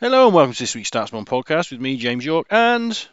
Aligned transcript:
Hello 0.00 0.26
and 0.26 0.34
welcome 0.34 0.52
to 0.52 0.58
this 0.62 0.74
week's 0.74 0.90
StatsBomb 0.90 1.24
podcast 1.24 1.70
with 1.72 1.80
me, 1.80 1.96
James 1.96 2.24
Yorke, 2.24 2.46
and 2.50 3.08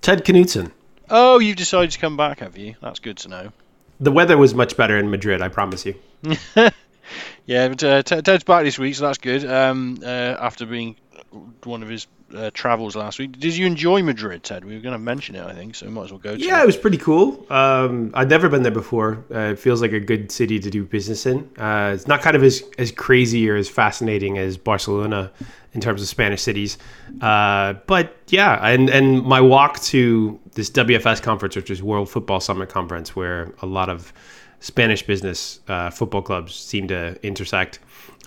Ted 0.00 0.24
Knutson. 0.24 0.72
oh, 1.10 1.38
you've 1.38 1.56
decided 1.56 1.90
to 1.90 1.98
come 1.98 2.16
back, 2.16 2.40
have 2.40 2.56
you? 2.56 2.74
That's 2.80 3.00
good 3.00 3.18
to 3.18 3.28
know. 3.28 3.52
The 4.00 4.12
weather 4.12 4.36
was 4.38 4.54
much 4.54 4.76
better 4.76 4.98
in 4.98 5.10
Madrid, 5.10 5.42
I 5.42 5.48
promise 5.48 5.86
you. 5.86 5.94
Yeah, 7.44 7.68
but 7.68 7.82
uh, 7.82 8.02
Ted's 8.02 8.44
back 8.44 8.62
this 8.62 8.78
week, 8.78 8.94
so 8.94 9.04
that's 9.06 9.18
good. 9.18 9.44
Um, 9.44 9.98
uh, 10.02 10.06
after 10.06 10.64
being 10.64 10.96
one 11.64 11.82
of 11.82 11.88
his 11.88 12.06
uh, 12.34 12.50
travels 12.54 12.96
last 12.96 13.18
week, 13.18 13.38
did 13.38 13.56
you 13.56 13.66
enjoy 13.66 14.02
Madrid, 14.02 14.42
Ted? 14.42 14.64
We 14.64 14.74
were 14.74 14.80
going 14.80 14.92
to 14.94 14.98
mention 14.98 15.34
it, 15.34 15.44
I 15.44 15.54
think, 15.54 15.74
so 15.74 15.86
we 15.86 15.92
might 15.92 16.04
as 16.04 16.10
well 16.10 16.18
go. 16.18 16.36
To 16.36 16.42
Yeah, 16.42 16.60
it. 16.60 16.64
it 16.64 16.66
was 16.66 16.76
pretty 16.76 16.98
cool. 16.98 17.46
Um, 17.50 18.10
I'd 18.14 18.28
never 18.28 18.48
been 18.48 18.62
there 18.62 18.72
before. 18.72 19.24
Uh, 19.30 19.38
it 19.52 19.58
feels 19.58 19.80
like 19.82 19.92
a 19.92 20.00
good 20.00 20.30
city 20.32 20.58
to 20.60 20.70
do 20.70 20.84
business 20.84 21.26
in. 21.26 21.48
Uh, 21.58 21.92
it's 21.94 22.06
not 22.06 22.22
kind 22.22 22.36
of 22.36 22.42
as, 22.42 22.62
as 22.78 22.90
crazy 22.92 23.48
or 23.48 23.56
as 23.56 23.68
fascinating 23.68 24.38
as 24.38 24.56
Barcelona 24.56 25.30
in 25.74 25.80
terms 25.80 26.02
of 26.02 26.08
Spanish 26.08 26.42
cities. 26.42 26.78
Uh, 27.20 27.74
but 27.86 28.16
yeah, 28.28 28.66
and, 28.66 28.90
and 28.90 29.22
my 29.22 29.40
walk 29.40 29.80
to 29.80 30.38
this 30.52 30.70
WFS 30.70 31.22
conference, 31.22 31.56
which 31.56 31.70
is 31.70 31.82
World 31.82 32.10
Football 32.10 32.40
Summit 32.40 32.68
Conference, 32.68 33.16
where 33.16 33.54
a 33.62 33.66
lot 33.66 33.88
of 33.88 34.12
Spanish 34.60 35.02
business 35.02 35.60
uh, 35.68 35.90
football 35.90 36.22
clubs 36.22 36.54
seem 36.54 36.88
to 36.88 37.18
intersect. 37.26 37.78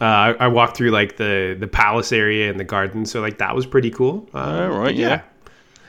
Uh, 0.01 0.05
I, 0.05 0.35
I 0.39 0.47
walked 0.47 0.75
through 0.77 0.91
like 0.91 1.17
the 1.17 1.55
the 1.57 1.67
palace 1.67 2.11
area 2.11 2.49
and 2.49 2.59
the 2.59 2.65
garden, 2.65 3.05
so 3.05 3.21
like 3.21 3.37
that 3.37 3.55
was 3.55 3.65
pretty 3.65 3.91
cool. 3.91 4.27
Uh, 4.33 4.37
All 4.39 4.69
right, 4.69 4.85
but 4.87 4.95
yeah. 4.95 5.21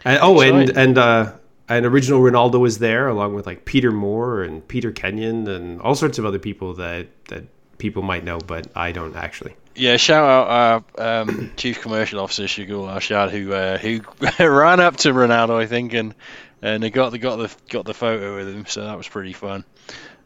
And, 0.04 0.18
oh, 0.22 0.40
and 0.40 0.62
Exciting. 0.62 0.76
and 0.76 0.98
uh, 0.98 1.32
and 1.68 1.86
original 1.86 2.20
Ronaldo 2.20 2.60
was 2.60 2.78
there 2.78 3.08
along 3.08 3.34
with 3.34 3.46
like 3.46 3.64
Peter 3.64 3.90
Moore 3.90 4.42
and 4.42 4.66
Peter 4.68 4.92
Kenyon 4.92 5.48
and 5.48 5.80
all 5.80 5.96
sorts 5.96 6.18
of 6.18 6.24
other 6.24 6.38
people 6.38 6.74
that 6.74 7.08
that 7.26 7.44
people 7.78 8.02
might 8.02 8.24
know, 8.24 8.38
but 8.38 8.68
I 8.76 8.92
don't 8.92 9.16
actually. 9.16 9.56
Yeah, 9.74 9.96
shout 9.96 10.26
out 10.28 10.84
our 10.98 11.20
um, 11.22 11.52
chief 11.56 11.82
commercial 11.82 12.20
officer 12.20 12.44
Shigul 12.44 12.88
Arshad, 12.88 13.30
who 13.30 13.52
uh, 13.52 13.78
who 13.78 14.00
ran 14.44 14.80
up 14.80 14.96
to 14.98 15.08
Ronaldo, 15.12 15.56
I 15.56 15.66
think, 15.66 15.92
and 15.94 16.14
and 16.62 16.82
they 16.82 16.90
got 16.90 17.10
the 17.10 17.18
got 17.18 17.36
the 17.36 17.54
got 17.68 17.84
the 17.84 17.94
photo 17.94 18.36
with 18.36 18.48
him, 18.48 18.66
so 18.66 18.84
that 18.84 18.96
was 18.96 19.08
pretty 19.08 19.32
fun. 19.32 19.64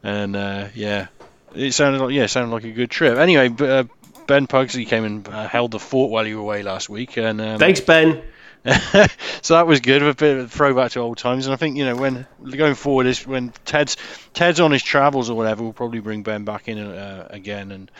And 0.02 0.36
uh, 0.36 0.68
yeah, 0.74 1.08
it 1.54 1.72
sounded 1.72 2.00
like 2.00 2.14
yeah, 2.14 2.24
it 2.24 2.28
sounded 2.28 2.52
like 2.52 2.64
a 2.64 2.72
good 2.72 2.90
trip. 2.90 3.18
Anyway, 3.18 3.54
uh, 3.60 3.84
Ben 4.26 4.46
Pugsley 4.46 4.84
came 4.84 5.04
and 5.04 5.28
uh, 5.28 5.48
held 5.48 5.72
the 5.72 5.78
fort 5.78 6.10
while 6.10 6.26
you 6.26 6.36
were 6.36 6.42
away 6.42 6.62
last 6.62 6.88
week, 6.88 7.16
and 7.16 7.40
um, 7.40 7.58
Thanks, 7.58 7.80
Ben. 7.80 8.22
so 9.40 9.54
that 9.54 9.66
was 9.66 9.80
good. 9.80 10.02
A 10.02 10.14
bit 10.14 10.36
of 10.36 10.44
a 10.44 10.48
throwback 10.48 10.90
to 10.92 11.00
old 11.00 11.16
times, 11.16 11.46
and 11.46 11.54
I 11.54 11.56
think 11.56 11.78
you 11.78 11.86
know 11.86 11.96
when 11.96 12.26
going 12.54 12.74
forward 12.74 13.06
is 13.06 13.26
when 13.26 13.54
Ted's 13.64 13.96
Ted's 14.34 14.60
on 14.60 14.70
his 14.70 14.82
travels 14.82 15.30
or 15.30 15.36
whatever, 15.36 15.62
we'll 15.62 15.72
probably 15.72 16.00
bring 16.00 16.22
Ben 16.22 16.44
back 16.44 16.68
in 16.68 16.78
uh, 16.78 17.26
again, 17.30 17.72
and 17.72 17.90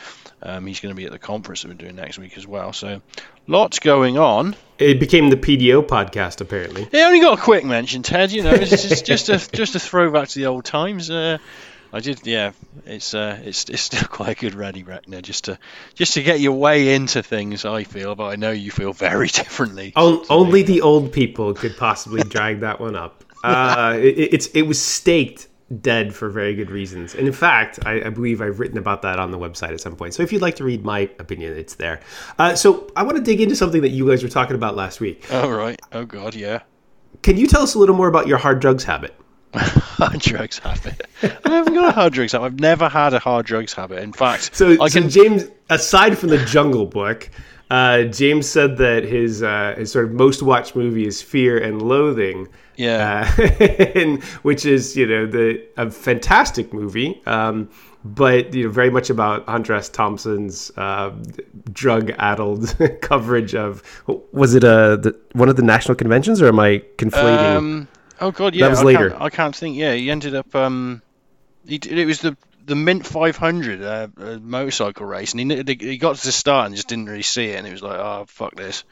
um, 0.43 0.67
he's 0.67 0.79
going 0.79 0.93
to 0.93 0.95
be 0.95 1.05
at 1.05 1.11
the 1.11 1.19
conference 1.19 1.63
that 1.63 1.69
we're 1.69 1.73
doing 1.73 1.95
next 1.95 2.19
week 2.19 2.37
as 2.37 2.45
well. 2.45 2.73
So 2.73 3.01
lots 3.47 3.79
going 3.79 4.19
on. 4.19 4.55
It 4.77 4.99
became 4.99 5.31
the 5.31 5.37
PDO 5.37 5.87
podcast 5.87 6.41
apparently. 6.41 6.87
He 6.91 7.01
only 7.01 7.21
got 7.21 7.39
a 7.39 7.41
quick 7.41 7.65
mention, 7.65 8.03
Ted. 8.03 8.31
You 8.31 8.43
know, 8.43 8.53
it's 8.53 8.69
just 8.69 9.05
just 9.07 9.29
a 9.29 9.37
just 9.51 9.73
a 9.73 9.79
throwback 9.79 10.27
to 10.29 10.39
the 10.39 10.45
old 10.45 10.65
times. 10.65 11.09
Uh, 11.09 11.39
I 11.93 11.99
did, 11.99 12.25
yeah. 12.25 12.51
It's 12.85 13.13
uh, 13.13 13.39
it's 13.43 13.65
it's 13.69 13.81
still 13.81 14.07
quite 14.07 14.37
a 14.37 14.39
good 14.39 14.55
ready 14.55 14.83
reckoner 14.83 15.21
just 15.21 15.45
to 15.45 15.59
just 15.93 16.13
to 16.13 16.23
get 16.23 16.39
your 16.39 16.53
way 16.53 16.93
into 16.95 17.21
things. 17.23 17.65
I 17.65 17.83
feel, 17.83 18.15
but 18.15 18.25
I 18.25 18.35
know 18.35 18.51
you 18.51 18.71
feel 18.71 18.93
very 19.07 19.27
differently. 19.27 19.93
O- 19.95 20.25
only 20.29 20.63
the 20.63 20.81
old 20.81 21.11
people 21.11 21.53
could 21.53 21.77
possibly 21.77 22.23
drag 22.23 22.61
that 22.61 22.79
one 22.79 22.95
up. 22.95 23.23
Uh, 23.43 23.97
it, 23.99 24.33
it's 24.35 24.45
it 24.53 24.61
was 24.61 24.79
staked 24.79 25.47
dead 25.81 26.13
for 26.13 26.29
very 26.29 26.53
good 26.53 26.69
reasons, 26.69 27.15
and 27.15 27.25
in 27.25 27.33
fact, 27.33 27.79
I, 27.87 28.03
I 28.03 28.09
believe 28.11 28.39
I've 28.39 28.59
written 28.59 28.77
about 28.77 29.01
that 29.01 29.17
on 29.17 29.31
the 29.31 29.39
website 29.39 29.71
at 29.71 29.81
some 29.81 29.95
point. 29.95 30.13
So 30.13 30.21
if 30.21 30.31
you'd 30.31 30.43
like 30.43 30.57
to 30.57 30.63
read 30.63 30.85
my 30.85 31.09
opinion, 31.17 31.57
it's 31.57 31.73
there. 31.73 32.01
Uh, 32.37 32.53
so 32.53 32.91
I 32.95 33.01
want 33.01 33.17
to 33.17 33.23
dig 33.23 33.41
into 33.41 33.55
something 33.55 33.81
that 33.81 33.89
you 33.89 34.07
guys 34.07 34.21
were 34.21 34.29
talking 34.29 34.55
about 34.55 34.75
last 34.75 34.99
week. 35.01 35.25
Oh 35.31 35.49
right. 35.49 35.81
Oh 35.91 36.05
god, 36.05 36.35
yeah. 36.35 36.61
Can 37.23 37.35
you 37.37 37.47
tell 37.47 37.63
us 37.63 37.73
a 37.73 37.79
little 37.79 37.95
more 37.95 38.07
about 38.07 38.27
your 38.27 38.37
hard 38.37 38.59
drugs 38.59 38.83
habit? 38.83 39.15
hard 39.55 40.19
drugs 40.19 40.59
habit. 40.59 41.07
I 41.23 41.49
haven't 41.49 41.73
got 41.73 41.89
a 41.89 41.91
hard 41.91 42.13
drugs 42.13 42.31
habit. 42.31 42.45
I've 42.45 42.59
never 42.59 42.87
had 42.89 43.13
a 43.13 43.19
hard 43.19 43.45
drugs 43.45 43.73
habit. 43.73 43.99
In 44.03 44.13
fact, 44.13 44.55
So, 44.55 44.77
I 44.81 44.87
so 44.87 45.01
can. 45.01 45.09
James, 45.09 45.45
aside 45.69 46.17
from 46.17 46.29
the 46.29 46.43
Jungle 46.45 46.85
Book, 46.85 47.29
uh, 47.69 48.03
James 48.03 48.47
said 48.47 48.77
that 48.77 49.03
his 49.03 49.43
uh, 49.43 49.75
his 49.77 49.91
sort 49.91 50.05
of 50.05 50.11
most 50.11 50.41
watched 50.43 50.75
movie 50.75 51.05
is 51.07 51.21
Fear 51.21 51.57
and 51.57 51.81
Loathing. 51.81 52.47
Yeah. 52.77 53.31
uh, 53.37 53.41
and, 53.95 54.23
which 54.43 54.65
is 54.65 54.95
you 54.97 55.05
know 55.05 55.25
the 55.25 55.61
a 55.77 55.91
fantastic 55.91 56.73
movie, 56.73 57.21
um, 57.25 57.69
but 58.03 58.53
you 58.53 58.63
know 58.65 58.69
very 58.69 58.89
much 58.89 59.09
about 59.09 59.47
Hunter 59.47 59.73
S. 59.73 59.87
Thompson's 59.89 60.71
uh, 60.77 61.11
drug-addled 61.73 62.75
coverage 63.01 63.53
of 63.55 63.83
was 64.31 64.55
it 64.55 64.63
uh, 64.63 64.95
the, 64.95 65.15
one 65.33 65.49
of 65.49 65.55
the 65.57 65.63
national 65.63 65.95
conventions 65.95 66.41
or 66.41 66.47
am 66.47 66.59
I 66.59 66.81
conflating? 66.97 67.55
um. 67.57 67.87
Oh 68.21 68.31
god, 68.31 68.55
yeah. 68.55 68.65
that 68.65 68.69
was 68.71 68.79
I 68.81 68.83
later. 68.83 69.09
Can't, 69.09 69.21
I 69.21 69.29
can't 69.29 69.55
think. 69.55 69.75
Yeah, 69.77 69.93
he 69.93 70.09
ended 70.11 70.35
up. 70.35 70.53
Um. 70.55 71.01
He, 71.67 71.75
it 71.75 72.05
was 72.05 72.21
the 72.21 72.37
the 72.65 72.75
Mint 72.75 73.05
500 73.05 73.81
uh, 73.81 74.07
uh, 74.17 74.37
motorcycle 74.41 75.05
race, 75.05 75.33
and 75.33 75.51
he 75.51 75.77
he 75.79 75.97
got 75.97 76.15
to 76.15 76.25
the 76.25 76.31
start 76.31 76.67
and 76.67 76.75
just 76.75 76.87
didn't 76.87 77.07
really 77.07 77.21
see 77.23 77.45
it, 77.47 77.57
and 77.57 77.65
he 77.67 77.73
was 77.73 77.83
like, 77.83 77.99
"Oh 77.99 78.25
fuck 78.27 78.55
this," 78.55 78.83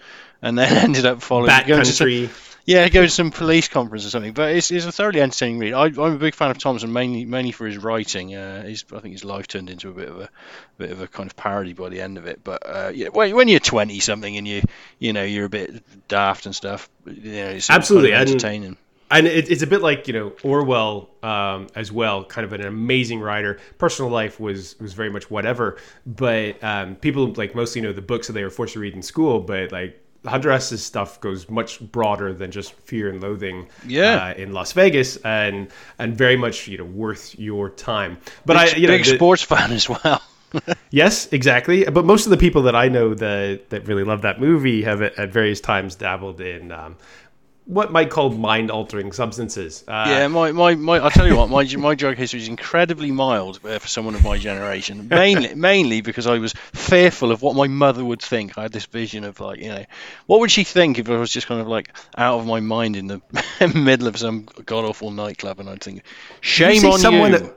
and 0.42 0.58
then 0.58 0.72
ended 0.84 1.06
up 1.06 1.22
following. 1.22 1.48
Bat 1.48 1.68
going 1.68 1.84
to 1.84 1.86
some- 1.86 2.08
Country. 2.08 2.30
Yeah, 2.66 2.88
go 2.90 3.02
to 3.02 3.10
some 3.10 3.32
police 3.32 3.68
conference 3.68 4.06
or 4.06 4.12
something. 4.12 4.34
But 4.34 4.52
it's, 4.56 4.70
it's 4.70 4.86
a 4.86 4.92
thoroughly 4.92 5.22
entertaining 5.22 5.58
read. 5.58 5.74
I, 5.74 5.86
I'm 5.86 6.14
a 6.14 6.18
big 6.18 6.36
fan 6.36 6.52
of 6.52 6.60
Thompson, 6.60 6.94
mainly 6.94 7.26
mainly 7.26 7.52
for 7.52 7.66
his 7.66 7.80
writing. 7.80 8.36
Uh, 8.36 8.62
his, 8.62 8.86
I 8.94 9.00
think 9.00 9.14
his 9.14 9.24
life 9.26 9.48
turned 9.48 9.72
into 9.72 9.90
a 9.90 9.94
bit 9.94 10.08
of 10.08 10.20
a 10.20 10.30
bit 10.78 10.92
of 10.92 11.02
a 11.02 11.08
kind 11.08 11.28
of 11.28 11.36
parody 11.36 11.74
by 11.74 11.90
the 11.90 12.00
end 12.00 12.20
of 12.20 12.28
it. 12.28 12.42
But 12.44 12.62
uh, 12.64 12.92
yeah, 12.94 13.08
when, 13.08 13.36
when 13.36 13.48
you're 13.48 13.60
20 13.60 14.00
something 14.02 14.38
and 14.38 14.48
you 14.48 14.62
you 15.00 15.14
know 15.14 15.24
you're 15.24 15.46
a 15.46 15.50
bit 15.50 15.84
daft 16.08 16.46
and 16.46 16.56
stuff, 16.56 16.88
you 17.08 17.32
know, 17.32 17.50
it's 17.50 17.72
Absolutely, 17.72 18.12
kind 18.12 18.22
of 18.24 18.30
entertaining. 18.30 18.68
and 18.68 18.78
it, 19.12 19.50
it's 19.50 19.62
a 19.64 19.68
bit 19.68 19.81
like 19.81 20.08
you 20.08 20.14
know 20.14 20.34
Orwell 20.44 21.09
um, 21.24 21.68
as 21.75 21.92
well, 21.92 22.24
kind 22.24 22.46
of 22.46 22.53
an 22.53 22.66
amazing 22.66 23.20
writer. 23.20 23.59
Personal 23.78 24.12
life 24.12 24.40
was 24.40 24.80
was 24.80 24.94
very 24.94 25.09
much 25.09 25.30
whatever, 25.31 25.78
but 26.06 26.64
um, 26.64 26.96
people 26.96 27.34
like 27.34 27.56
mostly 27.56 27.81
know 27.81 27.94
the 27.94 28.02
books 28.02 28.28
that 28.28 28.34
they 28.34 28.44
were 28.44 28.50
forced 28.50 28.74
to 28.74 28.80
read 28.80 28.94
in 28.94 29.02
school. 29.02 29.40
But 29.40 29.72
like 29.72 30.00
Hunter 30.25 30.52
S's 30.52 30.84
stuff 30.84 31.19
goes 31.22 31.50
much 31.50 31.80
broader 31.92 32.34
than 32.34 32.52
just 32.52 32.74
Fear 32.74 33.09
and 33.09 33.22
Loathing. 33.22 33.68
Yeah. 33.88 34.25
uh, 34.28 34.34
in 34.34 34.53
Las 34.53 34.74
Vegas, 34.74 35.18
and 35.18 35.69
and 35.98 36.16
very 36.16 36.36
much 36.38 36.68
you 36.68 36.78
know 36.78 36.86
worth 36.86 37.38
your 37.40 37.69
time. 37.69 38.18
But 38.46 38.58
I 38.58 38.66
Big, 38.66 38.78
you 38.78 38.88
know 38.88 38.94
big 38.98 39.06
the- 39.06 39.16
sports 39.16 39.42
fan 39.44 39.72
as 39.72 39.90
well. 39.90 40.22
Yes, 40.90 41.31
exactly. 41.31 41.84
But 41.84 42.06
most 42.06 42.25
of 42.25 42.31
the 42.31 42.38
people 42.38 42.64
that 42.64 42.75
I 42.75 42.88
know 42.88 43.14
that 43.14 43.69
that 43.69 43.88
really 43.88 44.03
love 44.03 44.24
that 44.24 44.40
movie 44.42 44.81
have 44.81 45.03
at 45.03 45.18
at 45.19 45.30
various 45.31 45.62
times 45.62 45.94
dabbled 45.94 46.42
in 46.42 46.72
um, 46.72 46.98
what 47.69 47.91
might 47.91 48.09
call 48.09 48.31
mind 48.31 48.72
altering 48.72 49.12
substances. 49.12 49.84
Uh, 49.88 50.06
Yeah, 50.07 50.28
my, 50.28 50.52
my, 50.52 50.74
my 50.74 50.97
I'll 50.97 51.12
tell 51.12 51.28
you 51.28 51.38
what, 51.38 51.50
my 51.50 51.63
my 51.78 51.94
drug 51.94 52.18
history 52.18 52.40
is 52.40 52.47
incredibly 52.47 53.12
mild 53.12 53.59
uh, 53.63 53.78
for 53.78 53.88
someone 53.88 54.16
of 54.16 54.24
my 54.24 54.40
generation. 54.40 55.07
Mainly 55.12 55.53
mainly 55.53 56.02
because 56.02 56.25
I 56.25 56.40
was 56.40 56.53
fearful 56.74 57.31
of 57.31 57.44
what 57.44 57.56
my 57.56 57.68
mother 57.68 58.03
would 58.03 58.24
think. 58.24 58.57
I 58.57 58.63
had 58.63 58.72
this 58.72 58.88
vision 58.88 59.24
of 59.24 59.40
like, 59.40 59.59
you 59.59 59.69
know, 59.69 59.85
what 60.25 60.40
would 60.40 60.50
she 60.50 60.63
think 60.63 60.97
if 60.97 61.07
I 61.09 61.18
was 61.18 61.31
just 61.31 61.46
kind 61.46 61.62
of 61.62 61.68
like 61.68 61.96
out 62.18 62.40
of 62.40 62.47
my 62.47 62.59
mind 62.59 62.96
in 62.96 63.06
the 63.06 63.22
middle 63.75 64.07
of 64.07 64.18
some 64.18 64.47
god 64.66 64.86
awful 64.86 65.12
nightclub 65.12 65.59
and 65.59 65.69
I'd 65.69 65.81
think, 65.81 66.01
shame 66.41 66.84
on 66.86 67.00
someone- 67.00 67.34
you. 67.34 67.56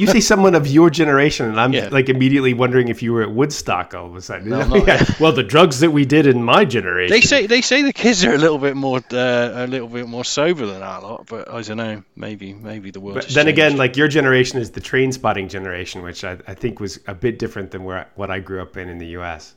You 0.00 0.06
say 0.06 0.20
someone 0.20 0.54
of 0.54 0.66
your 0.66 0.88
generation, 0.90 1.46
and 1.46 1.60
I'm 1.60 1.72
Yeah. 1.72 1.88
like 1.92 2.08
immediately 2.08 2.54
wondering 2.54 2.88
if 2.88 3.02
you 3.02 3.12
were 3.12 3.22
at 3.22 3.30
Woodstock 3.30 3.94
all 3.94 4.06
of 4.06 4.16
a 4.16 4.22
sudden. 4.22 4.48
No, 4.48 4.66
not. 4.66 4.86
Yeah. 4.86 5.04
Well, 5.20 5.32
the 5.32 5.42
drugs 5.42 5.80
that 5.80 5.90
we 5.90 6.04
did 6.06 6.26
in 6.26 6.42
my 6.42 6.64
generation. 6.64 7.12
They 7.12 7.20
say 7.20 7.46
they 7.46 7.60
say 7.60 7.82
the 7.82 7.92
kids 7.92 8.24
are 8.24 8.32
a 8.32 8.38
little 8.38 8.58
bit 8.58 8.74
more 8.76 8.98
uh, 9.12 9.50
a 9.54 9.66
little 9.66 9.88
bit 9.88 10.08
more 10.08 10.24
sober 10.24 10.64
than 10.66 10.82
our 10.82 11.02
lot, 11.02 11.26
but 11.26 11.52
I 11.52 11.60
don't 11.62 11.76
know. 11.76 12.02
Maybe 12.16 12.54
maybe 12.54 12.90
the 12.90 13.00
world. 13.00 13.16
But 13.16 13.28
then 13.28 13.48
again, 13.48 13.76
like 13.76 13.96
your 13.96 14.08
generation 14.08 14.58
is 14.58 14.70
the 14.70 14.80
Trainspotting 14.80 15.48
generation, 15.50 16.02
which 16.02 16.24
I, 16.24 16.38
I 16.46 16.54
think 16.54 16.80
was 16.80 16.98
a 17.06 17.14
bit 17.14 17.38
different 17.38 17.70
than 17.70 17.84
where 17.84 18.08
what 18.14 18.30
I 18.30 18.38
grew 18.38 18.62
up 18.62 18.76
in 18.76 18.88
in 18.88 18.98
the 18.98 19.08
U.S. 19.18 19.54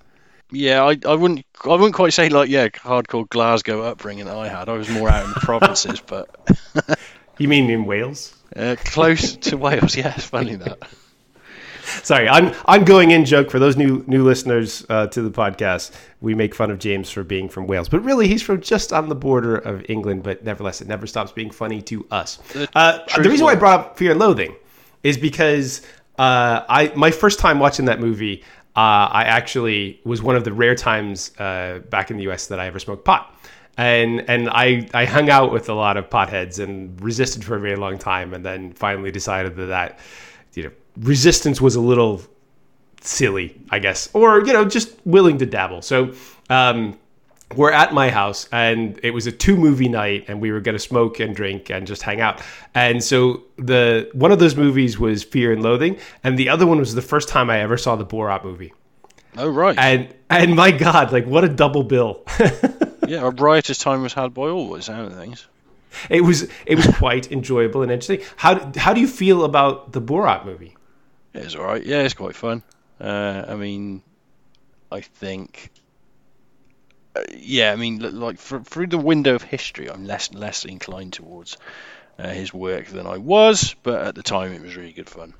Yeah, 0.51 0.83
I, 0.83 0.97
I 1.07 1.15
wouldn't 1.15 1.45
I 1.63 1.69
wouldn't 1.69 1.95
quite 1.95 2.13
say 2.13 2.29
like 2.29 2.49
yeah 2.49 2.67
hardcore 2.67 3.27
Glasgow 3.29 3.81
upbringing 3.83 4.25
that 4.25 4.35
I 4.35 4.47
had. 4.47 4.69
I 4.69 4.73
was 4.73 4.89
more 4.89 5.09
out 5.09 5.23
in 5.25 5.29
the 5.31 5.39
provinces, 5.39 6.01
but 6.01 6.29
You 7.37 7.47
mean 7.47 7.69
in 7.69 7.85
Wales? 7.85 8.33
Uh, 8.55 8.75
close 8.83 9.35
to 9.37 9.57
Wales. 9.65 9.95
yes. 9.95 10.25
funny 10.25 10.55
that. 10.55 10.79
Sorry, 12.03 12.27
I'm 12.27 12.53
I'm 12.65 12.83
going 12.83 13.11
in 13.11 13.25
joke 13.25 13.51
for 13.51 13.59
those 13.59 13.77
new 13.77 14.03
new 14.07 14.23
listeners 14.23 14.85
uh, 14.89 15.05
to 15.07 15.21
the 15.21 15.29
podcast. 15.29 15.91
We 16.19 16.33
make 16.33 16.55
fun 16.55 16.71
of 16.71 16.79
James 16.79 17.11
for 17.11 17.23
being 17.23 17.47
from 17.47 17.67
Wales, 17.67 17.89
but 17.89 17.99
really 18.03 18.27
he's 18.27 18.41
from 18.41 18.59
just 18.61 18.91
on 18.91 19.07
the 19.07 19.15
border 19.15 19.55
of 19.55 19.85
England. 19.87 20.23
But 20.23 20.43
nevertheless, 20.43 20.81
it 20.81 20.87
never 20.87 21.05
stops 21.05 21.31
being 21.31 21.51
funny 21.51 21.81
to 21.83 22.05
us. 22.09 22.37
The 22.53 22.67
Uh, 22.75 22.99
the 23.21 23.29
reason 23.29 23.45
why 23.45 23.51
I 23.51 23.55
brought 23.55 23.79
up 23.79 23.97
Fear 23.99 24.11
and 24.11 24.19
Loathing 24.19 24.55
is 25.03 25.15
because 25.17 25.83
uh, 26.17 26.63
I 26.67 26.91
my 26.95 27.11
first 27.11 27.37
time 27.39 27.59
watching 27.59 27.85
that 27.85 27.99
movie, 27.99 28.43
uh, 28.75 29.07
I 29.11 29.25
actually 29.25 30.01
was 30.03 30.23
one 30.23 30.35
of 30.35 30.43
the 30.43 30.53
rare 30.53 30.75
times 30.75 31.37
uh, 31.39 31.79
back 31.89 32.09
in 32.09 32.17
the 32.17 32.23
U.S. 32.23 32.47
that 32.47 32.59
I 32.59 32.65
ever 32.65 32.79
smoked 32.79 33.05
pot. 33.05 33.34
And 33.77 34.29
and 34.29 34.49
I, 34.49 34.87
I 34.93 35.05
hung 35.05 35.29
out 35.29 35.51
with 35.51 35.67
a 35.69 35.73
lot 35.73 35.97
of 35.97 36.09
potheads 36.09 36.59
and 36.63 36.99
resisted 37.01 37.43
for 37.43 37.55
a 37.55 37.59
very 37.59 37.75
long 37.75 37.97
time, 37.97 38.33
and 38.33 38.45
then 38.45 38.71
finally 38.73 39.11
decided 39.11 39.55
that 39.57 39.65
that 39.65 39.99
you 40.53 40.63
know 40.63 40.71
resistance 40.97 41.59
was 41.59 41.75
a 41.75 41.81
little 41.81 42.21
silly, 43.01 43.59
I 43.69 43.79
guess, 43.79 44.09
or 44.13 44.45
you 44.45 44.53
know, 44.53 44.65
just 44.65 44.95
willing 45.05 45.37
to 45.39 45.45
dabble. 45.45 45.81
So 45.81 46.13
um, 46.49 46.97
we're 47.55 47.71
at 47.71 47.93
my 47.93 48.09
house 48.09 48.47
and 48.51 48.99
it 49.03 49.11
was 49.11 49.27
a 49.27 49.31
two 49.31 49.55
movie 49.55 49.87
night 49.89 50.25
and 50.27 50.41
we 50.41 50.51
were 50.51 50.59
going 50.61 50.73
to 50.75 50.79
smoke 50.79 51.19
and 51.19 51.35
drink 51.35 51.69
and 51.69 51.85
just 51.85 52.01
hang 52.01 52.19
out 52.19 52.41
and 52.73 53.03
so 53.03 53.43
the 53.57 54.09
one 54.13 54.31
of 54.31 54.39
those 54.39 54.55
movies 54.55 54.97
was 54.97 55.23
fear 55.23 55.53
and 55.53 55.61
loathing 55.61 55.95
and 56.23 56.39
the 56.39 56.49
other 56.49 56.65
one 56.65 56.79
was 56.79 56.95
the 56.95 57.03
first 57.03 57.29
time 57.29 57.51
i 57.51 57.59
ever 57.59 57.77
saw 57.77 57.95
the 57.95 58.05
borat 58.05 58.43
movie 58.43 58.73
Oh 59.37 59.47
right. 59.47 59.77
and 59.77 60.13
and 60.29 60.55
my 60.55 60.71
god 60.71 61.11
like 61.11 61.27
what 61.27 61.43
a 61.43 61.49
double 61.49 61.83
bill 61.83 62.23
yeah, 63.07 63.21
a 63.21 63.29
riotous 63.29 63.77
time 63.77 64.01
was 64.01 64.13
had 64.13 64.33
by 64.33 64.43
all, 64.49 64.69
by 64.69 64.77
the 64.77 64.83
sound 64.83 65.11
of 65.11 65.17
things. 65.17 65.47
it 66.09 66.21
was 66.21 66.47
it 66.65 66.75
was 66.75 66.87
quite 66.97 67.31
enjoyable 67.31 67.81
and 67.81 67.91
interesting 67.91 68.19
how 68.35 68.71
how 68.75 68.93
do 68.93 68.99
you 68.99 69.07
feel 69.07 69.45
about 69.45 69.93
the 69.93 70.01
borat 70.01 70.45
movie 70.45 70.75
it's 71.35 71.55
all 71.55 71.65
right. 71.65 71.83
Yeah, 71.83 72.01
it's 72.01 72.13
quite 72.13 72.35
fun. 72.35 72.63
Uh, 72.99 73.43
I 73.47 73.55
mean, 73.55 74.01
I 74.91 75.01
think. 75.01 75.71
Uh, 77.15 77.23
yeah, 77.35 77.71
I 77.71 77.75
mean, 77.75 77.99
like 77.99 78.39
fr- 78.39 78.59
through 78.59 78.87
the 78.87 78.97
window 78.97 79.35
of 79.35 79.41
history, 79.41 79.89
I'm 79.89 80.05
less 80.05 80.33
less 80.33 80.65
inclined 80.65 81.13
towards 81.13 81.57
uh, 82.17 82.29
his 82.29 82.53
work 82.53 82.87
than 82.87 83.05
I 83.05 83.17
was, 83.17 83.75
but 83.83 84.01
at 84.01 84.15
the 84.15 84.23
time, 84.23 84.53
it 84.53 84.61
was 84.61 84.75
really 84.75 84.93
good 84.93 85.09
fun. 85.09 85.33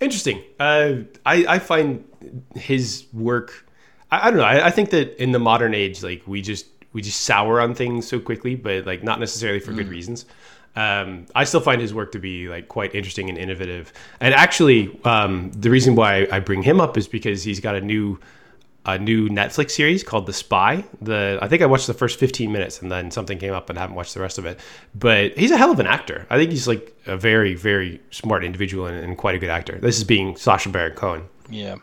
Interesting. 0.00 0.42
Uh, 0.58 1.04
I 1.24 1.46
I 1.46 1.58
find 1.58 2.04
his 2.54 3.04
work. 3.12 3.68
I, 4.10 4.28
I 4.28 4.30
don't 4.30 4.38
know. 4.38 4.44
I, 4.44 4.66
I 4.66 4.70
think 4.70 4.90
that 4.90 5.22
in 5.22 5.32
the 5.32 5.38
modern 5.38 5.74
age, 5.74 6.02
like 6.02 6.22
we 6.26 6.40
just 6.40 6.66
we 6.96 7.02
just 7.02 7.20
sour 7.20 7.60
on 7.60 7.74
things 7.74 8.08
so 8.08 8.18
quickly, 8.18 8.54
but 8.54 8.86
like 8.86 9.04
not 9.04 9.20
necessarily 9.20 9.60
for 9.60 9.74
good 9.74 9.88
reasons. 9.88 10.24
Um, 10.76 11.26
I 11.34 11.44
still 11.44 11.60
find 11.60 11.78
his 11.78 11.92
work 11.92 12.10
to 12.12 12.18
be 12.18 12.48
like 12.48 12.68
quite 12.68 12.94
interesting 12.94 13.28
and 13.28 13.36
innovative. 13.36 13.92
And 14.18 14.32
actually, 14.32 14.98
um, 15.04 15.52
the 15.52 15.68
reason 15.68 15.94
why 15.94 16.26
I 16.32 16.40
bring 16.40 16.62
him 16.62 16.80
up 16.80 16.96
is 16.96 17.06
because 17.06 17.42
he's 17.42 17.60
got 17.60 17.76
a 17.76 17.82
new 17.82 18.18
a 18.86 18.98
new 18.98 19.28
Netflix 19.28 19.72
series 19.72 20.02
called 20.02 20.24
The 20.24 20.32
Spy. 20.32 20.84
The 21.02 21.38
I 21.42 21.48
think 21.48 21.60
I 21.60 21.66
watched 21.66 21.86
the 21.86 21.92
first 21.92 22.18
15 22.18 22.50
minutes 22.50 22.80
and 22.80 22.90
then 22.90 23.10
something 23.10 23.36
came 23.36 23.52
up 23.52 23.68
and 23.68 23.78
I 23.78 23.82
haven't 23.82 23.96
watched 23.96 24.14
the 24.14 24.20
rest 24.20 24.38
of 24.38 24.46
it. 24.46 24.58
But 24.94 25.36
he's 25.36 25.50
a 25.50 25.58
hell 25.58 25.70
of 25.70 25.78
an 25.78 25.86
actor. 25.86 26.26
I 26.30 26.38
think 26.38 26.50
he's 26.50 26.66
like 26.66 26.96
a 27.06 27.18
very 27.18 27.54
very 27.54 28.00
smart 28.10 28.42
individual 28.42 28.86
and, 28.86 29.04
and 29.04 29.18
quite 29.18 29.34
a 29.34 29.38
good 29.38 29.50
actor. 29.50 29.78
This 29.82 29.98
is 29.98 30.04
being 30.04 30.34
Sacha 30.36 30.70
Baron 30.70 30.94
Cohen. 30.94 31.28
Yeah. 31.50 31.76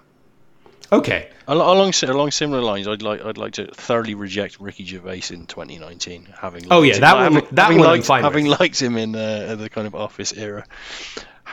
Okay. 0.93 1.29
Along 1.47 1.91
along 2.03 2.31
similar 2.31 2.61
lines, 2.61 2.87
I'd 2.87 3.01
like 3.01 3.25
I'd 3.25 3.37
like 3.37 3.53
to 3.53 3.65
thoroughly 3.67 4.15
reject 4.15 4.59
Ricky 4.59 4.85
Gervais 4.85 5.23
in 5.31 5.45
2019, 5.47 6.27
having 6.39 6.67
Oh, 6.71 6.83
yeah, 6.83 6.93
him- 6.95 7.01
that 7.01 7.13
one- 7.15 7.23
having, 7.33 7.47
that 7.51 7.61
having 7.63 7.79
one 7.79 7.87
liked, 7.87 8.05
fine 8.05 8.23
having 8.23 8.45
liked 8.45 8.81
him 8.81 8.95
in 8.95 9.15
uh, 9.15 9.55
the 9.55 9.69
kind 9.69 9.87
of 9.87 9.95
Office 9.95 10.31
era. 10.33 10.65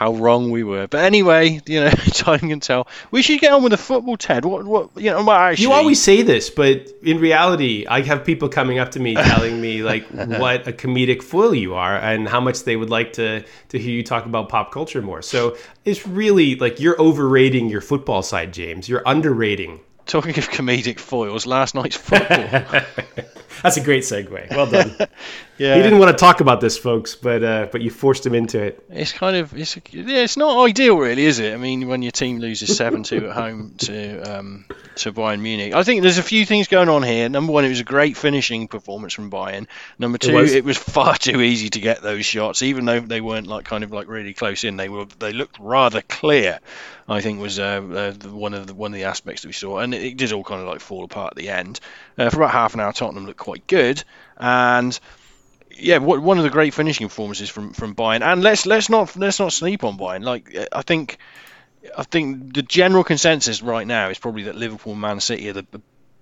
How 0.00 0.14
wrong 0.14 0.50
we 0.50 0.64
were, 0.64 0.87
but 0.87 1.05
anyway, 1.05 1.61
you 1.67 1.79
know, 1.79 1.91
time 2.14 2.38
can 2.38 2.58
tell. 2.58 2.88
We 3.11 3.20
should 3.20 3.38
get 3.38 3.52
on 3.52 3.62
with 3.62 3.73
the 3.73 3.76
football, 3.76 4.17
Ted. 4.17 4.47
What, 4.47 4.64
what, 4.64 4.88
you 4.97 5.11
know, 5.11 5.31
actually, 5.31 5.64
You 5.64 5.73
always 5.73 6.00
say 6.00 6.23
this, 6.23 6.49
but 6.49 6.88
in 7.02 7.19
reality, 7.19 7.85
I 7.87 8.00
have 8.00 8.25
people 8.25 8.49
coming 8.49 8.79
up 8.79 8.93
to 8.93 8.99
me 8.99 9.12
telling 9.35 9.61
me 9.61 9.82
like 9.82 10.06
what 10.08 10.67
a 10.67 10.73
comedic 10.73 11.23
fool 11.23 11.55
you 11.55 11.75
are 11.75 11.99
and 11.99 12.26
how 12.26 12.41
much 12.41 12.64
they 12.64 12.76
would 12.76 12.88
like 12.88 13.12
to 13.12 13.44
to 13.69 13.79
hear 13.79 13.91
you 13.93 14.02
talk 14.02 14.25
about 14.25 14.49
pop 14.49 14.73
culture 14.73 15.02
more. 15.02 15.20
So 15.20 15.58
it's 15.85 16.06
really 16.06 16.55
like 16.55 16.81
you're 16.81 16.99
overrating 16.99 17.69
your 17.69 17.82
football 17.82 18.23
side, 18.23 18.55
James. 18.55 18.88
You're 18.88 19.02
underrating. 19.05 19.81
talking 20.06 20.38
of 20.38 20.49
comedic 20.49 20.99
foils. 20.99 21.44
Last 21.44 21.75
night's 21.75 21.99
football. 21.99 22.81
That's 23.62 23.76
a 23.76 23.81
great 23.81 24.02
segue. 24.02 24.50
Well 24.50 24.67
done. 24.67 24.97
yeah, 25.58 25.76
He 25.76 25.82
didn't 25.82 25.99
want 25.99 26.11
to 26.11 26.17
talk 26.17 26.41
about 26.41 26.61
this, 26.61 26.79
folks, 26.79 27.14
but 27.14 27.43
uh, 27.43 27.69
but 27.70 27.82
you 27.82 27.91
forced 27.91 28.25
him 28.25 28.35
into 28.35 28.62
it. 28.62 28.85
It's 28.91 29.12
kind 29.12 29.37
of 29.37 29.56
it's 29.56 29.76
yeah, 29.91 30.19
it's 30.19 30.37
not 30.37 30.64
ideal, 30.67 30.97
really, 30.97 31.25
is 31.25 31.38
it? 31.38 31.52
I 31.52 31.56
mean, 31.56 31.88
when 31.88 32.02
your 32.02 32.12
team 32.12 32.38
loses 32.38 32.76
seven 32.76 33.02
two 33.02 33.29
at 33.29 33.35
home 33.35 33.75
to 33.79 34.20
um, 34.23 34.64
to 34.97 35.12
Bayern 35.12 35.41
Munich, 35.41 35.75
I 35.75 35.82
think 35.82 36.02
there's 36.02 36.19
a 36.19 36.23
few 36.23 36.47
things 36.47 36.69
going 36.69 36.88
on 36.88 37.02
here. 37.02 37.29
Number 37.29 37.52
one, 37.52 37.64
it 37.64 37.69
was 37.69 37.81
a 37.81 37.85
great 37.85 38.17
finishing 38.17 38.69
performance 38.69 39.12
from 39.12 39.31
Bayern. 39.31 39.67
Number 39.99 40.19
two, 40.19 40.35
was. 40.35 40.55
it 40.55 40.64
was 40.64 40.79
far 40.79 41.17
too 41.17 41.41
easy 41.41 41.70
to 41.70 41.81
get 41.81 42.02
those 42.02 42.25
shots, 42.25 42.62
even 42.62 42.85
though 42.85 43.00
they 43.00 43.20
weren't 43.20 43.47
like 43.47 43.64
kind 43.64 43.85
of 43.85 43.93
like 43.93 44.08
really 44.08 44.35
close 44.35 44.64
in. 44.64 44.76
They 44.76 44.88
were 44.88 45.06
they 45.19 45.32
looked 45.32 45.58
rather 45.58 46.02
clear. 46.02 46.61
I 47.11 47.20
think 47.20 47.41
was 47.41 47.58
uh, 47.58 48.12
uh, 48.25 48.29
one 48.29 48.55
of 48.55 48.69
the 48.69 48.75
one 48.75 48.93
of 48.93 48.97
the 48.97 49.05
aspects 49.05 49.43
that 49.43 49.49
we 49.49 49.52
saw, 49.52 49.79
and 49.79 49.93
it, 49.93 50.02
it 50.02 50.17
did 50.17 50.32
all 50.32 50.44
kind 50.44 50.61
of 50.61 50.69
like 50.69 50.81
fall 50.81 51.05
apart 51.05 51.32
at 51.32 51.37
the 51.37 51.49
end. 51.49 51.81
Uh, 52.17 52.31
for 52.31 52.37
about 52.37 52.52
half 52.52 52.75
an 52.75 52.81
hour, 52.81 52.93
Tottenham 52.93 53.26
looked 53.26 53.39
quite 53.40 53.66
good, 53.66 54.04
and 54.37 54.98
yeah, 55.76 55.98
what, 55.98 56.20
one 56.22 56.38
of 56.38 56.44
the 56.44 56.50
great 56.50 56.75
finishing 56.75 57.08
performances 57.08 57.50
from 57.50 57.72
from 57.72 57.94
Bayern, 57.96 58.22
and 58.22 58.42
let's 58.42 58.66
let's 58.66 58.88
not 58.88 59.16
let's 59.16 59.40
not 59.40 59.52
sleep 59.52 59.82
on 59.82 59.98
Bayern. 59.98 60.22
Like 60.22 60.54
uh, 60.56 60.66
I 60.72 60.82
think, 60.82 61.19
I 61.96 62.04
think 62.04 62.54
the 62.54 62.62
general 62.62 63.02
consensus 63.02 63.62
right 63.62 63.87
now 63.87 64.10
is 64.10 64.19
probably 64.19 64.44
that 64.44 64.54
Liverpool, 64.54 64.94
Man 64.94 65.19
City 65.20 65.48
are 65.48 65.54
the 65.54 65.66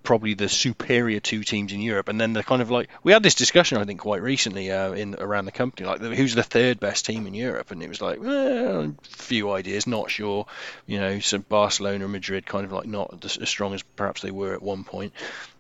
probably 0.03 0.35
the 0.35 0.49
superior 0.49 1.21
two 1.21 1.43
teams 1.43 1.73
in 1.73 1.81
Europe, 1.81 2.09
and 2.09 2.21
then 2.21 2.33
the 2.33 2.43
kind 2.43 2.63
of 2.63 2.71
like 2.71 2.89
we 3.03 3.13
had 3.13 3.23
this 3.23 3.35
discussion 3.35 3.79
I 3.79 3.85
think 3.85 4.01
quite 4.01 4.23
recently 4.23 4.71
uh, 4.71 4.93
in 4.93 5.15
around 5.15 5.45
the 5.45 5.53
company, 5.53 5.87
like 5.87 6.01
who's 6.01 6.35
the 6.35 6.43
third 6.43 6.81
best 6.81 7.07
team 7.07 7.27
in 7.27 7.35
Europe, 7.35 7.71
and 7.71 7.83
it 7.83 7.89
was 7.89 8.01
like 8.01 8.21
well, 8.21 8.85
a 8.85 8.95
few 9.03 9.51
ideas, 9.53 9.87
not 9.87 10.11
sure, 10.11 10.47
you 10.87 10.99
know, 10.99 11.21
so 11.21 11.39
Barcelona, 11.39 12.09
Madrid, 12.09 12.47
kind 12.47 12.65
of 12.65 12.73
like 12.73 12.87
not 12.87 13.25
as 13.25 13.49
strong 13.49 13.75
as 13.75 13.83
perhaps 13.83 14.23
they 14.23 14.31
were 14.31 14.55
at 14.55 14.63
one 14.63 14.85
point. 14.85 15.13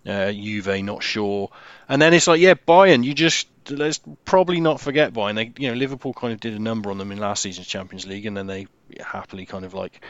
Uh, 0.06 0.32
Juve, 0.32 0.82
not 0.82 1.02
sure, 1.02 1.50
and 1.88 2.00
then 2.00 2.14
it's 2.14 2.26
like 2.26 2.40
yeah, 2.40 2.54
Bayern, 2.54 3.04
you 3.04 3.14
just 3.14 3.48
let's 3.70 4.00
probably 4.24 4.60
not 4.60 4.80
forget 4.80 5.12
Bayern. 5.12 5.34
They, 5.34 5.52
you 5.62 5.70
know, 5.70 5.76
Liverpool 5.76 6.14
kind 6.14 6.32
of 6.32 6.40
did 6.40 6.54
a 6.54 6.58
number 6.58 6.90
on 6.90 6.98
them 6.98 7.12
in 7.12 7.18
last 7.18 7.42
season's 7.42 7.66
Champions 7.66 8.06
League, 8.06 8.26
and 8.26 8.36
then 8.36 8.46
they 8.46 8.66
happily 9.00 9.46
kind 9.46 9.64
of 9.64 9.74
like 9.74 10.04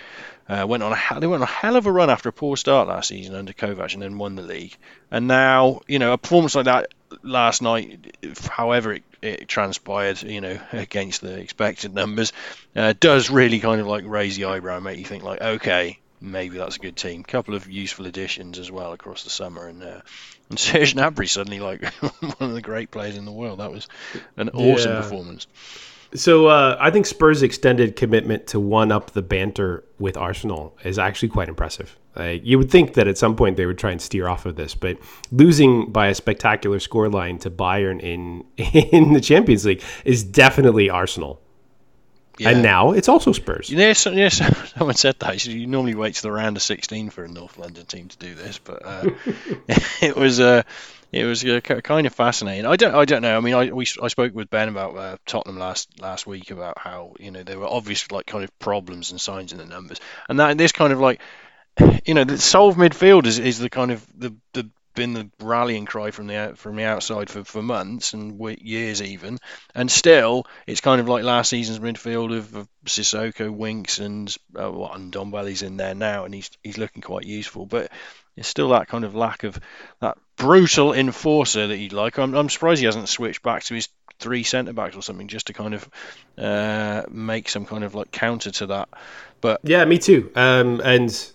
uh, 0.49 0.65
went 0.69 0.83
on 0.83 0.93
a 0.93 0.97
he- 0.97 1.21
they 1.21 1.27
went 1.27 1.43
on 1.43 1.49
a 1.49 1.53
hell 1.53 1.77
of 1.77 1.87
a 1.87 1.93
run 1.93 2.11
after 2.11 2.29
a 2.29 2.33
poor 2.33 2.57
start 2.57 2.89
last 2.89 3.09
season 3.09 3.35
under 3.35 3.53
Kovac, 3.53 3.93
and 3.95 4.03
then 4.03 4.19
won 4.19 4.35
the 4.37 4.43
league. 4.43 4.77
And 5.11 5.27
now, 5.29 5.81
you 5.87 5.99
know, 5.99 6.13
a 6.13 6.19
performance 6.19 6.55
like 6.55 6.67
that 6.67 6.89
last 7.23 7.63
night, 7.63 8.17
however 8.51 8.95
it, 8.95 9.05
it 9.23 9.49
transpired, 9.49 10.23
you 10.23 10.41
know, 10.41 10.59
against 10.73 11.21
the 11.21 11.39
expected 11.39 11.95
numbers, 11.95 12.33
uh, 12.77 12.95
does 12.99 13.31
really 13.31 13.61
kind 13.61 13.81
of 13.81 13.87
like 13.87 14.05
raise 14.07 14.37
the 14.37 14.47
eyebrow 14.47 14.77
and 14.77 14.85
make 14.85 14.99
you 14.99 15.05
think 15.05 15.23
like, 15.23 15.41
okay, 15.41 15.99
maybe 16.21 16.59
that's 16.59 16.77
a 16.77 16.81
good 16.81 16.97
team. 16.97 17.23
couple 17.25 17.55
of 17.55 17.69
useful 17.71 18.07
additions 18.07 18.59
as 18.59 18.71
well 18.71 18.93
across 18.93 19.25
the 19.25 19.31
summer, 19.31 19.67
and 19.69 19.83
uh, 19.83 20.01
and 20.51 20.59
Serge 20.59 20.95
Gnabry 20.95 21.29
suddenly 21.29 21.61
like 21.61 21.85
one 21.95 22.35
of 22.51 22.53
the 22.55 22.63
great 22.63 22.91
players 22.91 23.17
in 23.17 23.25
the 23.25 23.33
world. 23.33 23.61
That 23.61 23.73
was 23.73 23.87
an 24.37 24.51
awesome 24.51 24.93
Yeah. 24.93 24.97
performance. 24.97 25.47
So 26.15 26.47
uh, 26.47 26.77
I 26.81 26.91
think 26.91 27.07
Spurs' 27.07 27.43
extended 27.43 27.97
commitment 27.97 28.47
to 28.49 28.61
one 28.61 28.91
up 28.91 29.11
the 29.11 29.23
banter 29.23 29.85
with 29.99 30.17
Arsenal 30.17 30.77
is 30.85 30.99
actually 30.99 31.29
quite 31.29 31.49
impressive. 31.49 31.97
Like, 32.17 32.45
you 32.45 32.59
would 32.59 32.71
think 32.71 32.95
that 32.95 33.07
at 33.07 33.19
some 33.19 33.37
point 33.37 33.57
they 33.57 33.67
would 33.67 33.79
try 33.79 33.93
and 33.93 34.01
steer 34.01 34.27
off 34.27 34.47
of 34.47 34.57
this, 34.57 34.75
but 34.75 34.99
losing 35.31 35.93
by 35.93 36.09
a 36.09 36.15
spectacular 36.15 36.79
scoreline 36.79 37.41
to 37.41 37.51
Bayern 37.51 38.01
in 38.01 38.45
in 38.57 39.13
the 39.13 39.21
Champions 39.21 39.65
League 39.67 39.83
is 40.05 40.25
definitely 40.25 40.91
Arsenal. 40.91 41.41
Yeah. 42.39 42.51
And 42.51 42.63
now 42.63 42.93
it's 42.93 43.09
also 43.09 43.33
Spurs. 43.33 43.69
Yes, 43.69 44.07
yes. 44.13 44.41
Someone 44.77 44.95
said 44.95 45.17
that. 45.21 45.45
You 45.45 45.67
normally 45.67 45.95
wait 45.95 46.15
to 46.15 46.23
the 46.23 46.31
round 46.31 46.57
of 46.57 46.63
16 46.63 47.11
for 47.11 47.25
a 47.25 47.29
North 47.29 47.59
London 47.59 47.85
team 47.85 48.09
to 48.09 48.19
do 48.19 48.35
this, 48.35 48.59
but 48.59 48.85
uh, 48.85 49.11
it 50.01 50.17
was 50.17 50.39
uh, 50.39 50.63
it 51.11 51.25
was 51.25 51.45
uh, 51.45 51.61
kind 51.61 52.07
of 52.07 52.15
fascinating. 52.15 52.67
I 52.67 52.77
don't 52.77 52.95
I 52.95 53.05
don't 53.05 53.23
know. 53.23 53.37
I 53.37 53.41
mean, 53.41 53.55
I 53.55 53.71
we, 53.71 53.87
I 54.03 54.09
spoke 54.09 54.35
with 54.35 54.51
Ben 54.51 54.69
about 54.69 54.97
uh, 54.97 55.17
Tottenham 55.27 55.59
last 55.59 56.01
last 56.01 56.27
week 56.27 56.51
about 56.51 56.79
how 56.79 57.15
you 57.19 57.31
know 57.31 57.43
there 57.43 57.59
were 57.59 57.67
obvious 57.67 58.11
like 58.11 58.27
kind 58.27 58.45
of 58.45 58.59
problems 58.59 59.11
and 59.11 59.21
signs 59.21 59.53
in 59.53 59.59
the 59.59 59.65
numbers, 59.65 60.01
and 60.29 60.41
that 60.41 60.59
this 60.59 60.73
kind 60.73 60.93
of 60.93 61.01
like 61.01 61.21
you 62.05 62.15
know 62.15 62.25
the 62.25 62.39
solve 62.39 62.77
midfield 62.77 63.27
is, 63.27 63.39
is 63.39 63.59
the 63.59 63.71
kind 63.71 63.91
of 63.91 64.07
the 64.17 64.35
the 64.53 64.71
been 64.99 65.13
the 65.13 65.31
rallying 65.41 65.87
cry 65.87 66.11
from 66.11 66.27
the 66.27 66.55
from 66.57 66.75
the 66.75 66.83
outside 66.83 67.31
for, 67.31 67.45
for 67.45 67.63
months 67.63 68.15
and 68.15 68.41
years 68.61 69.01
even, 69.01 69.39
and 69.75 69.91
still 69.91 70.45
it's 70.67 70.81
kind 70.81 71.01
of 71.01 71.09
like 71.09 71.23
last 71.23 71.51
season's 71.51 71.79
midfield 71.79 72.37
of, 72.37 72.55
of 72.57 72.69
Sissoko, 72.85 73.49
Winks, 73.49 74.01
and 74.01 74.37
uh, 74.59 74.71
what 74.71 74.97
and 74.97 75.13
Ndombele's 75.13 75.63
in 75.63 75.77
there 75.77 75.95
now, 75.95 76.25
and 76.25 76.35
he's 76.35 76.51
he's 76.65 76.79
looking 76.79 77.01
quite 77.01 77.25
useful, 77.25 77.65
but 77.65 77.93
it's 78.39 78.49
still 78.49 78.71
that 78.71 78.89
kind 78.89 79.05
of 79.05 79.15
lack 79.15 79.45
of 79.45 79.59
that 80.01 80.17
brutal 80.37 80.93
enforcer 80.93 81.67
that 81.67 81.77
you'd 81.77 81.93
like. 81.93 82.19
I'm, 82.19 82.35
I'm 82.35 82.49
surprised 82.49 82.81
he 82.81 82.87
hasn't 82.87 83.09
switched 83.09 83.43
back 83.43 83.65
to 83.65 83.75
his 83.75 83.89
three 84.19 84.43
centre 84.43 84.73
backs 84.73 84.97
or 84.97 85.03
something 85.03 85.29
just 85.29 85.47
to 85.49 85.53
kind 85.53 85.75
of 85.75 85.89
uh, 86.37 87.03
make 87.11 87.49
some 87.49 87.67
kind 87.67 87.85
of 87.85 87.95
like 87.95 88.11
counter 88.11 88.51
to 88.51 88.67
that. 88.67 88.89
But 89.41 89.61
Yeah, 89.63 89.85
me 89.85 89.99
too. 89.99 90.31
Um, 90.35 90.81
and 90.81 91.33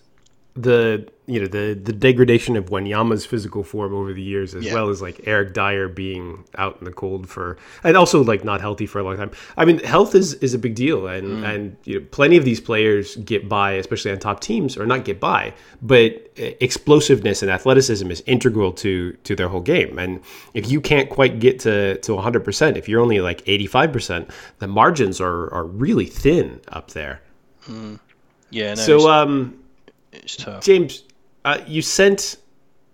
the 0.56 1.08
you 1.26 1.40
know 1.40 1.46
the 1.46 1.74
the 1.74 1.92
degradation 1.92 2.54
of 2.56 2.66
Wanyama's 2.66 3.26
physical 3.26 3.64
form 3.64 3.92
over 3.92 4.12
the 4.12 4.22
years, 4.22 4.54
as 4.54 4.64
Yeah. 4.64 4.74
well 4.74 4.88
as 4.88 5.02
like 5.02 5.20
Eric 5.26 5.52
Dier 5.52 5.88
being 5.88 6.44
out 6.56 6.76
in 6.78 6.84
the 6.84 6.92
cold 6.92 7.28
for, 7.28 7.56
and 7.82 7.96
also 7.96 8.22
like 8.22 8.44
not 8.44 8.60
healthy 8.60 8.86
for 8.86 9.00
a 9.00 9.02
long 9.02 9.16
time. 9.16 9.32
I 9.56 9.64
mean, 9.64 9.78
health 9.80 10.14
is 10.14 10.34
is 10.34 10.54
a 10.54 10.58
big 10.58 10.76
deal, 10.76 11.08
and 11.08 11.44
and 11.44 11.76
you 11.84 11.98
know, 11.98 12.06
plenty 12.12 12.36
of 12.36 12.44
these 12.44 12.60
players 12.60 13.16
get 13.16 13.48
by, 13.48 13.72
especially 13.72 14.12
on 14.12 14.18
top 14.20 14.38
teams, 14.40 14.76
or 14.76 14.86
not 14.86 15.04
get 15.04 15.18
by, 15.18 15.54
but 15.82 16.12
uh, 16.38 16.50
explosiveness 16.60 17.42
and 17.42 17.50
athleticism 17.50 18.08
is 18.12 18.22
integral 18.26 18.70
to 18.74 19.12
to 19.24 19.34
their 19.34 19.48
whole 19.48 19.60
game. 19.62 19.98
And 19.98 20.20
if 20.52 20.70
you 20.70 20.80
can't 20.80 21.08
quite 21.10 21.40
get 21.40 21.58
to 21.60 21.98
to 21.98 22.14
100 22.14 22.44
percent, 22.44 22.76
if 22.76 22.88
you're 22.88 23.00
only 23.00 23.20
like 23.20 23.42
85 23.46 23.92
percent, 23.92 24.30
the 24.60 24.68
margins 24.68 25.20
are 25.20 25.52
are 25.52 25.64
really 25.64 26.06
thin 26.06 26.60
up 26.68 26.92
there. 26.92 27.22
yeah, 28.50 28.74
no, 28.74 28.74
So, 28.74 29.10
um, 29.10 29.58
it's 30.16 30.36
tough. 30.36 30.62
James, 30.62 31.02
uh, 31.44 31.60
you 31.66 31.82
sent 31.82 32.36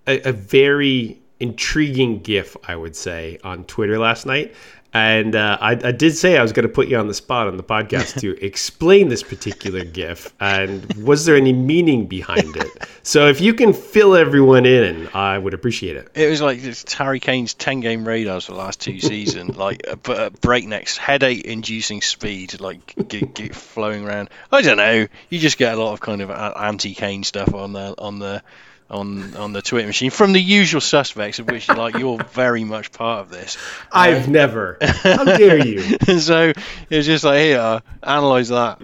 a, 0.07 0.29
a 0.29 0.33
very 0.33 1.21
intriguing 1.41 2.21
GIF, 2.21 2.57
I 2.69 2.77
would 2.77 2.95
say, 2.95 3.39
on 3.43 3.65
Twitter 3.65 3.99
last 3.99 4.27
night. 4.27 4.55
And 4.93 5.37
uh, 5.37 5.57
I, 5.61 5.73
I, 5.73 5.93
did 5.93 6.17
say 6.17 6.37
I 6.37 6.43
was 6.43 6.53
going 6.53 6.67
to 6.67 6.73
put 6.73 6.89
you 6.89 6.99
on 6.99 7.07
the 7.07 7.15
spot 7.15 7.47
on 7.47 7.57
the 7.57 7.63
podcast 7.63 8.21
to 8.21 8.37
explain 8.45 9.09
this 9.09 9.23
particular 9.23 9.85
GIF. 9.85 10.35
And 10.41 10.93
was 10.95 11.27
there 11.27 11.37
any 11.37 11.53
meaning 11.53 12.07
behind 12.07 12.57
it? 12.57 12.67
So 13.05 13.29
if 13.29 13.41
you 13.41 13.55
can 13.55 13.73
fill 13.73 14.17
everyone 14.17 14.67
in, 14.67 15.09
I 15.15 15.39
would 15.39 15.55
appreciate 15.55 15.97
it. 15.97 16.09
It 16.15 16.29
was 16.29 16.43
like 16.43 16.63
it's 16.63 16.93
Harry 16.95 17.21
Kane's 17.21 17.55
10 17.55 17.81
game 17.81 18.07
radars 18.07 18.47
for 18.47 18.53
the 18.53 18.59
last 18.59 18.81
two 18.81 18.99
seasons, 18.99 19.57
like 19.57 19.87
uh, 19.87 20.11
uh 20.11 20.31
breakneck, 20.41 20.89
headache 20.89 21.45
inducing 21.45 22.03
speed, 22.03 22.61
like 22.61 22.95
get, 23.09 23.35
get 23.35 23.55
flowing 23.55 24.05
around. 24.05 24.29
I 24.51 24.63
don't 24.63 24.77
know. 24.77 25.07
You 25.29 25.39
just 25.39 25.57
get 25.57 25.75
a 25.75 25.81
lot 25.83 25.93
of 25.93 26.01
kind 26.01 26.21
of 26.21 26.31
anti 26.31 26.95
Kane 26.95 27.23
stuff 27.23 27.55
on 27.55 27.75
the, 27.75 27.95
on 27.97 28.19
the 28.19 28.43
on 28.91 29.37
on 29.37 29.53
the 29.53 29.63
Twitter 29.63 29.87
machine 29.87 30.11
from 30.11 30.33
the 30.33 30.41
usual 30.41 30.81
suspects, 30.81 31.39
of 31.39 31.49
which 31.49 31.69
like 31.69 31.97
you're 31.97 32.19
very 32.33 32.65
much 32.65 32.93
part 32.93 33.21
of 33.21 33.31
this. 33.31 33.57
I've 33.93 34.29
uh, 34.29 34.31
never. 34.31 34.79
How 34.83 35.25
dare 35.25 35.65
you? 35.65 35.81
so 36.19 36.53
it 36.91 36.97
was 36.97 37.07
just 37.07 37.25
like 37.25 37.41
here, 37.41 37.83
analyze 38.03 38.49
that. 38.49 38.81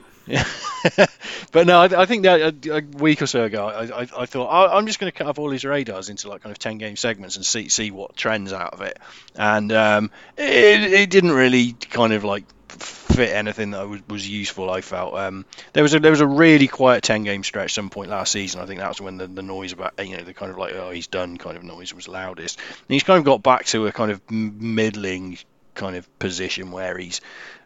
but 1.53 1.69
no, 1.69 1.83
I, 1.83 2.03
I, 2.03 2.07
think 2.07 2.25
that 2.25 2.67
a, 2.67 2.79
a, 2.79 2.81
week 2.81 3.23
or 3.23 3.27
so 3.27 3.45
ago, 3.45 3.69
I, 3.69 3.85
I, 3.85 4.01
I 4.01 4.27
thought 4.27 4.47
I, 4.47 4.77
am 4.77 4.87
just 4.87 4.99
going 4.99 5.11
to 5.11 5.17
cut 5.17 5.29
up 5.29 5.39
all 5.39 5.49
these 5.49 5.65
radars 5.65 6.09
into 6.09 6.29
like 6.29 6.43
kind 6.43 6.51
of 6.51 6.59
ten 6.59 6.79
game 6.79 6.97
segments 6.97 7.37
and 7.37 7.47
see 7.47 7.69
see 7.69 7.93
what 7.93 8.17
trends 8.17 8.53
out 8.53 8.73
of 8.73 8.81
it, 8.81 8.99
and 9.37 9.71
um, 9.73 10.11
it, 10.37 10.93
it 10.93 11.11
didn't 11.11 11.31
really 11.31 11.75
kind 11.75 12.13
of 12.13 12.25
like 12.25 12.45
fit 12.69 13.31
anything 13.31 13.71
that 13.71 13.89
was, 13.89 14.01
was 14.09 14.29
useful. 14.29 14.71
I 14.71 14.81
felt 14.81 15.15
um, 15.15 15.45
there 15.73 15.83
was 15.83 15.95
a 15.95 16.01
there 16.01 16.11
was 16.11 16.21
a 16.21 16.27
really 16.27 16.69
quiet 16.69 17.03
ten 17.03 17.25
game 17.25 17.43
stretch 17.43 17.75
some 17.75 17.91
point 17.91 18.11
last 18.11 18.33
season. 18.33 18.61
I 18.61 18.67
think 18.67 18.81
that 18.81 18.89
was 18.89 19.01
when 19.01 19.17
the, 19.17 19.27
the 19.27 19.43
noise 19.43 19.73
about 19.73 19.95
you 19.99 20.17
know 20.17 20.23
the 20.23 20.35
kind 20.35 20.51
of 20.51 20.59
like 20.59 20.75
oh 20.75 20.91
he's 20.91 21.07
done 21.07 21.37
kind 21.37 21.57
of 21.57 21.65
noise 21.65 21.95
was 21.95 22.09
loudest. 22.09 22.59
And 22.59 22.89
he's 22.89 23.03
kind 23.03 23.19
of 23.19 23.25
got 23.25 23.43
back 23.43 23.65
to 23.67 23.87
a 23.87 23.93
kind 23.93 24.11
of 24.11 24.21
middling 24.31 25.39
kind 25.75 25.97
of 25.97 26.19
position 26.19 26.71
where 26.71 26.97
he's 26.97 27.21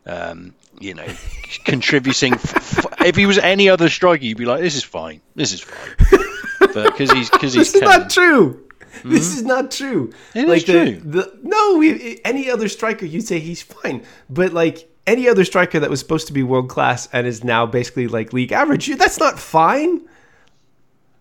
um, 0.07 0.55
you 0.79 0.95
know 0.95 1.07
contributing. 1.65 2.35
F- 2.35 3.01
if 3.01 3.17
he 3.17 3.27
was 3.27 3.39
any 3.39 3.69
other 3.69 3.89
striker, 3.89 4.25
you'd 4.25 4.39
be 4.39 4.47
like 4.47 4.61
this 4.61 4.77
is 4.77 4.85
fine, 4.85 5.21
this 5.35 5.53
is 5.53 5.61
fine. 5.61 6.21
But 6.61 6.93
because 6.93 7.11
he's 7.11 7.31
because 7.31 7.55
he's 7.55 7.73
this 7.73 7.75
is 7.75 7.83
not 7.83 8.11
true. 8.11 8.67
Mm-hmm. 8.91 9.11
This 9.11 9.37
is 9.37 9.45
not 9.45 9.71
true. 9.71 10.13
It 10.35 10.49
like 10.49 10.67
the, 10.67 10.73
true. 10.73 11.01
The, 11.01 11.39
no, 11.43 11.79
we, 11.79 12.21
any 12.25 12.51
other 12.51 12.69
striker, 12.69 13.07
you'd 13.07 13.27
say 13.27 13.39
he's 13.39 13.63
fine. 13.63 14.05
But 14.29 14.53
like 14.53 14.90
any 15.11 15.29
other 15.29 15.45
striker 15.45 15.81
that 15.81 15.91
was 15.91 15.99
supposed 15.99 16.29
to 16.29 16.33
be 16.33 16.43
world 16.43 16.69
class 16.69 17.09
and 17.13 17.27
is 17.27 17.43
now 17.43 17.67
basically 17.67 18.07
like 18.07 18.33
league 18.33 18.53
average, 18.53 18.87
that's 18.97 19.19
not 19.19 19.39
fine. 19.39 20.01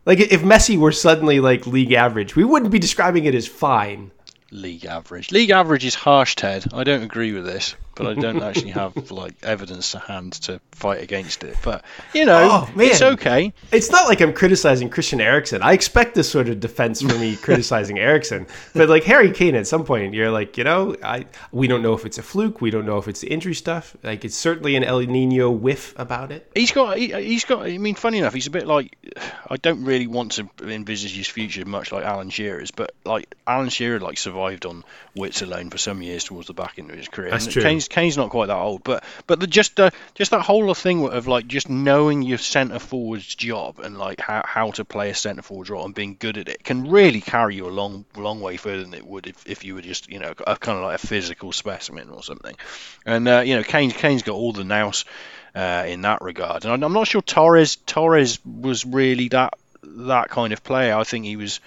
Like 0.05 0.19
if 0.19 0.41
Messi 0.41 0.77
were 0.77 0.91
suddenly 0.91 1.39
like 1.39 1.65
league 1.65 1.93
average, 1.93 2.35
we 2.35 2.43
wouldn't 2.43 2.71
be 2.71 2.79
describing 2.79 3.25
it 3.25 3.35
as 3.35 3.47
fine. 3.47 4.11
League 4.51 4.85
average. 4.85 5.31
League 5.31 5.49
average 5.49 5.85
is 5.85 5.95
harsh, 5.95 6.35
Ted. 6.35 6.65
I 6.73 6.83
don't 6.83 7.03
agree 7.03 7.33
with 7.33 7.45
this 7.45 7.75
but 7.99 8.07
I 8.17 8.19
don't 8.19 8.41
actually 8.49 8.71
have 8.71 9.11
like 9.11 9.35
evidence 9.43 9.91
to 9.91 9.99
hand 9.99 10.33
to 10.43 10.61
fight 10.71 11.03
against 11.03 11.43
it. 11.43 11.57
But 11.61 11.83
you 12.13 12.25
know, 12.25 12.67
oh, 12.67 12.81
it's 12.81 13.01
okay. 13.01 13.53
It's 13.71 13.91
not 13.91 14.07
like 14.07 14.21
I'm 14.21 14.33
criticizing 14.33 14.89
Christian 14.89 15.19
Eriksen. 15.19 15.61
I 15.61 15.73
expect 15.73 16.15
this 16.15 16.31
sort 16.31 16.47
of 16.47 16.61
defense 16.61 17.01
from 17.01 17.19
me 17.19 17.35
criticizing 17.41 17.99
Eriksen. 17.99 18.47
But 18.73 18.87
like 18.87 19.03
Harry 19.03 19.31
Kane, 19.31 19.55
at 19.55 19.67
some 19.67 19.83
point, 19.83 20.13
you're 20.13 20.31
like, 20.31 20.57
you 20.57 20.63
know, 20.63 20.95
I 21.03 21.25
we 21.51 21.67
don't 21.67 21.83
know 21.83 21.93
if 21.93 22.05
it's 22.05 22.17
a 22.17 22.23
fluke. 22.23 22.61
We 22.61 22.71
don't 22.71 22.85
know 22.85 22.97
if 22.97 23.09
it's 23.09 23.19
the 23.19 23.27
injury 23.27 23.53
stuff. 23.53 23.95
Like 24.01 24.23
it's 24.23 24.35
certainly 24.35 24.77
an 24.77 24.85
El 24.85 25.01
Nino 25.01 25.51
whiff 25.51 25.93
about 25.97 26.31
it. 26.31 26.49
He's 26.55 26.71
got, 26.71 26.97
he, 26.97 27.09
has 27.09 27.43
got. 27.43 27.65
I 27.65 27.77
mean, 27.77 27.95
funny 27.95 28.19
enough, 28.19 28.33
he's 28.33 28.47
a 28.47 28.51
bit 28.51 28.65
like. 28.65 28.95
I 29.49 29.57
don't 29.57 29.83
really 29.83 30.07
want 30.07 30.33
to 30.33 30.49
envisage 30.61 31.15
his 31.15 31.27
future 31.27 31.65
much 31.65 31.91
like 31.91 32.05
Alan 32.05 32.29
Shearer's, 32.29 32.71
but 32.71 32.93
like 33.03 33.35
Alan 33.45 33.69
Shearer, 33.69 33.99
like 33.99 34.17
survived 34.17 34.65
on 34.65 34.85
wits 35.15 35.41
alone 35.41 35.69
for 35.69 35.77
some 35.77 36.01
years 36.01 36.23
towards 36.23 36.47
the 36.47 36.53
back 36.53 36.79
end 36.79 36.89
of 36.89 36.97
his 36.97 37.09
career. 37.09 37.31
That's 37.31 37.45
and 37.45 37.53
true. 37.53 37.63
Kane's 37.63 37.88
Kane's 37.89 38.17
not 38.17 38.29
quite 38.29 38.47
that 38.47 38.57
old, 38.57 38.83
but 38.83 39.03
but 39.27 39.39
the, 39.39 39.47
just 39.47 39.79
just 40.15 40.31
that 40.31 40.41
whole 40.41 40.73
thing 40.73 41.07
of 41.07 41.27
like 41.27 41.47
just 41.47 41.69
knowing 41.69 42.21
your 42.21 42.37
centre 42.37 42.79
forward's 42.79 43.33
job 43.35 43.79
and 43.79 43.97
like 43.97 44.19
how, 44.19 44.43
how 44.45 44.71
to 44.71 44.85
play 44.85 45.09
a 45.09 45.15
centre 45.15 45.41
forward 45.41 45.69
role 45.69 45.85
and 45.85 45.95
being 45.95 46.15
good 46.19 46.37
at 46.37 46.47
it 46.47 46.63
can 46.63 46.89
really 46.89 47.21
carry 47.21 47.55
you 47.55 47.67
a 47.67 47.69
long 47.69 48.05
long 48.15 48.41
way 48.41 48.57
further 48.57 48.83
than 48.83 48.93
it 48.93 49.05
would 49.05 49.27
if, 49.27 49.47
if 49.47 49.63
you 49.63 49.75
were 49.75 49.81
just 49.81 50.09
you 50.09 50.19
know 50.19 50.33
a, 50.45 50.55
kind 50.55 50.77
of 50.77 50.83
like 50.83 51.03
a 51.03 51.07
physical 51.07 51.51
specimen 51.51 52.09
or 52.09 52.23
something. 52.23 52.55
And 53.05 53.27
uh, 53.27 53.41
you 53.45 53.55
know 53.55 53.63
Kane's 53.63 53.93
Kane's 53.93 54.23
got 54.23 54.35
all 54.35 54.53
the 54.53 54.63
nous 54.63 55.05
uh, 55.55 55.85
in 55.87 56.01
that 56.01 56.21
regard, 56.21 56.65
and 56.65 56.83
I'm 56.83 56.93
not 56.93 57.07
sure 57.07 57.21
Torres 57.21 57.75
Torres 57.75 58.39
was 58.45 58.85
really 58.85 59.29
that 59.29 59.53
that 59.83 60.29
kind 60.29 60.53
of 60.53 60.63
player. 60.63 60.95
I 60.95 61.03
think 61.03 61.25
he 61.25 61.35
was 61.35 61.59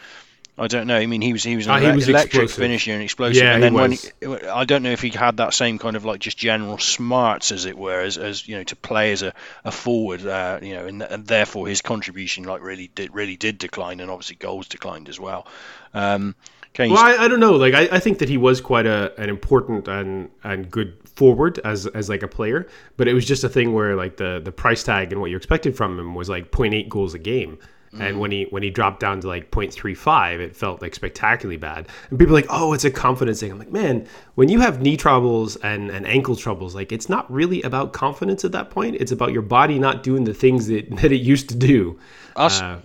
I 0.59 0.67
don't 0.67 0.87
know. 0.87 0.97
I 0.97 1.07
mean, 1.07 1.23
he 1.23 1.33
was 1.33 1.43
he 1.43 1.57
was 1.57 1.67
an 1.67 1.81
he 1.81 1.91
was 1.93 2.09
electric 2.09 2.43
explosive. 2.43 2.57
finisher 2.57 2.93
and 2.93 3.03
explosive. 3.03 3.43
Yeah, 3.43 3.55
and 3.55 3.63
then 3.63 3.73
he 3.73 3.81
when 3.81 3.91
was. 3.91 4.13
he, 4.21 4.49
I 4.49 4.65
don't 4.67 4.83
know 4.83 4.91
if 4.91 5.01
he 5.01 5.09
had 5.09 5.39
that 5.39 5.55
same 5.55 5.79
kind 5.79 5.97
of 5.97 6.05
like 6.05 6.21
just 6.21 6.37
general 6.37 6.77
smarts, 6.79 7.53
as 7.53 7.65
it 7.65 7.77
were, 7.77 8.01
as, 8.01 8.19
as 8.19 8.47
you 8.47 8.57
know, 8.57 8.65
to 8.65 8.77
play 8.77 9.13
as 9.13 9.23
a, 9.23 9.33
a 9.65 9.73
forward. 9.73 10.27
Uh, 10.27 10.59
you 10.61 10.75
know, 10.75 10.87
and, 10.87 11.03
and, 11.03 11.27
therefore 11.27 11.67
his 11.67 11.81
contribution 11.81 12.45
like 12.45 12.63
really 12.63 12.91
did 12.95 13.15
really 13.15 13.37
did 13.37 13.57
decline, 13.57 14.01
and 14.01 14.11
obviously 14.11 14.37
goals 14.37 14.69
declined 14.69 15.09
as 15.09 15.19
well. 15.19 15.47
Um, 15.95 16.35
well, 16.79 16.97
I, 16.97 17.17
I, 17.25 17.29
don't 17.29 17.41
know. 17.41 17.53
Like, 17.53 17.75
I, 17.75 17.89
I 17.93 17.99
think 17.99 18.19
that 18.19 18.29
he 18.29 18.39
was 18.39 18.61
quite 18.61 18.87
a 18.87 19.13
an 19.21 19.29
important 19.29 19.89
and 19.89 20.31
and 20.43 20.71
good 20.71 20.97
forward 21.17 21.61
as 21.65 21.87
as 21.87 22.09
like 22.09 22.23
a 22.23 22.29
player, 22.29 22.67
but 22.97 23.09
it 23.09 23.15
was 23.15 23.25
just 23.25 23.45
a 23.45 23.49
thing 23.49 23.73
where 23.73 23.97
like 23.97 24.17
the 24.17 24.41
the 24.43 24.53
price 24.53 24.83
tag 24.83 25.13
and 25.13 25.21
what 25.21 25.31
you 25.31 25.37
expected 25.37 25.77
from 25.77 25.99
him 25.99 26.15
was 26.15 26.29
like 26.29 26.51
0.8 26.51 26.89
goals 26.89 27.15
a 27.15 27.19
game. 27.19 27.59
Mm-hmm. 27.93 28.03
And 28.03 28.21
when 28.21 28.31
he 28.31 28.45
when 28.45 28.63
he 28.63 28.71
dropped 28.71 29.01
down 29.01 29.21
to 29.21 29.29
like 29.29 29.51
0.35, 29.51 30.41
it 30.41 30.57
felt 30.57 30.81
like 30.81 30.95
spectacularly 30.95 31.59
bad. 31.59 31.89
And 32.09 32.19
people 32.19 32.35
are 32.35 32.39
like, 32.39 32.47
"Oh, 32.49 32.73
it's 32.73 32.85
a 32.85 32.91
confidence 32.91 33.41
thing." 33.41 33.53
I'm 33.53 33.59
like, 33.59 33.71
"Man, 33.71 34.07
when 34.35 34.49
you 34.49 34.61
have 34.61 34.81
knee 34.81 34.97
troubles 34.97 35.57
and, 35.57 35.91
and 35.91 36.07
ankle 36.07 36.35
troubles, 36.35 36.75
like 36.75 36.91
it's 36.91 37.11
not 37.11 37.31
really 37.31 37.61
about 37.63 37.93
confidence 37.93 38.47
at 38.47 38.53
that 38.53 38.71
point. 38.71 38.97
It's 38.97 39.13
about 39.13 39.33
your 39.33 39.43
body 39.43 39.79
not 39.79 40.03
doing 40.03 40.25
the 40.25 40.33
things 40.33 40.69
that, 40.69 40.89
that 40.97 41.13
it 41.13 41.21
used 41.21 41.51
to 41.51 41.55
do." 41.55 42.01
Us, 42.35 42.63
uh, 42.63 42.81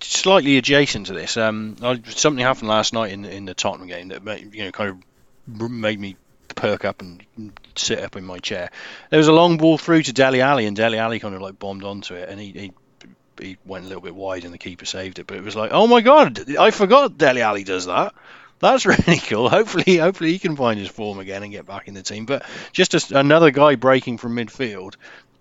slightly 0.00 0.58
adjacent 0.58 1.06
to 1.06 1.14
this, 1.14 1.38
um, 1.38 1.76
something 2.04 2.44
happened 2.44 2.68
last 2.68 2.92
night 2.92 3.12
in 3.12 3.24
in 3.24 3.46
the 3.46 3.54
Tottenham 3.54 3.88
game 3.88 4.08
that 4.08 4.22
made, 4.22 4.54
you 4.54 4.64
know 4.64 4.72
kind 4.72 4.90
of 4.90 5.70
made 5.70 5.98
me 5.98 6.16
perk 6.54 6.84
up 6.84 7.00
and 7.00 7.22
sit 7.76 8.00
up 8.00 8.14
in 8.16 8.24
my 8.24 8.38
chair. 8.38 8.70
There 9.08 9.16
was 9.16 9.28
a 9.28 9.32
long 9.32 9.56
ball 9.56 9.78
through 9.78 10.02
to 10.02 10.12
Dele 10.12 10.42
Alli, 10.42 10.66
and 10.66 10.76
Dele 10.76 10.98
Alli 10.98 11.18
kind 11.18 11.34
of 11.34 11.40
like 11.40 11.58
bombed 11.58 11.82
onto 11.82 12.14
it, 12.14 12.28
and 12.28 12.38
he, 12.38 12.50
he 12.50 12.72
he 13.42 13.56
went 13.64 13.84
a 13.84 13.88
little 13.88 14.02
bit 14.02 14.14
wide 14.14 14.44
and 14.44 14.52
the 14.52 14.58
keeper 14.58 14.84
saved 14.84 15.18
it. 15.18 15.26
But 15.26 15.36
it 15.36 15.44
was 15.44 15.56
like, 15.56 15.70
oh 15.72 15.86
my 15.86 16.00
god, 16.00 16.56
I 16.56 16.70
forgot 16.70 17.18
Dele 17.18 17.42
Alli 17.42 17.64
does 17.64 17.86
that. 17.86 18.14
That's 18.60 18.86
really 18.86 19.18
cool. 19.18 19.48
Hopefully, 19.48 19.96
hopefully 19.96 20.32
he 20.32 20.38
can 20.38 20.56
find 20.56 20.78
his 20.78 20.88
form 20.88 21.18
again 21.18 21.42
and 21.42 21.52
get 21.52 21.66
back 21.66 21.88
in 21.88 21.94
the 21.94 22.02
team. 22.02 22.26
But 22.26 22.44
just 22.72 22.94
a, 22.94 23.18
another 23.18 23.50
guy 23.50 23.74
breaking 23.74 24.18
from 24.18 24.36
midfield, 24.36 24.94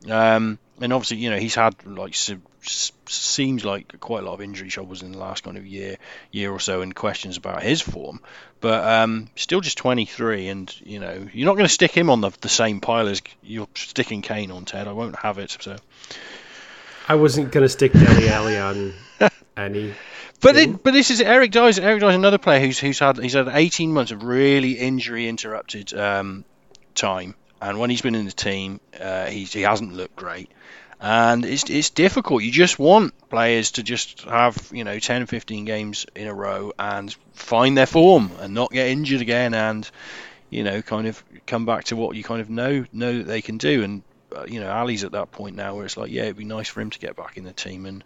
um, 0.10 0.58
and 0.82 0.94
obviously, 0.94 1.18
you 1.18 1.30
know, 1.30 1.38
he's 1.38 1.56
had 1.56 1.86
like 1.86 2.16
seems 2.62 3.66
like 3.66 4.00
quite 4.00 4.24
a 4.24 4.26
lot 4.26 4.34
of 4.34 4.42
injury 4.42 4.70
troubles 4.70 5.02
in 5.02 5.12
the 5.12 5.18
last 5.18 5.44
kind 5.44 5.58
of 5.58 5.66
year, 5.66 5.98
year 6.32 6.52
or 6.52 6.60
so, 6.60 6.82
and 6.82 6.96
questions 6.96 7.38
about 7.38 7.62
his 7.62 7.82
form. 7.82 8.22
But 8.62 8.84
um, 8.86 9.30
still, 9.36 9.62
just 9.62 9.78
23, 9.78 10.48
and 10.48 10.82
you 10.82 11.00
know, 11.00 11.28
you're 11.34 11.46
not 11.46 11.56
going 11.56 11.68
to 11.68 11.74
stick 11.74 11.92
him 11.92 12.10
on 12.10 12.22
the, 12.22 12.32
the 12.42 12.50
same 12.50 12.80
pile 12.80 13.08
as 13.08 13.22
you're 13.42 13.68
sticking 13.76 14.22
Kane 14.22 14.52
on 14.52 14.66
Ted. 14.66 14.88
I 14.88 14.94
won't 14.94 15.18
have 15.18 15.38
it. 15.38 15.58
So 15.60 15.76
I 17.10 17.16
wasn't 17.16 17.52
going 17.52 17.64
to 17.64 17.70
stick 17.70 17.92
Dele 17.92 18.30
Alli 18.30 18.60
on 18.60 18.94
any. 19.58 19.96
But 20.42 20.56
it, 20.56 20.84
but 20.84 20.94
this 20.94 21.10
is 21.10 21.22
Eric 21.22 21.50
Dier. 21.52 21.64
Eric 21.64 22.00
Dier 22.00 22.10
is 22.10 22.16
another 22.16 22.38
player 22.38 22.60
who's 22.60 22.78
who's 22.78 23.00
had 23.00 23.18
he's 23.18 23.34
had 23.34 23.48
18 23.48 23.92
months 23.92 24.12
of 24.12 24.24
really 24.24 24.74
injury 24.74 25.28
interrupted 25.28 25.92
um, 25.96 26.46
time, 26.94 27.34
and 27.60 27.80
when 27.80 27.90
he's 27.90 28.02
been 28.02 28.14
in 28.14 28.26
the 28.26 28.32
team, 28.32 28.80
uh, 29.02 29.26
he 29.26 29.44
he 29.46 29.64
hasn't 29.64 29.94
looked 29.94 30.16
great, 30.16 30.52
and 31.02 31.44
it's 31.46 31.68
it's 31.70 31.90
difficult. 31.90 32.44
You 32.44 32.52
just 32.52 32.78
want 32.78 33.14
players 33.28 33.72
to 33.72 33.84
just 33.84 34.22
have 34.22 34.70
you 34.72 34.84
know 34.84 35.00
10, 35.00 35.26
15 35.26 35.66
games 35.66 36.06
in 36.16 36.28
a 36.28 36.34
row 36.34 36.74
and 36.78 37.14
find 37.34 37.76
their 37.76 37.88
form 37.88 38.32
and 38.40 38.54
not 38.54 38.72
get 38.72 38.88
injured 38.88 39.22
again, 39.22 39.56
and 39.56 39.90
you 40.52 40.64
know 40.64 40.84
kind 40.84 41.08
of 41.08 41.22
come 41.48 41.66
back 41.66 41.86
to 41.86 41.96
what 41.96 42.16
you 42.16 42.24
kind 42.24 42.40
of 42.40 42.52
know 42.52 42.86
know 42.94 43.18
that 43.18 43.28
they 43.28 43.42
can 43.42 43.58
do, 43.58 43.84
and 43.84 44.04
uh, 44.36 44.46
you 44.48 44.60
know, 44.60 44.70
Alli's 44.70 45.04
at 45.04 45.14
that 45.14 45.32
point 45.32 45.56
now 45.56 45.76
where 45.76 45.86
it's 45.86 45.98
like, 45.98 46.12
yeah, 46.12 46.24
it'd 46.24 46.38
be 46.38 46.46
nice 46.46 46.68
for 46.68 46.82
him 46.82 46.90
to 46.90 47.00
get 47.00 47.16
back 47.16 47.38
in 47.38 47.44
the 47.44 47.54
team 47.54 47.86
and 47.86 48.04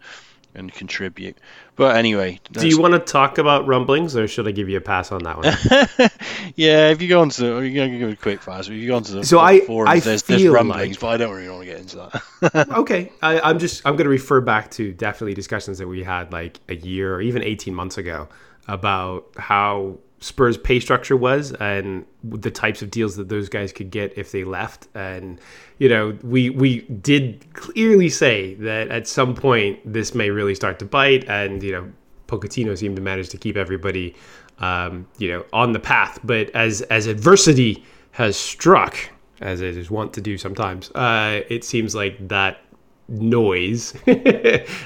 and 0.54 0.72
contribute. 0.72 1.36
But 1.76 1.96
anyway, 1.96 2.40
do 2.52 2.68
you 2.68 2.80
want 2.80 2.94
to 2.94 3.00
talk 3.00 3.38
about 3.38 3.66
rumblings, 3.66 4.16
or 4.16 4.28
should 4.28 4.46
I 4.46 4.52
give 4.52 4.68
you 4.68 4.78
a 4.78 4.80
pass 4.80 5.10
on 5.10 5.24
that 5.24 5.36
one? 5.36 6.10
yeah, 6.54 6.90
if 6.90 7.02
you 7.02 7.08
go 7.08 7.20
on 7.20 7.30
to, 7.30 7.42
going 7.42 7.92
to 7.92 7.98
give 7.98 8.08
it 8.08 8.12
a 8.12 8.16
quick 8.16 8.40
pass. 8.40 8.68
If 8.68 8.74
you 8.74 8.86
go 8.86 8.96
on 8.96 9.02
to 9.02 9.12
the 9.12 9.24
so 9.24 9.40
I, 9.40 9.60
forums, 9.60 9.90
I 9.90 9.98
there's, 10.00 10.22
feel 10.22 10.38
there's 10.38 10.50
rumblings, 10.50 10.96
like... 10.96 11.00
but 11.00 11.08
I 11.08 11.16
don't 11.16 11.34
really 11.34 11.48
want 11.48 11.62
to 11.62 11.66
get 11.66 11.80
into 11.80 11.96
that. 12.40 12.68
okay, 12.78 13.10
I, 13.20 13.50
am 13.50 13.58
just 13.58 13.84
I'm 13.84 13.96
going 13.96 14.04
to 14.04 14.10
refer 14.10 14.40
back 14.40 14.70
to 14.72 14.92
definitely 14.92 15.34
discussions 15.34 15.78
that 15.78 15.88
we 15.88 16.04
had 16.04 16.32
like 16.32 16.60
a 16.68 16.76
year 16.76 17.16
or 17.16 17.20
even 17.20 17.42
18 17.42 17.74
months 17.74 17.98
ago 17.98 18.28
about 18.68 19.26
how 19.36 19.98
Spurs' 20.24 20.56
pay 20.56 20.80
structure 20.80 21.18
was 21.18 21.52
and 21.52 22.06
the 22.22 22.50
types 22.50 22.80
of 22.80 22.90
deals 22.90 23.14
that 23.16 23.28
those 23.28 23.50
guys 23.50 23.74
could 23.74 23.90
get 23.90 24.16
if 24.16 24.32
they 24.32 24.42
left. 24.42 24.88
And 24.94 25.38
you 25.76 25.86
know, 25.86 26.16
we 26.22 26.48
we 26.48 26.80
did 26.80 27.44
clearly 27.52 28.08
say 28.08 28.54
that 28.54 28.88
at 28.88 29.06
some 29.06 29.34
point 29.34 29.80
this 29.84 30.14
may 30.14 30.30
really 30.30 30.54
start 30.54 30.78
to 30.78 30.86
bite. 30.86 31.28
And 31.28 31.62
you 31.62 31.72
know, 31.72 31.92
Pochettino 32.26 32.76
seemed 32.78 32.96
to 32.96 33.02
manage 33.02 33.28
to 33.28 33.36
keep 33.36 33.58
everybody 33.58 34.16
um, 34.60 35.06
you 35.18 35.30
know, 35.30 35.44
on 35.52 35.72
the 35.72 35.78
path. 35.78 36.18
But 36.24 36.48
as 36.54 36.80
as 36.82 37.06
adversity 37.06 37.84
has 38.12 38.34
struck, 38.34 38.96
as 39.42 39.60
it 39.60 39.76
is 39.76 39.90
wont 39.90 40.14
to 40.14 40.22
do 40.22 40.38
sometimes, 40.38 40.90
uh, 40.92 41.42
it 41.50 41.64
seems 41.64 41.94
like 41.94 42.28
that 42.28 42.63
noise, 43.08 43.94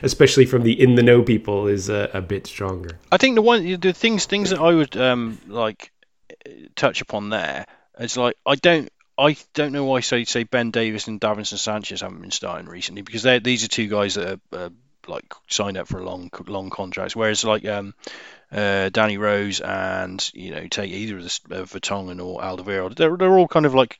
especially 0.02 0.46
from 0.46 0.62
the 0.62 0.80
in 0.80 0.94
the 0.94 1.02
know 1.02 1.22
people, 1.22 1.66
is 1.66 1.88
a, 1.88 2.10
a, 2.14 2.20
bit 2.20 2.46
stronger. 2.46 2.98
I 3.10 3.16
think 3.16 3.34
the 3.34 3.42
one 3.42 3.80
the 3.80 3.92
things 3.92 4.26
things 4.26 4.50
that 4.50 4.60
I 4.60 4.74
would 4.74 4.96
um, 4.96 5.40
like 5.46 5.92
touch 6.74 7.00
upon 7.00 7.30
there 7.30 7.66
is 7.98 8.16
like 8.16 8.36
I 8.46 8.54
don't 8.56 8.90
I 9.16 9.36
don't 9.54 9.72
know 9.72 9.84
why 9.84 10.00
say 10.00 10.24
say 10.24 10.44
Ben 10.44 10.70
Davies 10.70 11.08
and 11.08 11.20
Davinson 11.20 11.58
Sanchez 11.58 12.00
haven't 12.00 12.20
been 12.20 12.30
starting 12.30 12.68
recently 12.68 13.02
because 13.02 13.22
they 13.22 13.38
these 13.38 13.64
are 13.64 13.68
two 13.68 13.88
guys 13.88 14.14
that 14.14 14.40
are 14.52 14.70
like 15.08 15.32
signed 15.48 15.76
up 15.76 15.88
for 15.88 15.98
a 15.98 16.04
long 16.04 16.30
long 16.46 16.70
contracts, 16.70 17.16
whereas 17.16 17.44
like 17.44 17.66
um, 17.66 17.94
uh, 18.52 18.90
Danny 18.90 19.18
Rose 19.18 19.60
and 19.60 20.30
you 20.34 20.50
know 20.52 20.66
take 20.68 20.90
either 20.90 21.16
of 21.16 21.22
the 21.24 21.40
uh, 21.50 21.64
Vertonghen 21.64 22.24
or 22.24 22.40
Alderweireld, 22.40 22.96
they're 22.96 23.16
they're 23.16 23.38
all 23.38 23.48
kind 23.48 23.66
of 23.66 23.74
like 23.74 23.98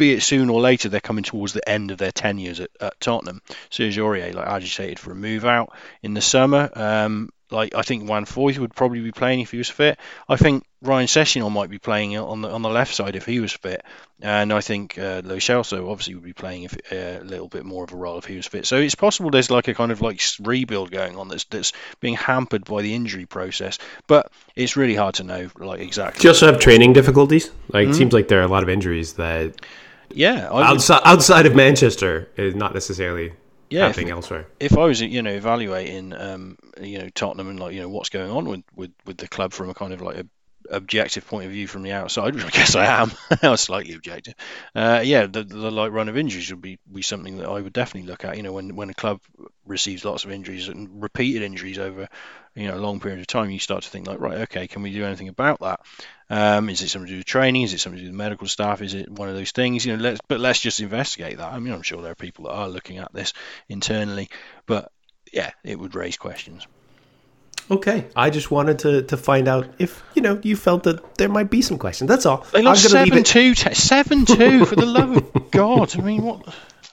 be 0.00 0.14
it 0.14 0.22
soon 0.22 0.48
or 0.48 0.60
later, 0.60 0.88
they're 0.88 0.98
coming 0.98 1.24
towards 1.24 1.52
the 1.52 1.68
end 1.68 1.90
of 1.90 1.98
their 1.98 2.10
tenures 2.10 2.58
at, 2.58 2.70
at 2.80 2.98
Tottenham. 3.00 3.42
Serge 3.68 3.98
Aurier, 3.98 4.34
like 4.34 4.46
agitated 4.46 4.98
for 4.98 5.12
a 5.12 5.14
move 5.14 5.44
out 5.44 5.72
in 6.02 6.14
the 6.14 6.22
summer. 6.22 6.70
Um, 6.74 7.30
like 7.50 7.74
I 7.74 7.82
think 7.82 8.08
Juan 8.08 8.24
Foyth 8.24 8.58
would 8.58 8.74
probably 8.74 9.00
be 9.00 9.12
playing 9.12 9.40
if 9.40 9.50
he 9.50 9.58
was 9.58 9.68
fit. 9.68 9.98
I 10.28 10.36
think 10.36 10.64
Ryan 10.82 11.06
Sessegnon 11.06 11.52
might 11.52 11.68
be 11.68 11.78
playing 11.78 12.16
on 12.16 12.42
the 12.42 12.48
on 12.48 12.62
the 12.62 12.70
left 12.70 12.94
side 12.94 13.16
if 13.16 13.26
he 13.26 13.40
was 13.40 13.52
fit, 13.52 13.84
and 14.22 14.52
I 14.52 14.60
think 14.60 14.96
uh, 14.98 15.22
Lo 15.24 15.36
Celso 15.36 15.90
obviously 15.90 16.14
would 16.14 16.24
be 16.24 16.32
playing 16.32 16.62
if, 16.62 16.74
uh, 16.92 17.22
a 17.22 17.24
little 17.24 17.48
bit 17.48 17.64
more 17.64 17.84
of 17.84 17.92
a 17.92 17.96
role 17.96 18.18
if 18.18 18.24
he 18.24 18.36
was 18.36 18.46
fit. 18.46 18.66
So 18.66 18.76
it's 18.76 18.94
possible 18.94 19.30
there's 19.30 19.50
like 19.50 19.68
a 19.68 19.74
kind 19.74 19.92
of 19.92 20.00
like 20.00 20.22
rebuild 20.40 20.90
going 20.90 21.16
on 21.16 21.28
that's 21.28 21.44
that's 21.44 21.72
being 22.00 22.14
hampered 22.14 22.64
by 22.64 22.82
the 22.82 22.94
injury 22.94 23.26
process, 23.26 23.78
but 24.06 24.30
it's 24.54 24.76
really 24.76 24.94
hard 24.94 25.16
to 25.16 25.24
know 25.24 25.50
like 25.58 25.80
exactly. 25.80 26.20
Do 26.20 26.28
you 26.28 26.30
also 26.30 26.46
have 26.46 26.60
training 26.60 26.92
difficulties? 26.92 27.50
Like 27.68 27.84
mm-hmm. 27.84 27.90
it 27.90 27.94
seems 27.94 28.12
like 28.12 28.28
there 28.28 28.40
are 28.40 28.44
a 28.44 28.48
lot 28.48 28.62
of 28.62 28.68
injuries 28.68 29.14
that. 29.14 29.60
Yeah, 30.12 30.48
outside 30.50 31.02
outside 31.04 31.46
of 31.46 31.54
Manchester 31.54 32.28
is 32.36 32.54
not 32.54 32.74
necessarily 32.74 33.32
yeah, 33.70 33.86
happening 33.86 34.08
if, 34.08 34.14
elsewhere. 34.14 34.46
If 34.58 34.76
I 34.76 34.84
was, 34.84 35.00
you 35.00 35.22
know, 35.22 35.30
evaluating, 35.30 36.12
um, 36.12 36.58
you 36.80 36.98
know, 36.98 37.08
Tottenham 37.08 37.48
and 37.48 37.60
like, 37.60 37.72
you 37.72 37.80
know, 37.80 37.88
what's 37.88 38.08
going 38.08 38.30
on 38.30 38.44
with, 38.46 38.62
with, 38.74 38.92
with 39.06 39.16
the 39.16 39.28
club 39.28 39.52
from 39.52 39.70
a 39.70 39.74
kind 39.74 39.92
of 39.92 40.02
like 40.02 40.16
a 40.16 40.26
objective 40.70 41.26
point 41.26 41.46
of 41.46 41.52
view 41.52 41.66
from 41.66 41.82
the 41.82 41.92
outside, 41.92 42.34
which 42.34 42.44
I 42.44 42.50
guess 42.50 42.74
I 42.74 42.86
am, 42.86 43.12
I 43.42 43.48
was 43.48 43.60
slightly 43.60 43.94
objective. 43.94 44.34
Uh, 44.74 45.02
yeah, 45.04 45.26
the, 45.26 45.44
the 45.44 45.70
light 45.70 45.92
run 45.92 46.08
of 46.08 46.16
injuries 46.16 46.50
would 46.50 46.60
be, 46.60 46.78
be 46.92 47.02
something 47.02 47.38
that 47.38 47.48
I 47.48 47.60
would 47.60 47.72
definitely 47.72 48.10
look 48.10 48.24
at. 48.24 48.36
You 48.36 48.42
know, 48.42 48.52
when 48.52 48.74
when 48.76 48.90
a 48.90 48.94
club 48.94 49.20
receives 49.64 50.04
lots 50.04 50.24
of 50.24 50.32
injuries 50.32 50.68
and 50.68 51.02
repeated 51.02 51.42
injuries 51.42 51.78
over 51.78 52.08
you 52.54 52.68
know 52.68 52.74
a 52.74 52.80
long 52.80 53.00
period 53.00 53.20
of 53.20 53.26
time, 53.26 53.50
you 53.50 53.58
start 53.58 53.84
to 53.84 53.90
think 53.90 54.06
like, 54.06 54.20
right, 54.20 54.38
okay, 54.42 54.66
can 54.66 54.82
we 54.82 54.92
do 54.92 55.04
anything 55.04 55.28
about 55.28 55.60
that? 55.60 55.80
Um, 56.28 56.68
is 56.70 56.80
it 56.82 56.88
something 56.88 57.06
to 57.06 57.12
do 57.14 57.18
with 57.18 57.26
training? 57.26 57.62
Is 57.62 57.72
it 57.72 57.78
something 57.78 57.98
to 57.98 58.04
do 58.04 58.10
with 58.10 58.16
medical 58.16 58.46
staff? 58.46 58.82
Is 58.82 58.94
it 58.94 59.10
one 59.10 59.28
of 59.28 59.34
those 59.34 59.50
things? 59.50 59.84
You 59.84 59.96
know, 59.96 60.02
let's 60.02 60.20
but 60.28 60.40
let's 60.40 60.60
just 60.60 60.80
investigate 60.80 61.38
that. 61.38 61.52
I 61.52 61.58
mean, 61.58 61.72
I'm 61.72 61.82
sure 61.82 62.02
there 62.02 62.12
are 62.12 62.16
people 62.16 62.44
that 62.44 62.52
are 62.52 62.68
looking 62.68 62.98
at 62.98 63.12
this 63.12 63.32
internally, 63.68 64.30
but 64.66 64.90
yeah, 65.32 65.50
it 65.64 65.78
would 65.78 65.94
raise 65.94 66.16
questions. 66.16 66.66
Okay, 67.70 68.08
I 68.16 68.30
just 68.30 68.50
wanted 68.50 68.80
to, 68.80 69.02
to 69.02 69.16
find 69.16 69.46
out 69.46 69.68
if 69.78 70.02
you 70.14 70.22
know 70.22 70.40
you 70.42 70.56
felt 70.56 70.82
that 70.84 71.14
there 71.16 71.28
might 71.28 71.50
be 71.50 71.62
some 71.62 71.78
questions. 71.78 72.08
That's 72.08 72.26
all. 72.26 72.44
They 72.52 72.62
lost 72.62 72.88
seven 72.90 73.22
two, 73.22 73.54
seven 73.54 74.24
two 74.24 74.64
for 74.66 74.74
the 74.74 74.86
love 74.86 75.16
of 75.16 75.50
God. 75.52 75.96
I 75.96 76.02
mean, 76.02 76.22
what? 76.22 76.52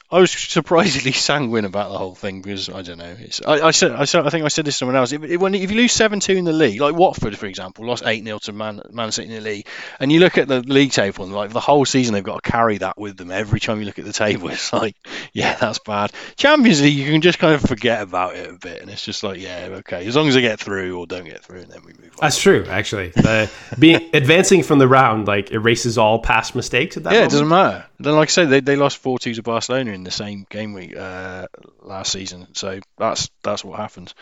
I 0.09 0.19
was 0.19 0.31
surprisingly 0.31 1.11
sanguine 1.13 1.65
about 1.65 1.91
the 1.91 1.97
whole 1.97 2.15
thing 2.15 2.41
because 2.41 2.69
I 2.69 2.81
don't 2.81 2.97
know. 2.97 3.15
It's, 3.19 3.41
I, 3.45 3.67
I, 3.67 3.71
said, 3.71 3.91
I 3.91 4.05
said, 4.05 4.25
I 4.25 4.29
think 4.29 4.45
I 4.45 4.47
said 4.47 4.63
this 4.63 4.75
to 4.75 4.79
someone 4.79 4.95
else. 4.95 5.11
If, 5.11 5.21
if, 5.23 5.41
when, 5.41 5.53
if 5.53 5.69
you 5.69 5.75
lose 5.75 5.91
seven 5.91 6.21
two 6.21 6.33
in 6.33 6.45
the 6.45 6.53
league, 6.53 6.79
like 6.79 6.95
Watford 6.95 7.37
for 7.37 7.45
example, 7.45 7.85
lost 7.85 8.03
eight 8.05 8.23
0 8.23 8.39
to 8.43 8.53
Man, 8.53 8.81
Man 8.89 9.11
City 9.11 9.27
in 9.27 9.43
the 9.43 9.49
league, 9.49 9.67
and 9.99 10.09
you 10.09 10.21
look 10.21 10.37
at 10.37 10.47
the 10.47 10.61
league 10.61 10.91
table 10.91 11.25
and 11.25 11.33
like 11.33 11.49
the 11.51 11.59
whole 11.59 11.83
season 11.83 12.13
they've 12.13 12.23
got 12.23 12.41
to 12.41 12.49
carry 12.49 12.77
that 12.77 12.97
with 12.97 13.17
them 13.17 13.31
every 13.31 13.59
time 13.59 13.79
you 13.79 13.85
look 13.85 13.99
at 13.99 14.05
the 14.05 14.13
table. 14.13 14.49
It's 14.57 14.73
like, 14.73 14.95
yeah, 15.33 15.55
that's 15.55 15.79
bad. 15.79 16.11
Champions 16.35 16.81
League, 16.81 16.97
you 16.97 17.11
can 17.11 17.21
just 17.21 17.37
kind 17.37 17.53
of 17.53 17.61
forget 17.61 18.01
about 18.01 18.35
it 18.35 18.49
a 18.49 18.53
bit, 18.53 18.81
and 18.81 18.89
it's 18.89 19.03
just 19.03 19.23
like, 19.23 19.39
yeah, 19.39 19.67
okay, 19.71 20.07
as 20.07 20.15
long 20.15 20.27
as 20.27 20.33
they 20.33 20.41
get 20.41 20.59
through 20.59 20.97
or 20.97 21.05
don't 21.05 21.25
get 21.25 21.43
through, 21.43 21.59
and 21.59 21.71
then 21.71 21.81
we 21.85 21.93
move 21.93 22.11
on. 22.11 22.17
That's 22.21 22.39
true, 22.39 22.65
actually. 22.67 23.09
The, 23.09 23.51
being 23.77 24.09
advancing 24.13 24.63
from 24.63 24.79
the 24.79 24.87
round 24.87 25.27
like 25.27 25.51
erases 25.51 25.97
all 25.97 26.19
past 26.19 26.55
mistakes. 26.55 26.97
At 26.97 27.03
that 27.03 27.11
yeah, 27.11 27.19
moment. 27.19 27.31
it 27.31 27.35
doesn't 27.35 27.47
matter. 27.49 27.85
Then, 27.99 28.15
like 28.15 28.29
I 28.29 28.31
said, 28.31 28.49
they, 28.49 28.59
they 28.59 28.75
lost 28.75 28.97
four 28.97 29.17
two 29.17 29.33
to 29.33 29.43
Barcelona 29.43 29.91
in 29.91 30.03
the 30.03 30.11
same 30.11 30.45
game 30.49 30.73
week 30.73 30.95
uh, 30.95 31.47
last 31.81 32.11
season. 32.11 32.47
So 32.53 32.79
that's 32.97 33.29
that's 33.43 33.63
what 33.63 33.79
happens. 33.79 34.13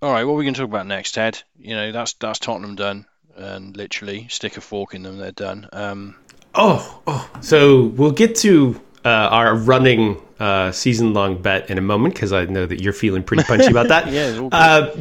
All 0.00 0.10
right, 0.10 0.24
what 0.24 0.32
are 0.32 0.36
we 0.36 0.44
going 0.44 0.54
to 0.54 0.60
talk 0.60 0.68
about 0.68 0.86
next, 0.86 1.12
Ted? 1.12 1.40
You 1.56 1.76
know, 1.76 1.92
that's 1.92 2.14
that's 2.14 2.38
Tottenham 2.38 2.74
done, 2.74 3.06
and 3.36 3.76
literally 3.76 4.26
stick 4.28 4.56
a 4.56 4.60
fork 4.60 4.94
in 4.94 5.02
them, 5.02 5.18
they're 5.18 5.32
done. 5.32 5.68
Um, 5.72 6.16
oh, 6.54 7.02
oh, 7.06 7.30
so 7.40 7.84
we'll 7.84 8.10
get 8.10 8.34
to 8.36 8.80
uh, 9.04 9.08
our 9.08 9.54
running 9.54 10.20
uh, 10.40 10.72
season-long 10.72 11.40
bet 11.40 11.70
in 11.70 11.78
a 11.78 11.82
moment 11.82 12.14
because 12.14 12.32
I 12.32 12.46
know 12.46 12.66
that 12.66 12.80
you're 12.80 12.92
feeling 12.92 13.22
pretty 13.22 13.44
punchy 13.44 13.66
about 13.66 13.88
that. 13.88 14.08
yeah, 14.10 14.48
uh, 14.50 14.96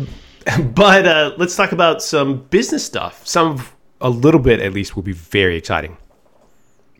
but 0.59 1.07
uh, 1.07 1.33
let's 1.37 1.55
talk 1.55 1.71
about 1.71 2.03
some 2.03 2.43
business 2.51 2.85
stuff. 2.85 3.25
Some 3.25 3.63
a 4.01 4.09
little 4.09 4.41
bit, 4.41 4.59
at 4.59 4.73
least, 4.73 4.95
will 4.95 5.03
be 5.03 5.13
very 5.13 5.57
exciting. 5.57 5.97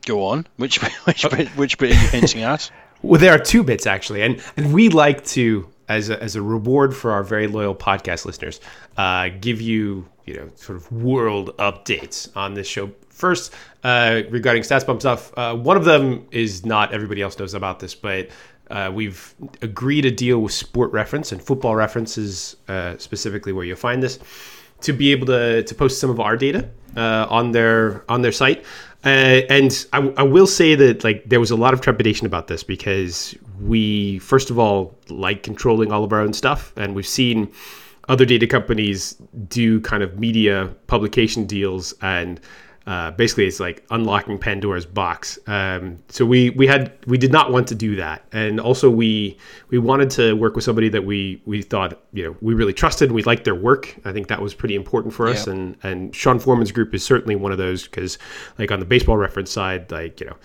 Go 0.05 0.25
on. 0.25 0.47
Which 0.57 0.81
which 1.05 1.29
bit, 1.29 1.47
which 1.49 1.77
bit 1.77 1.91
are 1.91 2.01
you 2.01 2.07
hinting 2.09 2.43
at? 2.43 2.71
Well, 3.03 3.19
there 3.19 3.33
are 3.33 3.39
two 3.39 3.63
bits 3.63 3.87
actually, 3.87 4.21
and 4.21 4.39
and 4.55 4.71
we 4.73 4.89
like 4.89 5.25
to 5.29 5.67
as 5.89 6.09
a, 6.11 6.21
as 6.21 6.35
a 6.35 6.41
reward 6.43 6.95
for 6.95 7.11
our 7.11 7.23
very 7.23 7.47
loyal 7.47 7.73
podcast 7.73 8.25
listeners, 8.25 8.61
uh, 8.95 9.29
give 9.39 9.59
you 9.59 10.07
you 10.25 10.35
know 10.35 10.49
sort 10.55 10.77
of 10.77 10.91
world 10.91 11.55
updates 11.57 12.29
on 12.35 12.53
this 12.53 12.67
show. 12.67 12.91
First, 13.09 13.53
uh, 13.83 14.21
regarding 14.29 14.63
StatsBomb 14.63 14.99
stuff, 14.99 15.35
uh, 15.37 15.55
one 15.55 15.77
of 15.77 15.85
them 15.85 16.27
is 16.31 16.63
not 16.63 16.93
everybody 16.93 17.21
else 17.21 17.37
knows 17.39 17.55
about 17.55 17.79
this, 17.79 17.95
but 17.95 18.29
uh, 18.69 18.91
we've 18.93 19.35
agreed 19.61 20.05
a 20.05 20.11
deal 20.11 20.39
with 20.39 20.53
Sport 20.53 20.91
Reference 20.91 21.31
and 21.31 21.41
Football 21.41 21.75
References, 21.75 22.55
uh, 22.67 22.97
specifically 22.97 23.51
where 23.51 23.65
you'll 23.65 23.75
find 23.75 24.01
this, 24.01 24.17
to 24.81 24.93
be 24.93 25.11
able 25.11 25.27
to, 25.27 25.63
to 25.63 25.75
post 25.75 25.99
some 25.99 26.09
of 26.09 26.19
our 26.19 26.37
data 26.37 26.69
uh, 26.95 27.27
on 27.29 27.51
their 27.51 28.03
on 28.09 28.21
their 28.21 28.31
site. 28.31 28.63
Uh, 29.03 29.41
and 29.49 29.85
I, 29.93 30.13
I, 30.17 30.23
will 30.23 30.45
say 30.45 30.75
that 30.75 31.03
like 31.03 31.23
there 31.27 31.39
was 31.39 31.49
a 31.49 31.55
lot 31.55 31.73
of 31.73 31.81
trepidation 31.81 32.27
about 32.27 32.47
this 32.47 32.61
because 32.61 33.35
we 33.59 34.19
first 34.19 34.51
of 34.51 34.59
all 34.59 34.95
like 35.09 35.41
controlling 35.41 35.91
all 35.91 36.03
of 36.03 36.13
our 36.13 36.19
own 36.19 36.33
stuff, 36.33 36.71
and 36.77 36.93
we've 36.93 37.07
seen 37.07 37.51
other 38.09 38.25
data 38.25 38.45
companies 38.45 39.15
do 39.47 39.81
kind 39.81 40.03
of 40.03 40.19
media 40.19 40.71
publication 40.85 41.45
deals 41.45 41.93
and 42.01 42.39
uh, 42.91 43.09
basically 43.09 43.47
it's 43.47 43.61
like 43.61 43.85
unlocking 43.89 44.37
Pandora's 44.37 44.85
box. 44.85 45.39
Um, 45.47 45.99
so 46.09 46.25
we 46.25 46.49
we 46.49 46.67
had 46.67 46.91
we 47.07 47.17
did 47.17 47.31
not 47.31 47.49
want 47.49 47.69
to 47.69 47.75
do 47.75 47.95
that, 47.95 48.25
and 48.33 48.59
also 48.59 48.89
we 48.89 49.37
we 49.69 49.77
wanted 49.77 50.09
to 50.09 50.33
work 50.33 50.55
with 50.55 50.65
somebody 50.65 50.89
that 50.89 51.05
we 51.05 51.41
we 51.45 51.61
thought 51.61 52.01
you 52.11 52.25
know 52.25 52.35
we 52.41 52.53
really 52.53 52.73
trusted 52.73 53.07
and 53.07 53.15
we 53.15 53.23
liked 53.23 53.45
their 53.45 53.55
work. 53.55 53.95
I 54.03 54.11
think 54.11 54.27
that 54.27 54.41
was 54.41 54.53
pretty 54.53 54.75
important 54.75 55.13
for 55.13 55.29
us, 55.29 55.47
and 55.47 55.77
and 55.83 56.13
Sean 56.13 56.37
Foreman's 56.37 56.73
group 56.73 56.93
is 56.93 57.01
certainly 57.01 57.37
one 57.37 57.53
of 57.53 57.57
those 57.57 57.85
because 57.85 58.17
like 58.59 58.71
on 58.71 58.81
the 58.81 58.85
baseball 58.85 59.15
reference 59.15 59.51
side, 59.51 59.89
like 59.89 60.19
you 60.19 60.27
know. 60.27 60.35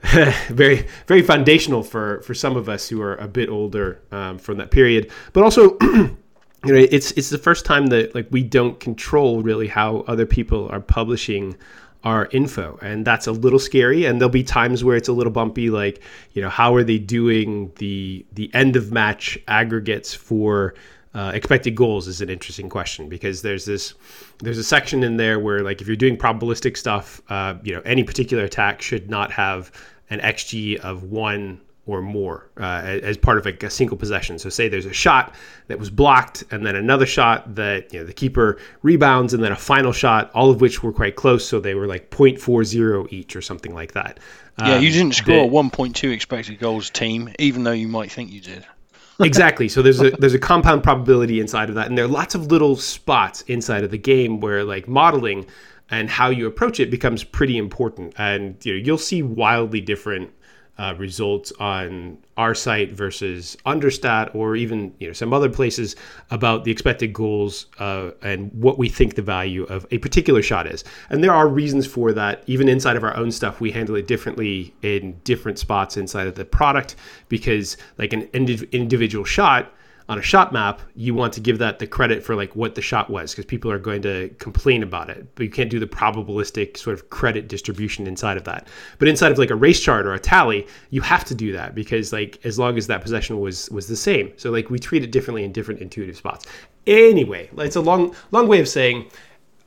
very 0.50 0.86
very 1.08 1.22
foundational 1.22 1.82
for 1.82 2.20
for 2.20 2.32
some 2.32 2.56
of 2.56 2.68
us 2.68 2.88
who 2.88 3.02
are 3.02 3.16
a 3.16 3.26
bit 3.26 3.48
older 3.48 4.00
um, 4.12 4.38
from 4.38 4.56
that 4.56 4.70
period 4.70 5.10
but 5.32 5.42
also 5.42 5.76
you 5.82 6.72
know 6.72 6.86
it's 6.90 7.10
it's 7.12 7.30
the 7.30 7.38
first 7.38 7.64
time 7.64 7.86
that 7.86 8.14
like 8.14 8.28
we 8.30 8.40
don't 8.40 8.78
control 8.78 9.42
really 9.42 9.66
how 9.66 10.04
other 10.06 10.24
people 10.24 10.68
are 10.70 10.78
publishing 10.80 11.56
our 12.04 12.28
info 12.30 12.78
and 12.80 13.04
that's 13.04 13.26
a 13.26 13.32
little 13.32 13.58
scary 13.58 14.04
and 14.04 14.20
there'll 14.20 14.30
be 14.30 14.44
times 14.44 14.84
where 14.84 14.96
it's 14.96 15.08
a 15.08 15.12
little 15.12 15.32
bumpy 15.32 15.68
like 15.68 16.00
you 16.32 16.40
know 16.40 16.48
how 16.48 16.74
are 16.74 16.84
they 16.84 16.98
doing 16.98 17.72
the 17.76 18.24
the 18.32 18.48
end 18.54 18.76
of 18.76 18.92
match 18.92 19.36
aggregates 19.48 20.14
for 20.14 20.74
uh, 21.14 21.32
expected 21.34 21.74
goals 21.74 22.06
is 22.06 22.20
an 22.20 22.30
interesting 22.30 22.68
question 22.68 23.08
because 23.08 23.42
there's 23.42 23.64
this 23.64 23.94
there's 24.40 24.58
a 24.58 24.64
section 24.64 25.02
in 25.02 25.16
there 25.16 25.40
where 25.40 25.62
like 25.62 25.80
if 25.80 25.88
you're 25.88 25.96
doing 25.96 26.16
probabilistic 26.16 26.76
stuff 26.76 27.20
uh, 27.30 27.54
you 27.64 27.74
know 27.74 27.82
any 27.84 28.04
particular 28.04 28.44
attack 28.44 28.80
should 28.80 29.10
not 29.10 29.32
have 29.32 29.72
an 30.10 30.20
xg 30.20 30.76
of 30.78 31.02
one 31.02 31.60
or 31.88 32.02
more 32.02 32.46
uh, 32.60 32.82
as 32.84 33.16
part 33.16 33.38
of 33.38 33.46
like 33.46 33.62
a 33.62 33.70
single 33.70 33.96
possession. 33.96 34.38
So 34.38 34.50
say 34.50 34.68
there's 34.68 34.84
a 34.84 34.92
shot 34.92 35.34
that 35.68 35.78
was 35.78 35.88
blocked, 35.88 36.44
and 36.50 36.64
then 36.64 36.76
another 36.76 37.06
shot 37.06 37.54
that 37.54 37.92
you 37.92 38.00
know 38.00 38.06
the 38.06 38.12
keeper 38.12 38.58
rebounds, 38.82 39.32
and 39.34 39.42
then 39.42 39.52
a 39.52 39.56
final 39.56 39.92
shot, 39.92 40.30
all 40.34 40.50
of 40.50 40.60
which 40.60 40.82
were 40.82 40.92
quite 40.92 41.16
close. 41.16 41.48
So 41.48 41.58
they 41.58 41.74
were 41.74 41.86
like 41.86 42.10
0.40 42.10 43.10
each 43.10 43.34
or 43.34 43.40
something 43.40 43.74
like 43.74 43.92
that. 43.92 44.20
Yeah, 44.58 44.74
um, 44.74 44.82
you 44.82 44.90
didn't 44.90 45.14
score 45.14 45.48
the, 45.48 45.54
1.2 45.54 46.12
expected 46.12 46.58
goals 46.58 46.90
team, 46.90 47.32
even 47.38 47.64
though 47.64 47.72
you 47.72 47.88
might 47.88 48.12
think 48.12 48.30
you 48.30 48.40
did. 48.40 48.66
exactly. 49.20 49.68
So 49.68 49.82
there's 49.82 50.00
a 50.00 50.10
there's 50.12 50.34
a 50.34 50.38
compound 50.38 50.84
probability 50.84 51.40
inside 51.40 51.70
of 51.70 51.74
that, 51.74 51.88
and 51.88 51.96
there 51.96 52.04
are 52.04 52.08
lots 52.08 52.34
of 52.34 52.52
little 52.52 52.76
spots 52.76 53.42
inside 53.42 53.82
of 53.82 53.90
the 53.90 53.98
game 53.98 54.40
where 54.40 54.62
like 54.62 54.86
modeling 54.86 55.46
and 55.90 56.10
how 56.10 56.28
you 56.28 56.46
approach 56.46 56.78
it 56.78 56.90
becomes 56.90 57.24
pretty 57.24 57.56
important. 57.56 58.12
And 58.18 58.62
you 58.64 58.74
know 58.74 58.78
you'll 58.78 58.98
see 58.98 59.22
wildly 59.22 59.80
different 59.80 60.30
uh, 60.78 60.94
results 60.96 61.52
on 61.58 62.18
our 62.36 62.54
site 62.54 62.92
versus 62.92 63.56
Understat 63.66 64.34
or 64.34 64.54
even 64.54 64.94
you 64.98 65.08
know 65.08 65.12
some 65.12 65.32
other 65.32 65.48
places 65.48 65.96
about 66.30 66.64
the 66.64 66.70
expected 66.70 67.12
goals 67.12 67.66
uh, 67.78 68.12
and 68.22 68.52
what 68.52 68.78
we 68.78 68.88
think 68.88 69.16
the 69.16 69.22
value 69.22 69.64
of 69.64 69.86
a 69.90 69.98
particular 69.98 70.42
shot 70.42 70.66
is. 70.66 70.84
And 71.10 71.22
there 71.22 71.32
are 71.32 71.48
reasons 71.48 71.86
for 71.86 72.12
that. 72.12 72.44
Even 72.46 72.68
inside 72.68 72.96
of 72.96 73.04
our 73.04 73.16
own 73.16 73.32
stuff, 73.32 73.60
we 73.60 73.72
handle 73.72 73.96
it 73.96 74.06
differently 74.06 74.74
in 74.82 75.18
different 75.24 75.58
spots 75.58 75.96
inside 75.96 76.26
of 76.26 76.36
the 76.36 76.44
product 76.44 76.94
because 77.28 77.76
like 77.98 78.12
an 78.12 78.22
individual 78.32 79.24
shot 79.24 79.72
on 80.08 80.18
a 80.18 80.22
shot 80.22 80.52
map, 80.52 80.80
you 80.94 81.14
want 81.14 81.34
to 81.34 81.40
give 81.40 81.58
that 81.58 81.78
the 81.78 81.86
credit 81.86 82.22
for 82.22 82.34
like 82.34 82.56
what 82.56 82.74
the 82.74 82.80
shot 82.80 83.10
was 83.10 83.32
because 83.32 83.44
people 83.44 83.70
are 83.70 83.78
going 83.78 84.00
to 84.02 84.30
complain 84.38 84.82
about 84.82 85.10
it. 85.10 85.26
But 85.34 85.44
you 85.44 85.50
can't 85.50 85.68
do 85.68 85.78
the 85.78 85.86
probabilistic 85.86 86.78
sort 86.78 86.94
of 86.94 87.10
credit 87.10 87.48
distribution 87.48 88.06
inside 88.06 88.38
of 88.38 88.44
that. 88.44 88.68
But 88.98 89.08
inside 89.08 89.32
of 89.32 89.38
like 89.38 89.50
a 89.50 89.54
race 89.54 89.80
chart 89.80 90.06
or 90.06 90.14
a 90.14 90.18
tally, 90.18 90.66
you 90.90 91.02
have 91.02 91.24
to 91.26 91.34
do 91.34 91.52
that 91.52 91.74
because 91.74 92.12
like 92.12 92.40
as 92.44 92.58
long 92.58 92.78
as 92.78 92.86
that 92.86 93.02
possession 93.02 93.38
was 93.38 93.68
was 93.70 93.86
the 93.86 93.96
same. 93.96 94.32
So 94.36 94.50
like 94.50 94.70
we 94.70 94.78
treat 94.78 95.04
it 95.04 95.10
differently 95.10 95.44
in 95.44 95.52
different 95.52 95.80
intuitive 95.80 96.16
spots. 96.16 96.46
Anyway, 96.86 97.50
it's 97.58 97.76
a 97.76 97.80
long 97.82 98.14
long 98.30 98.48
way 98.48 98.60
of 98.60 98.68
saying 98.68 99.10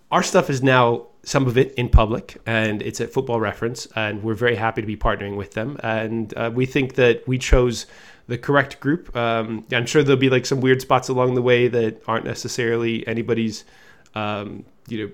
our 0.10 0.24
stuff 0.24 0.50
is 0.50 0.64
now 0.64 1.08
some 1.24 1.46
of 1.46 1.58
it 1.58 1.74
in 1.76 1.88
public 1.88 2.38
and 2.48 2.82
it's 2.82 3.00
at 3.00 3.14
football 3.14 3.40
reference 3.40 3.88
and 3.96 4.24
we're 4.24 4.34
very 4.34 4.56
happy 4.56 4.82
to 4.82 4.88
be 4.88 4.98
partnering 4.98 5.38
with 5.38 5.52
them 5.52 5.78
and 5.84 6.34
uh, 6.36 6.50
we 6.54 6.66
think 6.66 6.96
that 6.96 7.26
we 7.28 7.38
chose 7.38 7.86
the 8.32 8.38
correct 8.38 8.80
group. 8.80 9.14
Um, 9.14 9.66
I'm 9.74 9.86
sure 9.86 10.04
there'll 10.04 10.20
be 10.20 10.30
like 10.30 10.46
some 10.46 10.62
weird 10.62 10.82
spots 10.82 11.10
along 11.10 11.36
the 11.36 11.42
way 11.42 11.68
that 11.68 12.02
aren't 12.08 12.26
necessarily 12.26 13.06
anybody's. 13.06 13.66
Um, 14.16 14.64
you 14.88 15.06
know, 15.06 15.12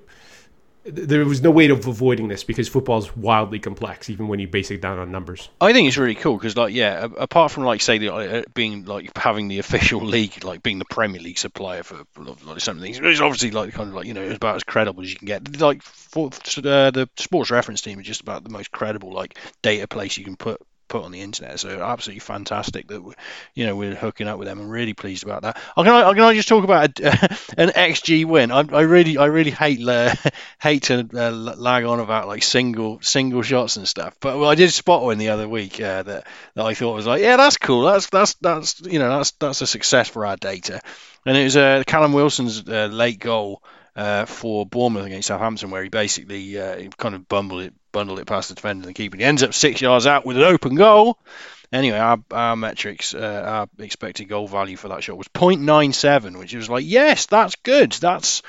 there 0.85 1.25
was 1.25 1.41
no 1.41 1.49
way 1.49 1.67
of 1.69 1.87
avoiding 1.87 2.27
this 2.27 2.43
because 2.43 2.69
football 2.69 2.99
is 2.99 3.17
wildly 3.17 3.57
complex, 3.57 4.09
even 4.11 4.27
when 4.27 4.39
you 4.39 4.47
base 4.47 4.69
it 4.69 4.81
down 4.81 4.99
on 4.99 5.11
numbers. 5.11 5.49
I 5.59 5.73
think 5.73 5.87
it's 5.87 5.97
really 5.97 6.13
cool 6.13 6.37
because, 6.37 6.55
like, 6.55 6.75
yeah, 6.75 7.07
apart 7.17 7.51
from 7.51 7.63
like 7.63 7.81
say 7.81 7.97
the, 7.97 8.13
uh, 8.13 8.43
being 8.53 8.85
like 8.85 9.17
having 9.17 9.47
the 9.47 9.57
official 9.57 10.01
league, 10.15 10.43
like 10.43 10.61
being 10.61 10.77
the 10.77 10.85
Premier 10.85 11.19
League 11.19 11.39
supplier 11.39 11.81
for 11.81 12.03
like 12.45 12.59
some 12.59 12.79
things, 12.79 12.99
it's 13.01 13.19
obviously 13.19 13.49
like 13.49 13.73
kind 13.73 13.89
of 13.89 13.95
like 13.95 14.05
you 14.05 14.13
know 14.13 14.21
it's 14.21 14.37
about 14.37 14.57
as 14.57 14.63
credible 14.63 15.01
as 15.01 15.11
you 15.11 15.17
can 15.17 15.25
get. 15.25 15.59
Like 15.59 15.81
for 15.81 16.27
uh, 16.27 16.91
the 16.91 17.09
Sports 17.17 17.49
Reference 17.49 17.81
team 17.81 17.99
is 17.99 18.05
just 18.05 18.21
about 18.21 18.43
the 18.43 18.51
most 18.51 18.71
credible 18.71 19.11
like 19.11 19.39
data 19.63 19.87
place 19.87 20.17
you 20.17 20.23
can 20.23 20.37
put 20.37 20.61
put 20.87 21.03
on 21.03 21.11
the 21.11 21.21
internet. 21.21 21.59
So 21.59 21.81
absolutely 21.81 22.19
fantastic 22.19 22.87
that 22.87 23.03
we, 23.03 23.13
you 23.53 23.65
know 23.65 23.75
we're 23.75 23.95
hooking 23.95 24.27
up 24.27 24.39
with 24.39 24.47
them. 24.47 24.59
I'm 24.59 24.69
really 24.69 24.93
pleased 24.93 25.23
about 25.23 25.43
that. 25.43 25.57
Oh, 25.75 25.83
can 25.83 25.93
I 25.93 26.13
can 26.13 26.23
I 26.23 26.33
just 26.33 26.47
talk 26.47 26.63
about 26.63 26.99
a, 26.99 27.11
an 27.57 27.69
XG 27.69 28.25
win? 28.25 28.51
I, 28.51 28.59
I, 28.59 28.81
really 28.81 29.17
I 29.17 29.25
really 29.25 29.51
hate 29.51 29.85
uh, 29.87 30.15
hate 30.59 30.83
to 30.83 31.07
uh, 31.13 31.31
lag 31.31 31.85
on 31.85 31.99
about 31.99 32.27
like 32.27 32.43
single 32.43 33.01
single 33.01 33.41
shots 33.41 33.77
and 33.77 33.87
stuff. 33.87 34.15
But 34.19 34.37
well, 34.37 34.49
I 34.49 34.55
did 34.55 34.71
spot 34.71 35.03
one 35.03 35.17
the 35.17 35.29
other 35.29 35.47
week 35.47 35.79
uh, 35.79 36.03
that 36.03 36.27
that 36.55 36.65
I 36.65 36.73
thought 36.73 36.93
was 36.93 37.07
like 37.07 37.21
yeah 37.21 37.37
that's 37.37 37.57
cool. 37.57 37.83
That's 37.83 38.09
that's 38.09 38.33
that's 38.35 38.81
you 38.81 38.99
know 38.99 39.09
that's 39.17 39.31
that's 39.31 39.61
a 39.61 39.67
success 39.67 40.09
for 40.09 40.25
our 40.25 40.37
data. 40.37 40.81
And 41.25 41.35
it 41.35 41.43
was 41.43 41.57
uh, 41.57 41.83
Callum 41.85 42.13
Wilson's 42.13 42.67
uh, 42.67 42.87
late 42.91 43.19
goal. 43.19 43.61
Uh, 43.97 44.25
for 44.27 44.63
Bournemouth 44.63 45.07
against 45.07 45.27
Southampton, 45.27 45.71
where 45.71 45.81
he 45.81 45.89
basically 45.89 46.59
uh, 46.59 46.87
kind 46.97 47.15
of 47.15 47.27
bumbled 47.27 47.63
it 47.63 47.73
bundled 47.91 48.19
it 48.19 48.27
past 48.27 48.49
the 48.49 48.53
defender 48.53 48.83
and 48.83 48.89
the 48.89 48.93
keeper. 48.93 49.17
He 49.17 49.23
ends 49.23 49.41
up 49.41 49.55
six 49.55 49.81
yards 49.81 50.05
out 50.05 50.23
with 50.23 50.37
an 50.37 50.43
open 50.43 50.75
goal. 50.75 51.17
Anyway, 51.73 51.97
our, 51.97 52.19
our 52.31 52.55
metrics, 52.55 53.15
uh, 53.15 53.43
our 53.45 53.83
expected 53.83 54.25
goal 54.25 54.47
value 54.47 54.77
for 54.77 54.89
that 54.89 55.03
shot 55.03 55.17
was 55.17 55.27
0.97, 55.29 56.37
which 56.37 56.53
was 56.53 56.69
like, 56.69 56.85
yes, 56.85 57.25
that's 57.25 57.55
good. 57.55 57.91
That's 57.93 58.43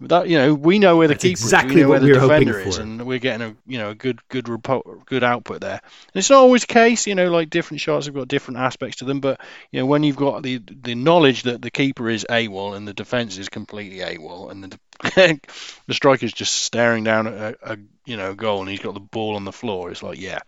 that 0.00 0.28
you 0.28 0.36
know 0.36 0.54
we 0.54 0.78
know 0.78 0.96
where 0.96 1.06
the 1.06 1.14
That's 1.14 1.22
keeper 1.22 1.40
exactly 1.40 1.70
is, 1.70 1.74
we 1.76 1.82
know 1.82 1.88
what 1.88 1.92
where 1.92 2.00
the 2.00 2.06
we 2.06 2.12
were 2.12 2.20
defender 2.20 2.60
is, 2.60 2.78
and 2.78 3.06
we're 3.06 3.20
getting 3.20 3.46
a 3.46 3.56
you 3.66 3.78
know 3.78 3.90
a 3.90 3.94
good 3.94 4.18
good 4.28 4.48
report, 4.48 5.06
good 5.06 5.22
output 5.22 5.60
there. 5.60 5.80
And 5.80 6.14
it's 6.14 6.30
not 6.30 6.38
always 6.38 6.62
the 6.62 6.72
case, 6.72 7.06
you 7.06 7.14
know, 7.14 7.30
like 7.30 7.48
different 7.48 7.80
shots 7.80 8.06
have 8.06 8.14
got 8.14 8.26
different 8.26 8.58
aspects 8.58 8.96
to 8.96 9.04
them, 9.04 9.20
but 9.20 9.40
you 9.70 9.80
know 9.80 9.86
when 9.86 10.02
you've 10.02 10.16
got 10.16 10.42
the 10.42 10.58
the 10.58 10.96
knowledge 10.96 11.44
that 11.44 11.62
the 11.62 11.70
keeper 11.70 12.10
is 12.10 12.26
AWOL 12.28 12.76
and 12.76 12.88
the 12.88 12.94
defense 12.94 13.38
is 13.38 13.48
completely 13.48 13.98
AWOL, 13.98 14.50
and 14.50 14.64
the 14.64 14.78
the 15.86 15.94
striker's 15.94 16.32
just 16.32 16.54
staring 16.54 17.04
down 17.04 17.26
at 17.28 17.34
a, 17.34 17.72
a 17.72 17.78
you 18.04 18.16
know 18.16 18.34
goal 18.34 18.60
and 18.60 18.68
he's 18.68 18.80
got 18.80 18.94
the 18.94 19.00
ball 19.00 19.36
on 19.36 19.44
the 19.44 19.52
floor, 19.52 19.90
it's 19.90 20.02
like 20.02 20.20
yeah, 20.20 20.40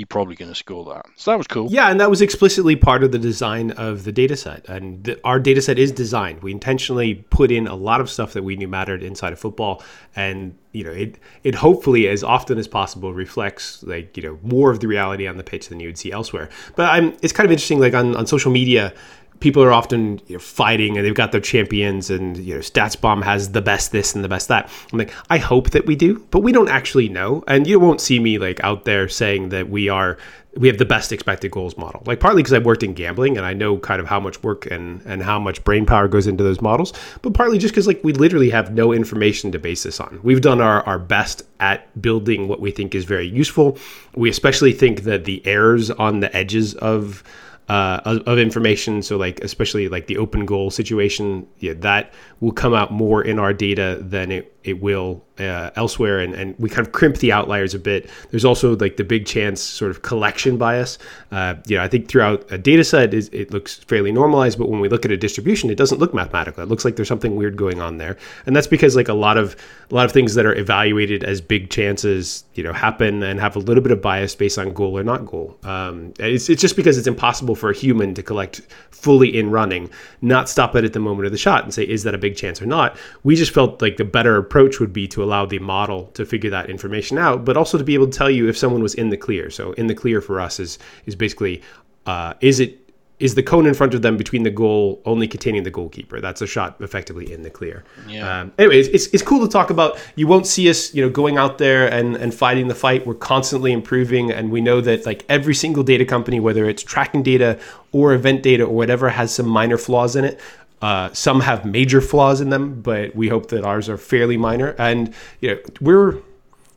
he's 0.00 0.06
probably 0.06 0.34
going 0.34 0.50
to 0.50 0.54
score 0.54 0.84
that. 0.86 1.06
So 1.16 1.30
that 1.30 1.36
was 1.36 1.46
cool. 1.46 1.68
Yeah, 1.70 1.90
and 1.90 2.00
that 2.00 2.08
was 2.08 2.22
explicitly 2.22 2.74
part 2.74 3.04
of 3.04 3.12
the 3.12 3.18
design 3.18 3.70
of 3.72 4.04
the 4.04 4.12
data 4.12 4.36
set. 4.36 4.66
And 4.68 5.04
the, 5.04 5.20
our 5.24 5.38
data 5.38 5.60
set 5.60 5.78
is 5.78 5.92
designed. 5.92 6.42
We 6.42 6.52
intentionally 6.52 7.26
put 7.30 7.50
in 7.50 7.66
a 7.66 7.74
lot 7.74 8.00
of 8.00 8.08
stuff 8.08 8.32
that 8.32 8.42
we 8.42 8.56
knew 8.56 8.68
mattered 8.68 9.02
inside 9.02 9.32
of 9.32 9.38
football. 9.38 9.82
And, 10.16 10.56
you 10.72 10.84
know, 10.84 10.90
it, 10.90 11.18
it 11.44 11.54
hopefully 11.54 12.08
as 12.08 12.24
often 12.24 12.56
as 12.58 12.66
possible 12.66 13.12
reflects 13.12 13.82
like, 13.82 14.16
you 14.16 14.22
know, 14.22 14.38
more 14.42 14.70
of 14.70 14.80
the 14.80 14.88
reality 14.88 15.26
on 15.26 15.36
the 15.36 15.44
pitch 15.44 15.68
than 15.68 15.80
you 15.80 15.88
would 15.88 15.98
see 15.98 16.10
elsewhere. 16.10 16.48
But 16.76 16.88
I'm, 16.88 17.16
it's 17.20 17.32
kind 17.32 17.44
of 17.44 17.52
interesting, 17.52 17.78
like 17.78 17.94
on, 17.94 18.16
on 18.16 18.26
social 18.26 18.50
media, 18.50 18.94
people 19.40 19.62
are 19.62 19.72
often 19.72 20.20
you 20.26 20.34
know, 20.34 20.38
fighting 20.38 20.96
and 20.96 21.04
they've 21.04 21.14
got 21.14 21.32
their 21.32 21.40
champions 21.40 22.10
and 22.10 22.36
you 22.36 22.54
know 22.54 22.60
StatsBomb 22.60 23.22
has 23.24 23.52
the 23.52 23.62
best 23.62 23.90
this 23.90 24.14
and 24.14 24.22
the 24.22 24.28
best 24.28 24.48
that. 24.48 24.70
I'm 24.92 24.98
like, 24.98 25.12
I 25.28 25.38
hope 25.38 25.70
that 25.70 25.86
we 25.86 25.96
do, 25.96 26.24
but 26.30 26.40
we 26.40 26.52
don't 26.52 26.68
actually 26.68 27.08
know. 27.08 27.42
And 27.48 27.66
you 27.66 27.80
won't 27.80 28.00
see 28.00 28.20
me 28.20 28.38
like 28.38 28.62
out 28.62 28.84
there 28.84 29.08
saying 29.08 29.48
that 29.48 29.68
we 29.68 29.88
are 29.88 30.18
we 30.56 30.66
have 30.66 30.78
the 30.78 30.84
best 30.84 31.12
expected 31.12 31.50
goals 31.52 31.76
model. 31.76 32.02
Like 32.06 32.20
partly 32.20 32.42
because 32.42 32.52
I've 32.52 32.66
worked 32.66 32.82
in 32.82 32.92
gambling 32.92 33.36
and 33.36 33.46
I 33.46 33.54
know 33.54 33.78
kind 33.78 34.00
of 34.00 34.06
how 34.06 34.20
much 34.20 34.42
work 34.42 34.66
and 34.66 35.00
and 35.06 35.22
how 35.22 35.38
much 35.38 35.62
brain 35.64 35.86
power 35.86 36.06
goes 36.08 36.26
into 36.26 36.44
those 36.44 36.60
models, 36.60 36.92
but 37.22 37.34
partly 37.34 37.58
just 37.58 37.72
because 37.72 37.86
like 37.86 38.02
we 38.04 38.12
literally 38.12 38.50
have 38.50 38.72
no 38.72 38.92
information 38.92 39.52
to 39.52 39.58
base 39.58 39.84
this 39.84 40.00
on. 40.00 40.20
We've 40.22 40.40
done 40.40 40.60
our, 40.60 40.82
our 40.82 40.98
best 40.98 41.42
at 41.60 42.00
building 42.00 42.48
what 42.48 42.60
we 42.60 42.70
think 42.70 42.94
is 42.94 43.04
very 43.04 43.26
useful. 43.26 43.78
We 44.14 44.28
especially 44.28 44.72
think 44.72 45.04
that 45.04 45.24
the 45.24 45.44
errors 45.46 45.90
on 45.90 46.20
the 46.20 46.34
edges 46.36 46.74
of 46.74 47.22
uh, 47.70 48.00
of, 48.04 48.18
of 48.26 48.38
information. 48.38 49.00
So 49.00 49.16
like 49.16 49.38
especially 49.44 49.88
like 49.88 50.08
the 50.08 50.18
open 50.18 50.44
goal 50.44 50.72
situation, 50.72 51.46
yeah, 51.60 51.74
that 51.74 52.12
will 52.40 52.50
come 52.50 52.74
out 52.74 52.90
more 52.90 53.22
in 53.22 53.38
our 53.38 53.52
data 53.52 53.98
than 54.00 54.32
it 54.32 54.59
it 54.64 54.80
will 54.80 55.24
uh, 55.40 55.70
elsewhere, 55.76 56.20
and, 56.20 56.34
and 56.34 56.54
we 56.58 56.68
kind 56.68 56.86
of 56.86 56.92
crimp 56.92 57.16
the 57.18 57.32
outliers 57.32 57.74
a 57.74 57.78
bit. 57.78 58.08
There's 58.30 58.44
also 58.44 58.76
like 58.76 58.96
the 58.96 59.04
big 59.04 59.26
chance 59.26 59.60
sort 59.60 59.90
of 59.90 60.02
collection 60.02 60.58
bias. 60.58 60.98
Uh, 61.32 61.54
you 61.66 61.76
know, 61.76 61.82
I 61.82 61.88
think 61.88 62.08
throughout 62.08 62.44
a 62.50 62.58
data 62.58 62.84
set 62.84 63.14
is 63.14 63.28
it 63.32 63.50
looks 63.50 63.76
fairly 63.76 64.12
normalized, 64.12 64.58
but 64.58 64.68
when 64.68 64.80
we 64.80 64.88
look 64.88 65.04
at 65.04 65.10
a 65.10 65.16
distribution, 65.16 65.70
it 65.70 65.76
doesn't 65.76 65.98
look 65.98 66.12
mathematical. 66.12 66.62
It 66.62 66.68
looks 66.68 66.84
like 66.84 66.96
there's 66.96 67.08
something 67.08 67.36
weird 67.36 67.56
going 67.56 67.80
on 67.80 67.96
there, 67.96 68.18
and 68.46 68.54
that's 68.54 68.66
because 68.66 68.96
like 68.96 69.08
a 69.08 69.14
lot 69.14 69.38
of 69.38 69.56
a 69.90 69.94
lot 69.94 70.04
of 70.04 70.12
things 70.12 70.34
that 70.34 70.44
are 70.44 70.54
evaluated 70.54 71.24
as 71.24 71.40
big 71.40 71.70
chances, 71.70 72.44
you 72.54 72.62
know, 72.62 72.72
happen 72.72 73.22
and 73.22 73.40
have 73.40 73.56
a 73.56 73.60
little 73.60 73.82
bit 73.82 73.92
of 73.92 74.02
bias 74.02 74.34
based 74.34 74.58
on 74.58 74.72
goal 74.72 74.98
or 74.98 75.02
not 75.02 75.24
goal. 75.24 75.58
Um, 75.62 76.12
it's 76.18 76.50
it's 76.50 76.60
just 76.60 76.76
because 76.76 76.98
it's 76.98 77.06
impossible 77.06 77.54
for 77.54 77.70
a 77.70 77.74
human 77.74 78.14
to 78.14 78.22
collect 78.22 78.60
fully 78.90 79.34
in 79.36 79.50
running, 79.50 79.88
not 80.20 80.48
stop 80.48 80.76
it 80.76 80.84
at 80.84 80.92
the 80.92 81.00
moment 81.00 81.24
of 81.24 81.32
the 81.32 81.38
shot 81.38 81.64
and 81.64 81.72
say 81.72 81.82
is 81.84 82.02
that 82.02 82.14
a 82.14 82.18
big 82.18 82.36
chance 82.36 82.60
or 82.60 82.66
not. 82.66 82.96
We 83.24 83.34
just 83.34 83.52
felt 83.52 83.80
like 83.80 83.96
the 83.96 84.04
better 84.04 84.42
approach 84.50 84.80
would 84.80 84.92
be 84.92 85.06
to 85.06 85.22
allow 85.22 85.46
the 85.46 85.60
model 85.60 86.06
to 86.14 86.26
figure 86.26 86.50
that 86.50 86.68
information 86.68 87.18
out, 87.18 87.44
but 87.44 87.56
also 87.56 87.78
to 87.78 87.84
be 87.84 87.94
able 87.94 88.06
to 88.06 88.18
tell 88.18 88.28
you 88.28 88.48
if 88.48 88.58
someone 88.58 88.82
was 88.82 88.94
in 88.94 89.10
the 89.10 89.16
clear. 89.16 89.48
So 89.48 89.72
in 89.74 89.86
the 89.86 89.94
clear 89.94 90.20
for 90.20 90.40
us 90.40 90.58
is 90.58 90.78
is 91.06 91.14
basically 91.14 91.62
uh, 92.04 92.34
is 92.40 92.58
it 92.58 92.76
is 93.20 93.34
the 93.34 93.42
cone 93.42 93.66
in 93.66 93.74
front 93.74 93.92
of 93.94 94.00
them 94.00 94.16
between 94.16 94.42
the 94.44 94.50
goal 94.50 95.00
only 95.04 95.28
containing 95.28 95.62
the 95.62 95.70
goalkeeper? 95.70 96.20
That's 96.20 96.40
a 96.40 96.46
shot 96.46 96.76
effectively 96.80 97.30
in 97.30 97.42
the 97.42 97.50
clear. 97.50 97.84
Yeah. 98.08 98.40
Um, 98.40 98.52
anyways, 98.58 98.88
it's, 98.88 99.06
it's 99.08 99.22
cool 99.22 99.46
to 99.46 99.52
talk 99.52 99.68
about. 99.68 99.98
You 100.16 100.26
won't 100.26 100.46
see 100.46 100.70
us, 100.70 100.94
you 100.94 101.02
know, 101.02 101.10
going 101.10 101.36
out 101.36 101.58
there 101.58 101.86
and, 101.92 102.16
and 102.16 102.34
fighting 102.34 102.68
the 102.68 102.74
fight. 102.74 103.06
We're 103.06 103.14
constantly 103.14 103.72
improving, 103.72 104.32
and 104.32 104.50
we 104.50 104.62
know 104.62 104.80
that 104.80 105.04
like 105.04 105.24
every 105.28 105.54
single 105.54 105.82
data 105.82 106.06
company, 106.06 106.40
whether 106.40 106.64
it's 106.66 106.82
tracking 106.82 107.22
data 107.22 107.58
or 107.92 108.14
event 108.14 108.42
data 108.42 108.64
or 108.64 108.74
whatever, 108.74 109.10
has 109.10 109.34
some 109.34 109.46
minor 109.46 109.76
flaws 109.76 110.16
in 110.16 110.24
it. 110.24 110.40
Uh, 110.82 111.12
some 111.12 111.40
have 111.40 111.64
major 111.64 112.00
flaws 112.00 112.40
in 112.40 112.50
them, 112.50 112.80
but 112.80 113.14
we 113.14 113.28
hope 113.28 113.48
that 113.48 113.64
ours 113.64 113.88
are 113.88 113.98
fairly 113.98 114.36
minor. 114.36 114.74
And 114.78 115.14
you 115.40 115.50
know, 115.50 115.60
we're 115.80 116.18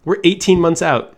we're 0.06 0.20
18 0.24 0.60
months 0.60 0.82
out 0.82 1.16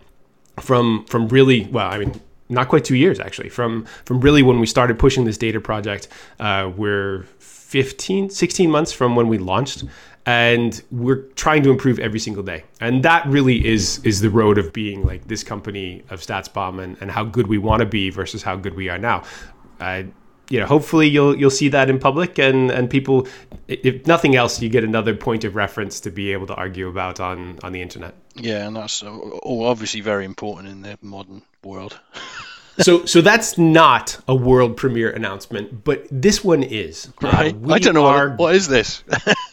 from 0.59 1.05
from 1.05 1.27
really 1.27 1.65
well. 1.67 1.91
I 1.91 1.97
mean, 1.97 2.21
not 2.47 2.69
quite 2.69 2.85
two 2.85 2.95
years 2.95 3.19
actually 3.19 3.49
from 3.49 3.85
from 4.05 4.21
really 4.21 4.43
when 4.43 4.59
we 4.59 4.67
started 4.67 4.99
pushing 4.99 5.25
this 5.25 5.37
data 5.37 5.59
project. 5.59 6.07
Uh, 6.39 6.71
we're 6.75 7.23
15, 7.39 8.29
16 8.29 8.69
months 8.69 8.91
from 8.91 9.15
when 9.15 9.27
we 9.27 9.37
launched. 9.37 9.83
And 10.27 10.81
we're 10.89 11.21
trying 11.35 11.61
to 11.63 11.69
improve 11.69 11.99
every 11.99 12.17
single 12.17 12.41
day, 12.41 12.63
and 12.81 13.03
that 13.03 13.27
really 13.27 13.63
is 13.63 13.99
is 14.03 14.21
the 14.21 14.31
road 14.31 14.57
of 14.57 14.73
being 14.73 15.05
like 15.05 15.27
this 15.27 15.43
company 15.43 16.01
of 16.09 16.19
StatsBomb 16.19 16.81
and, 16.83 16.97
and 16.99 17.11
how 17.11 17.23
good 17.23 17.45
we 17.45 17.59
want 17.59 17.81
to 17.81 17.85
be 17.85 18.09
versus 18.09 18.41
how 18.41 18.55
good 18.55 18.73
we 18.73 18.89
are 18.89 18.97
now. 18.97 19.21
You 20.49 20.59
know, 20.59 20.65
hopefully 20.65 21.07
you'll 21.07 21.35
you'll 21.37 21.49
see 21.49 21.69
that 21.69 21.89
in 21.89 21.99
public, 21.99 22.37
and 22.39 22.71
and 22.71 22.89
people, 22.89 23.27
if 23.67 24.05
nothing 24.07 24.35
else, 24.35 24.61
you 24.61 24.69
get 24.69 24.83
another 24.83 25.15
point 25.15 25.43
of 25.43 25.55
reference 25.55 25.99
to 26.01 26.11
be 26.11 26.31
able 26.33 26.47
to 26.47 26.55
argue 26.55 26.87
about 26.87 27.19
on 27.19 27.59
on 27.63 27.71
the 27.71 27.81
internet. 27.81 28.13
Yeah, 28.35 28.67
and 28.67 28.75
that's 28.75 29.01
uh, 29.03 29.09
all 29.09 29.65
obviously 29.65 30.01
very 30.01 30.25
important 30.25 30.69
in 30.69 30.81
the 30.81 30.97
modern 31.01 31.41
world. 31.63 31.99
so 32.79 33.05
so 33.05 33.21
that's 33.21 33.57
not 33.57 34.19
a 34.27 34.35
world 34.35 34.75
premiere 34.77 35.09
announcement, 35.11 35.83
but 35.83 36.05
this 36.11 36.43
one 36.43 36.63
is. 36.63 37.07
Uh, 37.23 37.27
Right. 37.27 37.55
we 37.57 37.73
I 37.73 37.79
don't 37.79 37.93
know 37.93 38.05
are- 38.05 38.29
what, 38.29 38.39
what 38.39 38.55
is 38.55 38.67
this. 38.67 39.03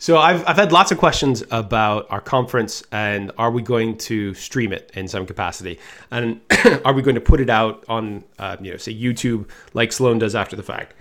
So 0.00 0.16
I've, 0.16 0.46
I've 0.48 0.56
had 0.56 0.70
lots 0.70 0.92
of 0.92 0.98
questions 0.98 1.42
about 1.50 2.06
our 2.08 2.20
conference 2.20 2.84
and 2.92 3.32
are 3.36 3.50
we 3.50 3.62
going 3.62 3.98
to 3.98 4.32
stream 4.34 4.72
it 4.72 4.92
in 4.94 5.08
some 5.08 5.26
capacity 5.26 5.80
and 6.12 6.40
are 6.84 6.92
we 6.92 7.02
going 7.02 7.16
to 7.16 7.20
put 7.20 7.40
it 7.40 7.50
out 7.50 7.84
on 7.88 8.22
uh, 8.38 8.56
you 8.60 8.70
know 8.70 8.76
say 8.76 8.94
YouTube 8.94 9.48
like 9.74 9.92
Sloan 9.92 10.18
does 10.18 10.36
after 10.36 10.54
the 10.54 10.62
fact. 10.62 10.94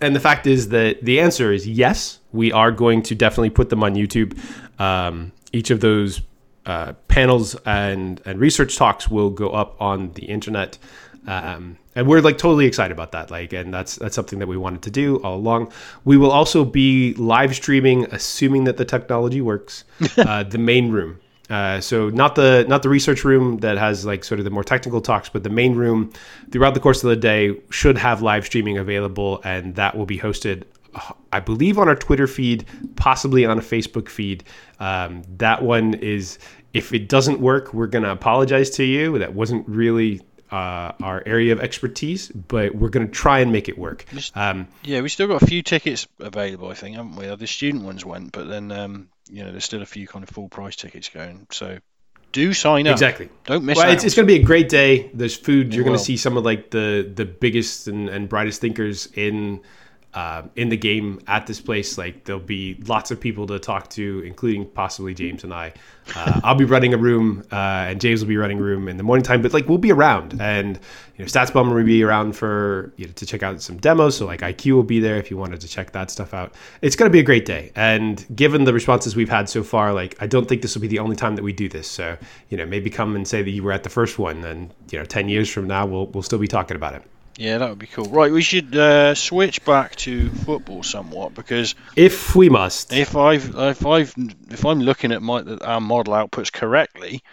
And 0.00 0.16
the 0.16 0.20
fact 0.20 0.48
is 0.48 0.70
that 0.70 1.04
the 1.04 1.20
answer 1.20 1.52
is 1.52 1.66
yes. 1.66 2.18
We 2.32 2.50
are 2.50 2.72
going 2.72 3.02
to 3.04 3.14
definitely 3.14 3.50
put 3.50 3.70
them 3.70 3.84
on 3.84 3.94
YouTube. 3.94 4.36
Um, 4.80 5.30
each 5.52 5.70
of 5.70 5.80
those 5.80 6.22
uh, 6.66 6.94
panels 7.06 7.54
and 7.64 8.20
and 8.24 8.40
research 8.40 8.76
talks 8.76 9.08
will 9.08 9.30
go 9.30 9.50
up 9.50 9.80
on 9.80 10.12
the 10.14 10.24
internet. 10.24 10.78
Um, 11.28 11.78
and 11.94 12.06
we're 12.06 12.20
like 12.20 12.38
totally 12.38 12.66
excited 12.66 12.92
about 12.92 13.12
that 13.12 13.30
like 13.30 13.52
and 13.52 13.72
that's 13.72 13.96
that's 13.96 14.14
something 14.14 14.38
that 14.38 14.46
we 14.46 14.56
wanted 14.56 14.82
to 14.82 14.90
do 14.90 15.16
all 15.22 15.36
along 15.36 15.70
we 16.04 16.16
will 16.16 16.30
also 16.30 16.64
be 16.64 17.14
live 17.14 17.54
streaming 17.54 18.04
assuming 18.12 18.64
that 18.64 18.76
the 18.76 18.84
technology 18.84 19.40
works 19.40 19.84
uh, 20.18 20.42
the 20.42 20.58
main 20.58 20.90
room 20.90 21.18
uh, 21.50 21.80
so 21.80 22.08
not 22.10 22.34
the 22.34 22.64
not 22.68 22.82
the 22.82 22.88
research 22.88 23.24
room 23.24 23.58
that 23.58 23.76
has 23.76 24.06
like 24.06 24.24
sort 24.24 24.38
of 24.38 24.44
the 24.44 24.50
more 24.50 24.64
technical 24.64 25.00
talks 25.00 25.28
but 25.28 25.42
the 25.42 25.50
main 25.50 25.74
room 25.74 26.12
throughout 26.50 26.74
the 26.74 26.80
course 26.80 27.02
of 27.02 27.10
the 27.10 27.16
day 27.16 27.54
should 27.70 27.98
have 27.98 28.22
live 28.22 28.44
streaming 28.44 28.78
available 28.78 29.40
and 29.44 29.74
that 29.74 29.96
will 29.96 30.06
be 30.06 30.18
hosted 30.18 30.64
I 31.32 31.40
believe 31.40 31.78
on 31.78 31.88
our 31.88 31.96
Twitter 31.96 32.26
feed, 32.26 32.66
possibly 32.96 33.46
on 33.46 33.58
a 33.58 33.62
Facebook 33.62 34.10
feed. 34.10 34.44
Um, 34.78 35.22
that 35.38 35.62
one 35.62 35.94
is, 35.94 36.38
if 36.74 36.92
it 36.92 37.08
doesn't 37.08 37.40
work, 37.40 37.72
we're 37.72 37.86
going 37.86 38.04
to 38.04 38.10
apologize 38.10 38.68
to 38.70 38.84
you. 38.84 39.18
That 39.18 39.34
wasn't 39.34 39.66
really 39.66 40.20
uh, 40.52 40.92
our 41.02 41.22
area 41.24 41.52
of 41.52 41.60
expertise, 41.60 42.28
but 42.28 42.74
we're 42.74 42.90
going 42.90 43.06
to 43.06 43.12
try 43.12 43.40
and 43.40 43.50
make 43.50 43.68
it 43.70 43.78
work. 43.78 44.04
Um, 44.34 44.68
yeah, 44.84 45.00
we 45.00 45.08
still 45.08 45.26
got 45.26 45.42
a 45.42 45.46
few 45.46 45.62
tickets 45.62 46.06
available, 46.20 46.68
I 46.68 46.74
think, 46.74 46.96
haven't 46.96 47.16
we? 47.16 47.34
The 47.34 47.46
student 47.46 47.84
ones 47.84 48.04
went, 48.04 48.32
but 48.32 48.48
then 48.48 48.70
um, 48.70 49.08
you 49.30 49.42
know 49.42 49.50
there's 49.50 49.64
still 49.64 49.82
a 49.82 49.86
few 49.86 50.06
kind 50.06 50.22
of 50.22 50.28
full 50.28 50.50
price 50.50 50.76
tickets 50.76 51.08
going. 51.08 51.46
So 51.50 51.78
do 52.32 52.52
sign 52.52 52.86
up. 52.86 52.92
Exactly. 52.92 53.30
Don't 53.44 53.64
miss 53.64 53.78
well. 53.78 53.90
It's, 53.90 54.04
it's 54.04 54.14
going 54.14 54.28
to 54.28 54.34
be 54.34 54.40
a 54.40 54.44
great 54.44 54.68
day. 54.68 55.10
There's 55.14 55.36
food. 55.36 55.74
You're 55.74 55.84
going 55.84 55.96
to 55.96 56.04
see 56.04 56.18
some 56.18 56.36
of 56.36 56.44
like 56.44 56.70
the 56.70 57.10
the 57.14 57.24
biggest 57.24 57.88
and, 57.88 58.10
and 58.10 58.28
brightest 58.28 58.60
thinkers 58.60 59.08
in 59.14 59.62
uh, 60.14 60.42
in 60.56 60.68
the 60.68 60.76
game 60.76 61.20
at 61.26 61.46
this 61.46 61.60
place. 61.60 61.96
Like 61.96 62.24
there'll 62.24 62.40
be 62.40 62.74
lots 62.86 63.10
of 63.10 63.18
people 63.18 63.46
to 63.46 63.58
talk 63.58 63.88
to, 63.90 64.22
including 64.26 64.66
possibly 64.66 65.14
James 65.14 65.44
and 65.44 65.54
I. 65.54 65.72
Uh, 66.14 66.40
I'll 66.44 66.54
be 66.54 66.64
running 66.64 66.92
a 66.92 66.98
room, 66.98 67.44
uh, 67.50 67.86
and 67.88 68.00
James 68.00 68.20
will 68.20 68.28
be 68.28 68.36
running 68.36 68.58
a 68.58 68.62
room 68.62 68.88
in 68.88 68.96
the 68.96 69.02
morning 69.02 69.22
time. 69.22 69.40
But 69.40 69.54
like 69.54 69.68
we'll 69.68 69.78
be 69.78 69.92
around, 69.92 70.38
and 70.40 70.78
you 71.16 71.24
know, 71.24 71.26
StatsBomber 71.26 71.74
will 71.74 71.84
be 71.84 72.02
around 72.02 72.34
for 72.34 72.92
you 72.96 73.06
know 73.06 73.12
to 73.12 73.24
check 73.24 73.42
out 73.42 73.62
some 73.62 73.78
demos. 73.78 74.16
So 74.16 74.26
like 74.26 74.40
IQ 74.40 74.72
will 74.74 74.82
be 74.82 75.00
there 75.00 75.16
if 75.16 75.30
you 75.30 75.36
wanted 75.36 75.60
to 75.62 75.68
check 75.68 75.92
that 75.92 76.10
stuff 76.10 76.34
out. 76.34 76.54
It's 76.82 76.96
to 76.96 77.08
be 77.08 77.20
a 77.20 77.24
great 77.24 77.46
day, 77.46 77.72
and 77.74 78.24
given 78.36 78.64
the 78.64 78.72
responses 78.72 79.16
we've 79.16 79.30
had 79.30 79.48
so 79.48 79.62
far, 79.62 79.94
like 79.94 80.16
I 80.20 80.26
don't 80.26 80.48
think 80.48 80.62
this 80.62 80.74
will 80.74 80.82
be 80.82 80.88
the 80.88 80.98
only 80.98 81.16
time 81.16 81.36
that 81.36 81.42
we 81.42 81.52
do 81.52 81.68
this. 81.68 81.88
So 81.88 82.18
you 82.50 82.56
know, 82.56 82.66
maybe 82.66 82.90
come 82.90 83.16
and 83.16 83.26
say 83.26 83.42
that 83.42 83.50
you 83.50 83.62
were 83.62 83.72
at 83.72 83.82
the 83.82 83.90
first 83.90 84.18
one, 84.18 84.44
and 84.44 84.74
you 84.90 84.98
know, 84.98 85.04
ten 85.04 85.28
years 85.28 85.48
from 85.48 85.66
now 85.66 85.86
we'll 85.86 86.06
we'll 86.08 86.22
still 86.22 86.38
be 86.38 86.48
talking 86.48 86.76
about 86.76 86.94
it. 86.94 87.02
Yeah, 87.42 87.58
that 87.58 87.70
would 87.70 87.80
be 87.80 87.88
cool. 87.88 88.04
Right, 88.04 88.30
we 88.30 88.40
should 88.40 88.76
uh, 88.76 89.16
switch 89.16 89.64
back 89.64 89.96
to 89.96 90.30
football 90.30 90.84
somewhat 90.84 91.34
because 91.34 91.74
if 91.96 92.36
we 92.36 92.48
must, 92.48 92.92
if 92.92 93.16
I've 93.16 93.56
if 93.56 93.84
I've 93.84 94.14
if 94.48 94.64
I'm 94.64 94.78
looking 94.78 95.10
at 95.10 95.22
my 95.22 95.42
our 95.60 95.80
model 95.80 96.14
outputs 96.14 96.52
correctly, 96.52 97.24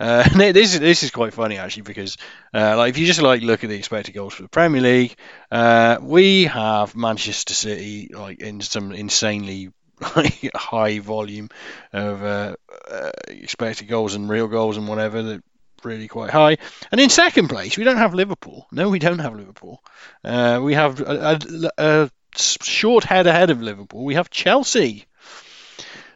uh, 0.00 0.26
this 0.52 0.72
is 0.72 0.80
this 0.80 1.02
is 1.02 1.10
quite 1.10 1.34
funny 1.34 1.58
actually 1.58 1.82
because 1.82 2.16
uh, 2.54 2.78
like 2.78 2.88
if 2.88 2.96
you 2.96 3.04
just 3.04 3.20
like 3.20 3.42
look 3.42 3.62
at 3.62 3.68
the 3.68 3.76
expected 3.76 4.12
goals 4.12 4.32
for 4.32 4.42
the 4.42 4.48
Premier 4.48 4.80
League, 4.80 5.16
uh, 5.50 5.98
we 6.00 6.44
have 6.44 6.96
Manchester 6.96 7.52
City 7.52 8.08
like 8.10 8.40
in 8.40 8.62
some 8.62 8.90
insanely 8.92 9.70
high 10.54 10.98
volume 11.00 11.50
of 11.92 12.22
uh, 12.24 12.56
uh, 12.90 13.10
expected 13.28 13.86
goals 13.86 14.14
and 14.14 14.30
real 14.30 14.48
goals 14.48 14.78
and 14.78 14.88
whatever 14.88 15.22
that 15.22 15.44
really 15.84 16.08
quite 16.08 16.30
high. 16.30 16.58
And 16.90 17.00
in 17.00 17.10
second 17.10 17.48
place, 17.48 17.76
we 17.76 17.84
don't 17.84 17.96
have 17.96 18.14
Liverpool. 18.14 18.66
No, 18.72 18.88
we 18.88 18.98
don't 18.98 19.18
have 19.18 19.36
Liverpool. 19.36 19.82
Uh, 20.24 20.60
we 20.62 20.74
have 20.74 21.00
a, 21.00 21.38
a, 21.38 21.70
a, 21.78 22.10
short 22.34 23.04
head 23.04 23.26
ahead 23.26 23.50
of 23.50 23.60
Liverpool. 23.60 24.04
We 24.04 24.14
have 24.14 24.30
Chelsea. 24.30 25.06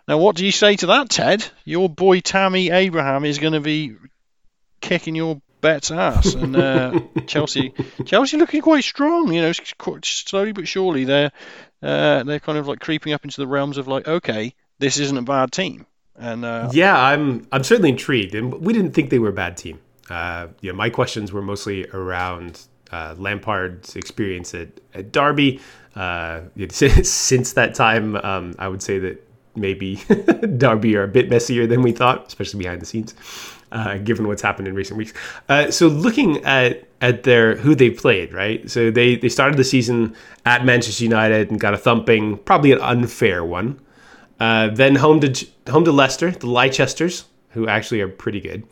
Now, 0.08 0.18
what 0.18 0.36
do 0.36 0.46
you 0.46 0.52
say 0.52 0.76
to 0.76 0.86
that, 0.86 1.10
Ted? 1.10 1.46
Your 1.64 1.88
boy 1.88 2.20
Tammy 2.20 2.70
Abraham 2.70 3.24
is 3.24 3.38
going 3.38 3.52
to 3.52 3.60
be 3.60 3.96
kicking 4.80 5.16
your 5.16 5.40
bet's 5.60 5.90
ass, 5.90 6.34
and 6.34 6.56
uh, 6.56 7.00
Chelsea, 7.26 7.74
Chelsea 8.04 8.36
looking 8.36 8.62
quite 8.62 8.84
strong. 8.84 9.32
You 9.32 9.42
know, 9.42 9.52
slowly 9.52 10.52
but 10.52 10.68
surely 10.68 11.04
they're 11.04 11.32
uh, 11.82 12.22
they're 12.22 12.40
kind 12.40 12.58
of 12.58 12.68
like 12.68 12.80
creeping 12.80 13.12
up 13.12 13.24
into 13.24 13.40
the 13.40 13.46
realms 13.46 13.78
of 13.78 13.88
like, 13.88 14.06
okay, 14.06 14.54
this 14.78 14.98
isn't 14.98 15.18
a 15.18 15.22
bad 15.22 15.52
team. 15.52 15.86
And 16.18 16.44
uh, 16.44 16.70
yeah, 16.72 16.98
I'm 16.98 17.46
I'm 17.52 17.62
certainly 17.64 17.90
intrigued, 17.90 18.34
and 18.34 18.54
we 18.60 18.72
didn't 18.72 18.92
think 18.92 19.10
they 19.10 19.18
were 19.18 19.28
a 19.28 19.34
bad 19.34 19.56
team. 19.56 19.80
Uh, 20.08 20.48
my 20.62 20.88
questions 20.88 21.32
were 21.32 21.42
mostly 21.42 21.86
around 21.88 22.66
uh, 22.92 23.14
Lampard's 23.18 23.96
experience 23.96 24.54
at, 24.54 24.68
at 24.94 25.12
Derby. 25.12 25.60
Uh, 25.94 26.42
since 26.70 27.52
that 27.54 27.74
time, 27.74 28.16
um, 28.16 28.54
I 28.58 28.68
would 28.68 28.82
say 28.82 28.98
that 29.00 29.22
maybe 29.56 29.96
Derby 30.56 30.96
are 30.96 31.04
a 31.04 31.08
bit 31.08 31.30
messier 31.30 31.66
than 31.66 31.82
we 31.82 31.92
thought, 31.92 32.28
especially 32.28 32.58
behind 32.58 32.82
the 32.82 32.86
scenes, 32.86 33.14
uh, 33.72 33.98
given 33.98 34.28
what's 34.28 34.42
happened 34.42 34.68
in 34.68 34.74
recent 34.74 34.98
weeks. 34.98 35.12
Uh, 35.48 35.70
so 35.70 35.88
looking 35.88 36.44
at 36.44 36.84
at 37.00 37.24
their 37.24 37.56
who 37.56 37.74
they 37.74 37.90
played, 37.90 38.32
right? 38.32 38.70
So 38.70 38.90
they 38.90 39.16
they 39.16 39.28
started 39.28 39.56
the 39.56 39.64
season 39.64 40.14
at 40.44 40.64
Manchester 40.64 41.04
United 41.04 41.50
and 41.50 41.58
got 41.58 41.74
a 41.74 41.78
thumping, 41.78 42.38
probably 42.38 42.72
an 42.72 42.80
unfair 42.80 43.44
one. 43.44 43.80
Uh, 44.38 44.68
then 44.68 44.96
home 44.96 45.20
to 45.20 45.46
home 45.70 45.84
to 45.84 45.92
Leicester, 45.92 46.30
the 46.30 46.46
Leicesters, 46.46 47.24
who 47.50 47.66
actually 47.68 48.00
are 48.00 48.08
pretty 48.08 48.40
good. 48.40 48.66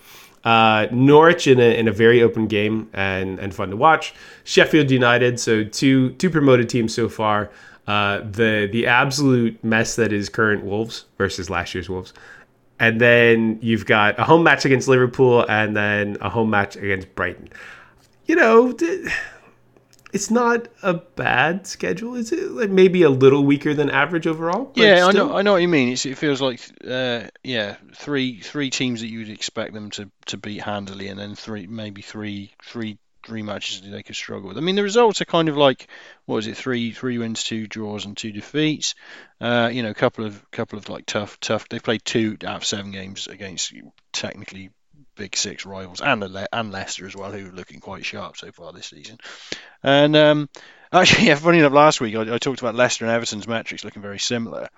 Uh, 0.45 0.89
Norwich 0.93 1.47
in 1.47 1.59
a, 1.59 1.79
in 1.79 1.89
a 1.89 1.93
very 1.93 2.23
open 2.23 2.47
game 2.47 2.91
and, 2.93 3.39
and 3.39 3.55
fun 3.55 3.71
to 3.71 3.77
watch. 3.77 4.15
Sheffield 4.45 4.91
United, 4.91 5.41
so 5.41 5.65
two 5.65 6.11
two 6.13 6.29
promoted 6.29 6.69
teams 6.69 6.95
so 6.95 7.09
far. 7.09 7.51
Uh, 7.87 8.21
the 8.21 8.69
the 8.71 8.87
absolute 8.87 9.63
mess 9.65 9.97
that 9.97 10.13
is 10.13 10.29
current 10.29 10.65
Wolves 10.65 11.07
versus 11.17 11.49
last 11.49 11.75
year's 11.75 11.89
Wolves, 11.89 12.13
and 12.79 13.01
then 13.01 13.59
you've 13.63 13.87
got 13.87 14.19
a 14.19 14.25
home 14.25 14.43
match 14.43 14.65
against 14.67 14.87
Liverpool 14.87 15.47
and 15.49 15.77
then 15.77 16.19
a 16.21 16.29
home 16.29 16.51
match 16.51 16.77
against 16.77 17.15
Brighton. 17.15 17.49
You 18.27 18.37
know 18.37 18.73
it's 20.15 20.31
not 20.31 20.69
a 20.81 20.95
bad 20.95 21.67
schedule. 21.67 22.15
Is 22.15 22.31
it 22.31 22.53
like 22.53 22.71
maybe 22.71 23.03
a 23.03 23.11
little 23.11 23.45
weaker 23.45 23.75
than 23.75 23.91
average 23.91 24.29
overall? 24.29 24.71
Yeah, 24.77 25.07
I 25.07 25.13
know. 25.13 25.35
I 25.35 25.43
know 25.43 25.53
what 25.53 25.63
you 25.63 25.69
mean. 25.69 25.89
It's, 25.89 26.07
it 26.07 26.17
feels 26.17 26.41
like 26.41 26.61
uh, 26.89 27.25
yeah, 27.43 27.77
three 27.97 28.39
three 28.41 28.71
teams 28.71 29.01
that 29.01 29.09
you 29.09 29.19
would 29.19 29.29
expect 29.29 29.75
them 29.75 29.91
to, 29.91 30.09
to 30.27 30.37
beat 30.37 30.63
handily, 30.63 31.09
and 31.09 31.19
then 31.19 31.35
three 31.35 31.67
maybe 31.67 32.01
three 32.01 32.53
three 32.63 32.99
three 33.27 33.43
matches 33.43 33.81
that 33.81 33.91
they 33.91 34.05
could 34.05 34.15
struggle 34.15 34.49
with. 34.49 34.57
I 34.57 34.61
mean, 34.61 34.77
the 34.77 34.85
results 34.85 35.21
are 35.21 35.25
kind 35.25 35.49
of 35.49 35.57
like 35.57 35.89
what 36.27 36.39
is 36.39 36.47
it? 36.47 36.57
Three 36.57 36.93
three 36.93 37.19
wins, 37.19 37.43
two 37.43 37.67
draws, 37.67 38.05
and 38.05 38.17
two 38.17 38.31
defeats. 38.31 38.95
Uh, 39.41 39.69
you 39.73 39.83
know, 39.83 39.91
a 39.91 39.95
couple 39.95 40.25
of 40.25 40.49
couple 40.53 40.79
of 40.79 40.89
like 40.89 41.07
tough 41.07 41.41
tough. 41.41 41.69
They've 41.69 41.83
played 41.83 42.05
two 42.05 42.37
out 42.47 42.59
of 42.59 42.65
seven 42.65 42.93
games 42.93 43.27
against 43.27 43.75
technically 44.13 44.71
big 45.17 45.37
six 45.37 45.67
rivals 45.67 46.01
and 46.01 46.25
and 46.53 46.73
Leicester 46.73 47.07
as 47.07 47.17
well, 47.17 47.33
who 47.33 47.49
are 47.49 47.53
looking 47.53 47.81
quite 47.81 48.05
sharp 48.05 48.37
so 48.37 48.51
far 48.53 48.73
this 48.73 48.87
season. 48.87 49.19
And 49.83 50.17
um, 50.17 50.49
actually, 50.93 51.27
yeah, 51.27 51.35
funny 51.37 51.59
enough, 51.59 51.73
last 51.73 52.01
week 52.01 52.15
I, 52.17 52.35
I, 52.35 52.39
talked 52.39 52.61
about 52.61 52.75
Leicester 52.75 53.05
and 53.05 53.13
Everton's 53.13 53.49
metrics 53.49 53.85
looking 53.85 54.03
very 54.03 54.19
similar. 54.19 54.69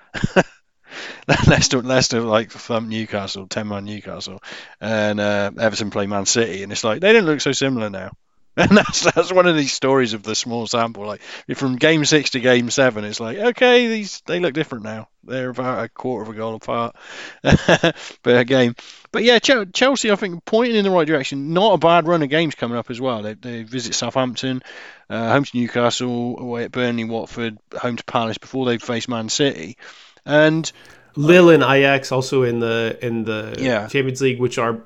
Leicester, 1.46 1.82
Leicester 1.82 2.20
like 2.20 2.50
thumped 2.50 2.90
Newcastle, 2.90 3.46
ten 3.46 3.68
man 3.68 3.84
Newcastle, 3.84 4.42
and 4.80 5.20
uh, 5.20 5.50
Everton 5.58 5.90
play 5.90 6.06
Man 6.06 6.26
City, 6.26 6.62
and 6.62 6.72
it's 6.72 6.84
like 6.84 7.00
they 7.00 7.12
don't 7.12 7.26
look 7.26 7.40
so 7.40 7.52
similar 7.52 7.90
now. 7.90 8.12
And 8.58 8.74
that's 8.74 9.02
that's 9.02 9.30
one 9.30 9.46
of 9.46 9.54
these 9.54 9.72
stories 9.72 10.14
of 10.14 10.22
the 10.22 10.34
small 10.34 10.66
sample. 10.66 11.04
Like 11.04 11.20
from 11.54 11.76
game 11.76 12.06
six 12.06 12.30
to 12.30 12.40
game 12.40 12.70
seven, 12.70 13.04
it's 13.04 13.20
like 13.20 13.36
okay, 13.36 13.86
these 13.86 14.22
they 14.24 14.40
look 14.40 14.54
different 14.54 14.84
now. 14.84 15.08
They're 15.24 15.50
about 15.50 15.84
a 15.84 15.88
quarter 15.90 16.22
of 16.22 16.34
a 16.34 16.38
goal 16.38 16.54
apart 16.54 16.96
per 18.22 18.44
game. 18.44 18.74
But 19.12 19.24
yeah, 19.24 19.40
Chelsea, 19.40 20.10
I 20.10 20.16
think 20.16 20.44
pointing 20.46 20.76
in 20.76 20.84
the 20.84 20.90
right 20.90 21.06
direction. 21.06 21.52
Not 21.52 21.74
a 21.74 21.78
bad 21.78 22.06
run 22.06 22.22
of 22.22 22.30
games 22.30 22.54
coming 22.54 22.78
up 22.78 22.90
as 22.90 22.98
well. 23.00 23.22
They, 23.22 23.34
they 23.34 23.62
visit 23.62 23.94
Southampton, 23.94 24.62
uh, 25.10 25.32
home 25.32 25.44
to 25.44 25.56
Newcastle, 25.58 26.38
away 26.38 26.64
at 26.64 26.72
Burnley, 26.72 27.04
Watford, 27.04 27.58
home 27.78 27.96
to 27.96 28.04
Palace 28.04 28.38
before 28.38 28.64
they 28.64 28.78
face 28.78 29.06
Man 29.06 29.28
City, 29.28 29.76
and 30.24 30.70
Lille 31.16 31.50
and 31.50 31.62
Ajax 31.62 32.12
also 32.12 32.42
in 32.42 32.60
the 32.60 32.98
in 33.00 33.24
the 33.24 33.56
yeah. 33.58 33.88
Champions 33.88 34.20
League, 34.20 34.38
which 34.38 34.58
are 34.58 34.80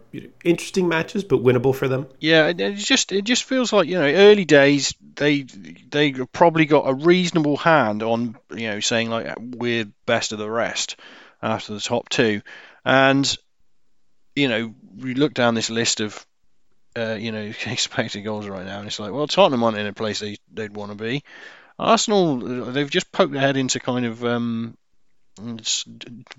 interesting 0.45 0.89
matches 0.89 1.25
but 1.25 1.43
winnable 1.43 1.75
for 1.75 1.89
them. 1.89 2.07
Yeah, 2.21 2.47
it 2.47 2.75
just 2.77 3.11
it 3.11 3.25
just 3.25 3.45
feels 3.45 3.73
like 3.73 3.89
you 3.89 3.99
know 3.99 4.07
early 4.07 4.45
days 4.45 4.95
they 5.17 5.43
they 5.91 6.13
probably 6.13 6.67
got 6.67 6.89
a 6.89 6.95
reasonable 6.95 7.57
hand 7.57 8.03
on 8.03 8.37
you 8.55 8.69
know 8.69 8.81
saying 8.81 9.11
like 9.11 9.35
we're 9.41 9.87
best 10.07 10.33
of 10.33 10.39
the 10.39 10.51
rest 10.51 10.97
after 11.43 11.75
the 11.75 11.81
top 11.81 12.09
two, 12.09 12.43
and 12.85 13.37
you 14.37 14.49
know 14.49 14.73
we 14.97 15.15
look 15.15 15.35
down 15.35 15.55
this 15.55 15.71
list 15.71 16.01
of 16.01 16.25
uh, 16.97 17.17
you 17.19 17.33
know 17.33 17.53
expected 17.67 18.23
goals 18.23 18.47
right 18.47 18.65
now, 18.65 18.79
and 18.79 18.87
it's 18.87 19.01
like 19.01 19.13
well 19.13 19.27
Tottenham 19.27 19.65
aren't 19.65 19.79
in 19.79 19.87
a 19.87 19.93
place 19.93 20.21
they 20.21 20.37
they'd 20.53 20.75
want 20.75 20.93
to 20.93 20.97
be. 20.97 21.25
Arsenal 21.77 22.37
they've 22.73 22.91
just 22.91 23.11
poked 23.11 23.33
their 23.33 23.41
head 23.41 23.57
into 23.57 23.81
kind 23.81 24.05
of 24.05 24.23
um, 24.23 24.77
It's 25.59 25.85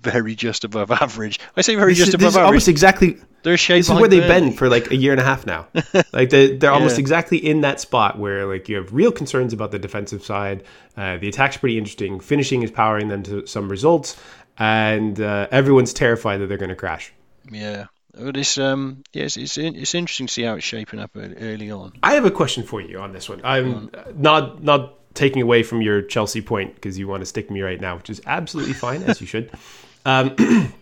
very 0.00 0.34
just 0.34 0.64
above 0.64 0.90
average. 0.90 1.40
I 1.56 1.62
say 1.62 1.74
very 1.74 1.92
This 1.92 1.98
just 1.98 2.08
is, 2.08 2.14
above 2.14 2.20
this 2.20 2.32
is 2.32 2.36
average. 2.36 2.46
almost 2.46 2.68
exactly 2.68 3.16
They're 3.42 3.54
a 3.54 3.56
shade 3.56 3.78
this 3.80 3.90
is 3.90 3.94
where 3.98 4.08
they've 4.08 4.26
been 4.26 4.52
for 4.52 4.68
like 4.68 4.90
a 4.90 4.96
year 4.96 5.12
and 5.12 5.20
a 5.20 5.24
half 5.24 5.46
now. 5.46 5.68
like 6.12 6.30
they, 6.30 6.56
they're 6.56 6.72
almost 6.72 6.98
exactly 6.98 7.38
in 7.38 7.62
that 7.62 7.80
spot 7.80 8.18
where 8.18 8.46
like 8.46 8.68
you 8.68 8.76
have 8.76 8.92
real 8.92 9.12
concerns 9.12 9.52
about 9.52 9.70
the 9.70 9.78
defensive 9.78 10.24
side. 10.24 10.64
Uh, 10.96 11.16
the 11.18 11.28
attack's 11.28 11.56
pretty 11.56 11.78
interesting. 11.78 12.20
Finishing 12.20 12.62
is 12.62 12.70
powering 12.70 13.08
them 13.08 13.22
to 13.24 13.46
some 13.46 13.68
results, 13.68 14.16
and 14.58 15.20
uh, 15.20 15.48
everyone's 15.50 15.92
terrified 15.92 16.38
that 16.38 16.46
they're 16.46 16.58
going 16.58 16.68
to 16.68 16.76
crash. 16.76 17.12
Yeah. 17.50 17.86
But 18.14 18.36
it's 18.36 18.58
um 18.58 19.02
yes 19.14 19.38
it's 19.38 19.56
it's 19.56 19.94
interesting 19.94 20.26
to 20.26 20.32
see 20.32 20.42
how 20.42 20.56
it's 20.56 20.64
shaping 20.64 21.00
up 21.00 21.12
early, 21.16 21.34
early 21.36 21.70
on. 21.70 21.94
I 22.02 22.12
have 22.14 22.26
a 22.26 22.30
question 22.30 22.62
for 22.62 22.80
you 22.80 22.98
on 22.98 23.12
this 23.12 23.26
one. 23.28 23.40
I'm 23.42 23.90
not 24.14 24.62
not 24.62 24.98
taking 25.14 25.42
away 25.42 25.62
from 25.62 25.82
your 25.82 26.02
Chelsea 26.02 26.40
point 26.40 26.74
because 26.74 26.98
you 26.98 27.08
want 27.08 27.20
to 27.20 27.26
stick 27.26 27.50
me 27.50 27.62
right 27.62 27.80
now, 27.80 27.96
which 27.96 28.10
is 28.10 28.20
absolutely 28.26 28.74
fine, 28.74 29.02
as 29.02 29.20
you 29.20 29.26
should. 29.26 29.50
Um, 30.04 30.34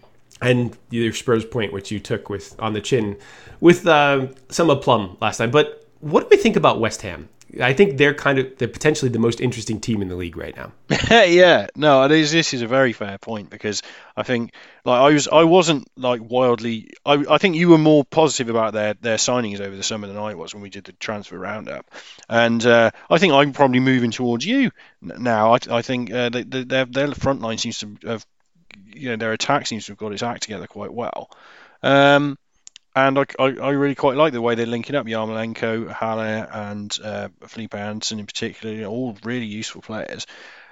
and 0.41 0.75
your 0.89 1.13
Spurs 1.13 1.45
point, 1.45 1.75
which 1.75 1.91
you 1.91 2.01
took 2.01 2.31
with 2.31 2.59
on 2.59 2.73
the 2.73 2.81
chin, 2.81 3.19
with 3.61 3.87
uh, 3.87 4.29
some 4.49 4.71
aplomb 4.71 5.19
last 5.21 5.37
time. 5.37 5.51
But 5.51 5.87
what 6.01 6.23
do 6.23 6.29
we 6.31 6.43
think 6.43 6.57
about 6.57 6.81
West 6.81 7.03
Ham? 7.03 7.29
I 7.61 7.73
think 7.73 7.97
they're 7.97 8.15
kind 8.15 8.39
of 8.39 8.57
they're 8.59 8.69
potentially 8.69 9.11
the 9.11 9.19
most 9.19 9.41
interesting 9.41 9.81
team 9.81 10.03
in 10.03 10.09
the 10.09 10.17
league 10.17 10.37
right 10.37 10.55
now. 10.57 10.73
yeah, 11.11 11.67
no, 11.75 12.07
this, 12.07 12.31
this 12.31 12.55
is 12.55 12.63
a 12.63 12.67
very 12.67 12.93
fair 12.93 13.19
point 13.19 13.51
because 13.51 13.83
I 14.17 14.23
think 14.23 14.53
like 14.85 15.01
I 15.01 15.13
was 15.13 15.27
I 15.27 15.45
wasn't 15.45 15.89
like 15.97 16.21
wildly 16.23 16.91
I, 17.05 17.25
I 17.29 17.39
think 17.39 17.57
you 17.57 17.71
were 17.71 17.79
more 17.79 18.05
positive 18.05 18.51
about 18.51 18.73
their 18.73 18.95
their 18.95 19.17
signings 19.17 19.61
over 19.61 19.75
the 19.75 19.83
summer 19.83 20.07
than 20.07 20.17
I 20.17 20.35
was 20.35 20.55
when 20.55 20.63
we 20.63 20.71
did 20.71 20.85
the 20.85 20.93
transfer 20.93 21.39
roundup, 21.39 21.91
and 22.29 22.65
uh, 22.65 22.91
I 23.09 23.19
think 23.19 23.33
I'm 23.33 23.53
probably 23.53 23.81
moving 23.81 24.11
towards 24.11 24.45
you 24.45 24.71
now. 25.01 25.55
I, 25.55 25.59
I 25.71 25.83
think 25.83 26.13
uh, 26.13 26.31
their 26.31 26.85
their 26.85 27.15
front 27.15 27.41
line 27.41 27.59
seems 27.59 27.79
to 27.79 27.97
have 28.05 28.27
you 28.87 29.11
know 29.11 29.17
their 29.17 29.33
attack 29.33 29.67
seems 29.67 29.87
to 29.87 29.93
have 29.93 29.99
got 29.99 30.13
its 30.13 30.23
act 30.23 30.43
together 30.43 30.67
quite 30.67 30.93
well. 30.93 31.31
Um, 31.83 32.39
and 32.95 33.19
I, 33.19 33.25
I, 33.39 33.45
I 33.45 33.71
really 33.71 33.95
quite 33.95 34.17
like 34.17 34.33
the 34.33 34.43
way 34.43 34.55
they're 34.55 34.67
linking 34.67 34.97
up 34.97 35.07
Yarmolenko, 35.07 35.91
Haller, 35.91 36.49
and 36.53 36.97
uh, 37.03 37.29
Felipe 37.47 37.75
Anderson 37.75 38.19
in 38.19 38.27
particular. 38.27 38.75
You 38.75 38.83
know, 38.83 38.91
all 38.91 39.17
really 39.25 39.47
useful 39.47 39.83
players. 39.83 40.27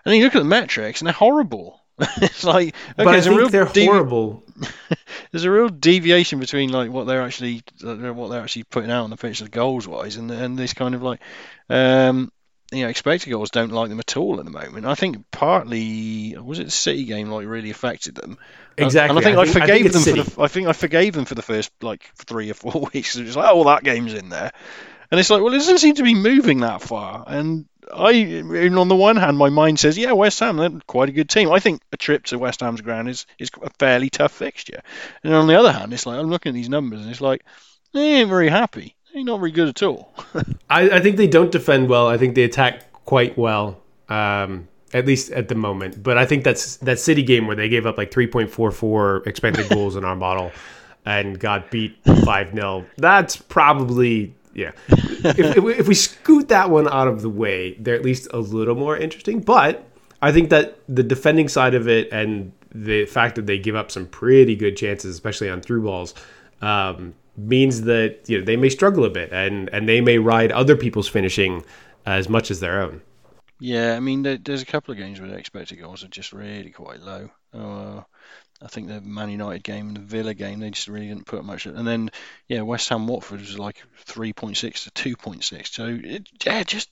And 0.05 0.13
then 0.13 0.17
you 0.17 0.25
look 0.25 0.35
at 0.35 0.41
the 0.41 0.45
metrics, 0.45 1.01
and 1.01 1.07
they're 1.07 1.13
horrible. 1.13 1.81
it's 2.19 2.45
like 2.45 2.69
okay, 2.69 2.95
but 2.97 3.09
I 3.09 3.21
think 3.21 3.51
they're 3.51 3.65
devi- 3.65 3.87
horrible. 3.87 4.45
there's 5.33 5.45
a 5.45 5.51
real 5.51 5.69
deviation 5.69 6.39
between 6.39 6.71
like 6.71 6.91
what 6.91 7.09
they're 7.09 7.23
actually 7.23 7.63
what 7.83 8.29
they're 8.29 8.43
actually 8.43 8.65
putting 8.65 8.91
out 8.91 9.03
on 9.03 9.11
the 9.11 9.17
pitch 9.17 9.43
goals 9.51 9.89
wise, 9.89 10.17
and 10.17 10.31
and 10.31 10.57
this 10.57 10.75
kind 10.75 10.95
of 10.95 11.03
like 11.03 11.21
um, 11.69 12.31
you 12.73 12.83
know 12.85 12.89
expected 12.89 13.31
goals 13.31 13.51
don't 13.51 13.73
like 13.73 13.89
them 13.89 13.99
at 13.99 14.17
all 14.17 14.39
at 14.39 14.45
the 14.45 14.51
moment. 14.51 14.87
I 14.87 14.95
think 14.95 15.31
partly 15.31 16.37
was 16.39 16.59
it 16.59 16.65
the 16.65 16.71
City 16.71 17.05
game 17.05 17.31
like 17.31 17.47
really 17.47 17.71
affected 17.71 18.15
them. 18.15 18.39
Exactly. 18.77 19.11
And 19.11 19.19
I 19.19 19.23
think 19.23 19.39
I 19.39 19.43
I, 19.43 19.45
think- 19.45 19.57
I 19.57 19.61
forgave 19.61 19.77
think 19.83 19.87
it's 19.87 20.05
them 20.05 20.25
for 20.25 20.31
the. 20.31 20.43
I 20.43 20.49
think 20.49 20.69
I 20.69 20.73
forgave 20.73 21.15
them 21.15 21.25
for 21.25 21.35
the 21.35 21.43
first 21.43 21.73
like 21.83 22.11
three 22.17 22.51
or 22.51 22.55
four 22.55 22.89
weeks. 22.95 23.17
It 23.17 23.25
was 23.27 23.37
like, 23.37 23.51
oh, 23.51 23.57
well, 23.57 23.75
that 23.75 23.85
game's 23.85 24.15
in 24.15 24.29
there, 24.29 24.53
and 25.11 25.19
it's 25.19 25.31
like, 25.31 25.43
well, 25.43 25.53
it 25.55 25.59
doesn't 25.59 25.79
seem 25.79 25.95
to 25.97 26.03
be 26.03 26.15
moving 26.15 26.61
that 26.61 26.83
far. 26.83 27.25
And 27.27 27.67
I, 27.93 28.43
on 28.43 28.89
the 28.89 28.95
one 28.95 29.17
hand, 29.17 29.39
my 29.39 29.49
mind 29.49 29.81
says, 29.81 29.97
yeah, 29.97 30.13
West 30.13 30.39
Ham, 30.41 30.59
they're 30.59 30.71
quite 30.87 31.09
a 31.09 31.13
good 31.13 31.31
team. 31.31 31.51
I 31.51 31.59
think 31.59 31.81
a 31.91 31.97
trip 31.97 32.25
to 32.27 32.39
West 32.39 32.61
Ham's 32.61 32.83
ground 32.83 33.09
is 33.09 33.25
is 33.39 33.51
a 33.63 33.71
fairly 33.79 34.11
tough 34.11 34.33
fixture. 34.33 34.83
And 35.25 35.35
on 35.35 35.47
the 35.47 35.59
other 35.59 35.73
hand, 35.73 35.93
it's 35.95 36.05
like 36.07 36.19
I'm 36.19 36.29
looking 36.29 36.51
at 36.51 36.55
these 36.55 36.69
numbers, 36.69 37.01
and 37.01 37.11
it's 37.11 37.23
like 37.23 37.45
they 37.95 38.17
ain't 38.21 38.29
very 38.29 38.49
happy. 38.51 38.95
They're 39.13 39.25
not 39.25 39.39
very 39.39 39.51
good 39.51 39.69
at 39.69 39.83
all. 39.83 40.13
I, 40.71 40.91
I 40.91 41.01
think 41.01 41.17
they 41.17 41.27
don't 41.27 41.51
defend 41.51 41.89
well. 41.89 42.09
I 42.09 42.19
think 42.19 42.35
they 42.35 42.43
attack 42.43 42.93
quite 43.05 43.39
well, 43.39 43.81
um, 44.09 44.69
at 44.93 45.07
least 45.07 45.31
at 45.33 45.49
the 45.49 45.55
moment. 45.55 46.03
But 46.03 46.19
I 46.19 46.27
think 46.27 46.45
that's 46.45 46.77
that 46.79 46.99
City 46.99 47.23
game 47.23 47.47
where 47.47 47.57
they 47.57 47.69
gave 47.69 47.87
up 47.87 47.97
like 47.97 48.11
3.44 48.11 49.27
expected 49.27 49.69
goals 49.71 49.97
in 49.97 50.05
our 50.05 50.17
model 50.17 50.53
and 51.07 51.39
got 51.39 51.71
beat 51.71 51.97
5 52.05 52.53
0. 52.53 52.87
That's 52.99 53.37
probably, 53.37 54.35
yeah. 54.55 54.73
if, 54.89 55.39
if, 55.39 55.65
we, 55.65 55.75
if 55.75 55.89
we 55.89 55.95
scoot 55.95 56.49
that 56.49 56.69
one 56.69 56.87
out 56.89 57.09
of 57.09 57.23
the 57.23 57.31
way, 57.31 57.75
they're 57.75 57.95
at 57.95 58.03
least 58.03 58.29
a 58.33 58.39
little 58.39 58.75
more 58.75 58.97
interesting. 58.97 59.41
But 59.41 59.85
I 60.21 60.33
think 60.33 60.51
that 60.51 60.79
the 60.87 61.03
defending 61.03 61.49
side 61.49 61.75
of 61.75 61.89
it 61.89 62.13
and 62.13 62.53
the 62.75 63.07
fact 63.07 63.37
that 63.37 63.47
they 63.47 63.59
give 63.59 63.75
up 63.75 63.91
some 63.91 64.07
pretty 64.07 64.55
good 64.55 64.77
chances, 64.77 65.15
especially 65.15 65.49
on 65.49 65.63
through 65.63 65.83
balls, 65.83 66.15
um, 66.61 67.15
means 67.39 67.83
that 67.83 68.29
you 68.29 68.39
know 68.39 68.45
they 68.45 68.57
may 68.57 68.69
struggle 68.69 69.05
a 69.05 69.11
bit 69.11 69.33
and 69.33 69.71
and 69.73 69.89
they 69.89 70.01
may 70.01 70.19
ride 70.19 70.53
other 70.53 70.77
people's 70.77 71.09
finishing 71.09 71.65
as 72.05 72.29
much 72.29 72.51
as 72.51 72.61
their 72.61 72.83
own. 72.83 73.01
Yeah, 73.61 73.97
I 73.97 74.01
mean, 74.01 74.23
there's 74.23 74.63
a 74.63 74.67
couple 74.67 74.93
of 74.93 74.99
games 74.99 75.21
where 75.21 75.29
the 75.29 75.37
expected 75.37 75.81
goals 75.81 76.05
are 76.05 76.09
just 76.09 76.33
really 76.33 76.71
quite 76.71 77.01
low. 77.01 77.29
Uh, 77.53 78.03
I 78.63 78.69
think 78.69 78.89
the 78.89 79.01
Man 79.01 79.31
United 79.31 79.65
game 79.65 79.89
and 79.89 79.97
the 79.97 80.01
Villa 80.01 80.35
game, 80.35 80.61
they 80.61 80.71
just 80.71 80.89
really 80.89 81.09
didn't 81.09 81.27
put 81.27 81.45
much. 81.45 81.67
And 81.67 81.87
then, 81.87 82.11
yeah, 82.49 82.63
West 82.63 82.89
Ham 82.89 83.07
Watford 83.07 83.41
was 83.41 83.59
like 83.59 83.83
3.6 84.07 84.93
to 84.93 85.17
2.6. 85.17 85.67
So, 85.67 85.99
it, 86.03 86.29
yeah, 86.45 86.63
just 86.63 86.89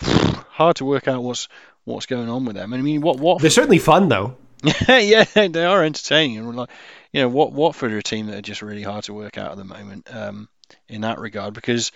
hard 0.00 0.76
to 0.76 0.84
work 0.84 1.08
out 1.08 1.22
what's 1.22 1.48
what's 1.84 2.06
going 2.06 2.28
on 2.28 2.44
with 2.44 2.56
them. 2.56 2.74
I 2.74 2.78
mean, 2.78 3.00
what 3.00 3.18
what 3.18 3.40
They're 3.40 3.50
certainly 3.50 3.78
fun 3.78 4.08
though. 4.08 4.36
yeah, 4.88 5.24
they 5.24 5.64
are 5.64 5.84
entertaining. 5.84 6.38
And 6.38 6.56
like, 6.56 6.70
you 7.12 7.22
know, 7.22 7.28
what 7.28 7.52
Watford 7.52 7.92
are 7.92 7.98
a 7.98 8.02
team 8.02 8.26
that 8.26 8.36
are 8.36 8.42
just 8.42 8.62
really 8.62 8.82
hard 8.82 9.04
to 9.04 9.14
work 9.14 9.38
out 9.38 9.52
at 9.52 9.56
the 9.56 9.64
moment 9.64 10.14
um, 10.14 10.48
in 10.88 11.02
that 11.02 11.18
regard 11.18 11.54
because 11.54 11.92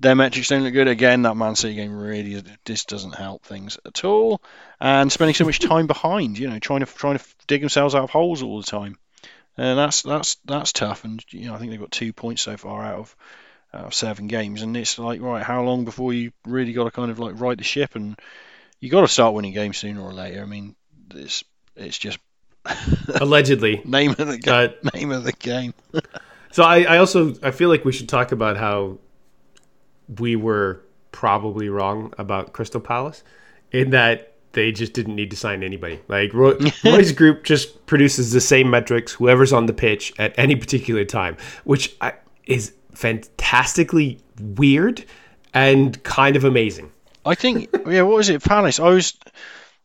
their 0.00 0.14
metrics 0.14 0.48
don't 0.48 0.64
look 0.64 0.72
good. 0.72 0.88
Again, 0.88 1.22
that 1.22 1.36
Man 1.36 1.56
City 1.56 1.74
game 1.74 1.96
really 1.96 2.42
this 2.64 2.84
doesn't 2.84 3.14
help 3.14 3.44
things 3.44 3.78
at 3.86 4.04
all. 4.04 4.42
And 4.80 5.10
spending 5.10 5.34
so 5.34 5.44
much 5.44 5.60
time 5.60 5.86
behind, 5.86 6.38
you 6.38 6.48
know, 6.48 6.58
trying 6.58 6.80
to 6.80 6.86
trying 6.86 7.18
to 7.18 7.24
dig 7.46 7.60
themselves 7.60 7.94
out 7.94 8.04
of 8.04 8.10
holes 8.10 8.42
all 8.42 8.60
the 8.60 8.66
time, 8.66 8.98
and 9.56 9.78
that's 9.78 10.02
that's 10.02 10.36
that's 10.44 10.72
tough. 10.72 11.04
And 11.04 11.24
you 11.30 11.46
know, 11.46 11.54
I 11.54 11.58
think 11.58 11.70
they've 11.70 11.80
got 11.80 11.92
two 11.92 12.12
points 12.12 12.42
so 12.42 12.56
far 12.56 12.84
out 12.84 12.98
of 12.98 13.16
out 13.72 13.86
of 13.86 13.94
seven 13.94 14.26
games, 14.26 14.62
and 14.62 14.76
it's 14.76 14.98
like, 14.98 15.20
right, 15.20 15.42
how 15.42 15.62
long 15.62 15.84
before 15.84 16.12
you 16.12 16.32
really 16.44 16.72
got 16.72 16.84
to 16.84 16.90
kind 16.90 17.10
of 17.10 17.18
like 17.18 17.40
right 17.40 17.56
the 17.56 17.64
ship 17.64 17.94
and 17.94 18.18
you 18.80 18.90
got 18.90 19.00
to 19.00 19.08
start 19.08 19.34
winning 19.34 19.54
games 19.54 19.78
sooner 19.78 20.02
or 20.02 20.12
later. 20.12 20.42
I 20.42 20.44
mean, 20.44 20.76
it's 21.14 21.44
it's 21.76 21.98
just 21.98 22.18
Allegedly. 23.20 23.82
name 23.84 24.10
of 24.10 24.26
the 24.26 24.38
game. 24.38 24.54
Uh, 24.54 24.90
name 24.94 25.10
of 25.12 25.24
the 25.24 25.32
game. 25.32 25.74
so 26.52 26.62
I, 26.62 26.82
I 26.82 26.98
also 26.98 27.34
I 27.42 27.50
feel 27.50 27.68
like 27.68 27.84
we 27.84 27.92
should 27.92 28.08
talk 28.08 28.32
about 28.32 28.56
how 28.56 28.98
we 30.18 30.36
were 30.36 30.82
probably 31.12 31.68
wrong 31.68 32.12
about 32.18 32.52
Crystal 32.52 32.80
Palace 32.80 33.22
in 33.70 33.90
that 33.90 34.32
they 34.52 34.72
just 34.72 34.92
didn't 34.92 35.16
need 35.16 35.30
to 35.30 35.36
sign 35.36 35.62
anybody. 35.62 36.00
Like 36.08 36.32
Roy, 36.32 36.56
Roy's 36.84 37.12
group 37.12 37.44
just 37.44 37.86
produces 37.86 38.32
the 38.32 38.40
same 38.40 38.70
metrics 38.70 39.12
whoever's 39.12 39.52
on 39.52 39.66
the 39.66 39.72
pitch 39.72 40.12
at 40.18 40.36
any 40.38 40.56
particular 40.56 41.04
time, 41.04 41.36
which 41.64 41.94
I, 42.00 42.14
is 42.46 42.72
fantastically 42.94 44.20
weird 44.40 45.04
and 45.52 46.00
kind 46.02 46.36
of 46.36 46.44
amazing. 46.44 46.90
I 47.26 47.34
think 47.34 47.70
yeah. 47.86 48.02
What 48.02 48.16
was 48.16 48.28
it? 48.28 48.42
Palace. 48.42 48.78
I 48.78 48.88
was. 48.88 49.14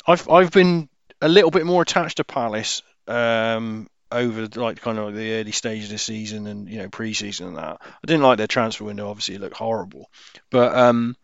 I've 0.08 0.28
I've 0.30 0.52
been 0.52 0.89
a 1.22 1.30
little 1.30 1.52
bit 1.52 1.66
more 1.66 1.82
attached 1.82 2.18
to 2.18 2.24
Palace 2.24 2.82
um, 3.08 3.88
over 4.12 4.48
like 4.56 4.82
kind 4.82 4.98
of 4.98 5.16
the 5.16 5.34
early 5.34 5.52
stage 5.52 5.84
of 5.84 5.90
the 5.90 5.98
season 5.98 6.48
and 6.48 6.70
you 6.70 6.80
know 6.80 6.90
pre-season 6.90 7.48
and 7.48 7.58
that. 7.58 7.78
I 7.82 8.08
didn't 8.08 8.24
like 8.24 8.38
their 8.38 8.48
transfer 8.48 8.86
window. 8.86 9.10
Obviously, 9.10 9.36
it 9.36 9.42
looked 9.42 9.58
horrible, 9.58 10.10
but 10.50 10.76
um, 10.76 11.16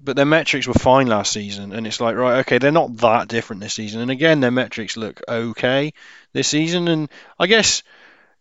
but 0.00 0.16
their 0.16 0.24
metrics 0.24 0.66
were 0.66 0.74
fine 0.74 1.06
last 1.06 1.32
season, 1.32 1.72
and 1.72 1.86
it's 1.86 2.00
like 2.00 2.16
right, 2.16 2.40
okay, 2.40 2.58
they're 2.58 2.72
not 2.72 2.96
that 2.98 3.28
different 3.28 3.62
this 3.62 3.74
season. 3.74 4.00
And 4.00 4.10
again, 4.10 4.40
their 4.40 4.50
metrics 4.50 4.96
look 4.96 5.20
okay 5.28 5.92
this 6.32 6.48
season, 6.48 6.88
and 6.88 7.08
I 7.38 7.46
guess 7.46 7.82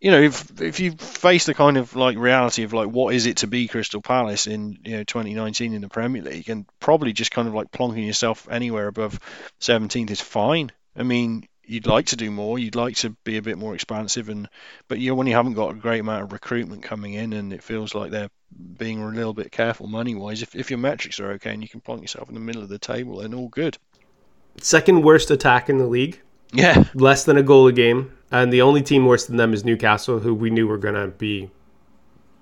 you 0.02 0.12
know, 0.12 0.22
if 0.22 0.62
if 0.62 0.80
you 0.80 0.92
face 0.92 1.46
the 1.46 1.54
kind 1.54 1.78
of 1.78 1.96
like 1.96 2.18
reality 2.18 2.64
of 2.64 2.74
like 2.74 2.90
what 2.90 3.16
is 3.16 3.26
it 3.26 3.38
to 3.38 3.48
be 3.48 3.68
Crystal 3.68 4.02
Palace 4.02 4.46
in 4.46 4.78
you 4.84 4.98
know 4.98 5.04
2019 5.04 5.74
in 5.74 5.82
the 5.82 5.90
Premier 5.90 6.22
League, 6.22 6.50
and 6.50 6.66
probably 6.80 7.14
just 7.14 7.32
kind 7.32 7.48
of 7.48 7.54
like 7.54 7.72
plonking 7.72 8.06
yourself 8.06 8.48
anywhere 8.52 8.88
above 8.88 9.20
17th 9.62 10.12
is 10.12 10.22
fine. 10.22 10.72
I 10.96 11.04
mean, 11.04 11.48
you'd 11.64 11.88
like 11.88 12.08
to 12.08 12.16
do 12.16 12.32
more, 12.32 12.60
you'd 12.60 12.76
like 12.76 12.96
to 12.98 13.12
be 13.24 13.38
a 13.38 13.42
bit 13.42 13.58
more 13.58 13.74
expansive, 13.74 14.30
and 14.30 14.48
but 14.88 15.00
you 15.00 15.10
know 15.10 15.16
when 15.16 15.28
you 15.28 15.34
haven't 15.36 15.54
got 15.54 15.72
a 15.72 15.76
great 15.76 16.00
amount 16.00 16.24
of 16.24 16.32
recruitment 16.32 16.84
coming 16.84 17.14
in, 17.14 17.34
and 17.34 17.52
it 17.54 17.64
feels 17.64 17.96
like 17.96 18.12
they're 18.12 18.30
being 18.78 19.02
a 19.02 19.08
little 19.08 19.34
bit 19.34 19.52
careful 19.52 19.88
money 19.88 20.16
wise. 20.16 20.42
If 20.42 20.56
if 20.56 20.70
your 20.70 20.80
metrics 20.80 21.20
are 21.20 21.32
okay 21.34 21.54
and 21.54 21.62
you 21.62 21.70
can 21.70 21.82
plonk 21.82 22.02
yourself 22.02 22.30
in 22.30 22.36
the 22.36 22.42
middle 22.42 22.62
of 22.62 22.70
the 22.70 22.80
table, 22.80 23.18
then 23.18 23.34
all 23.34 23.50
good. 23.50 23.78
Second 24.62 25.04
worst 25.04 25.32
attack 25.32 25.70
in 25.70 25.78
the 25.78 25.88
league, 25.88 26.22
Yeah, 26.54 26.86
less 26.94 27.26
than 27.26 27.38
a 27.38 27.44
goal 27.44 27.68
a 27.68 27.74
game, 27.74 28.12
and 28.32 28.54
the 28.54 28.62
only 28.62 28.82
team 28.82 29.06
worse 29.06 29.26
than 29.26 29.38
them 29.38 29.54
is 29.54 29.66
Newcastle, 29.66 30.20
who 30.20 30.34
we 30.34 30.50
knew 30.50 30.68
were 30.68 30.78
gonna 30.78 31.08
be 31.08 31.50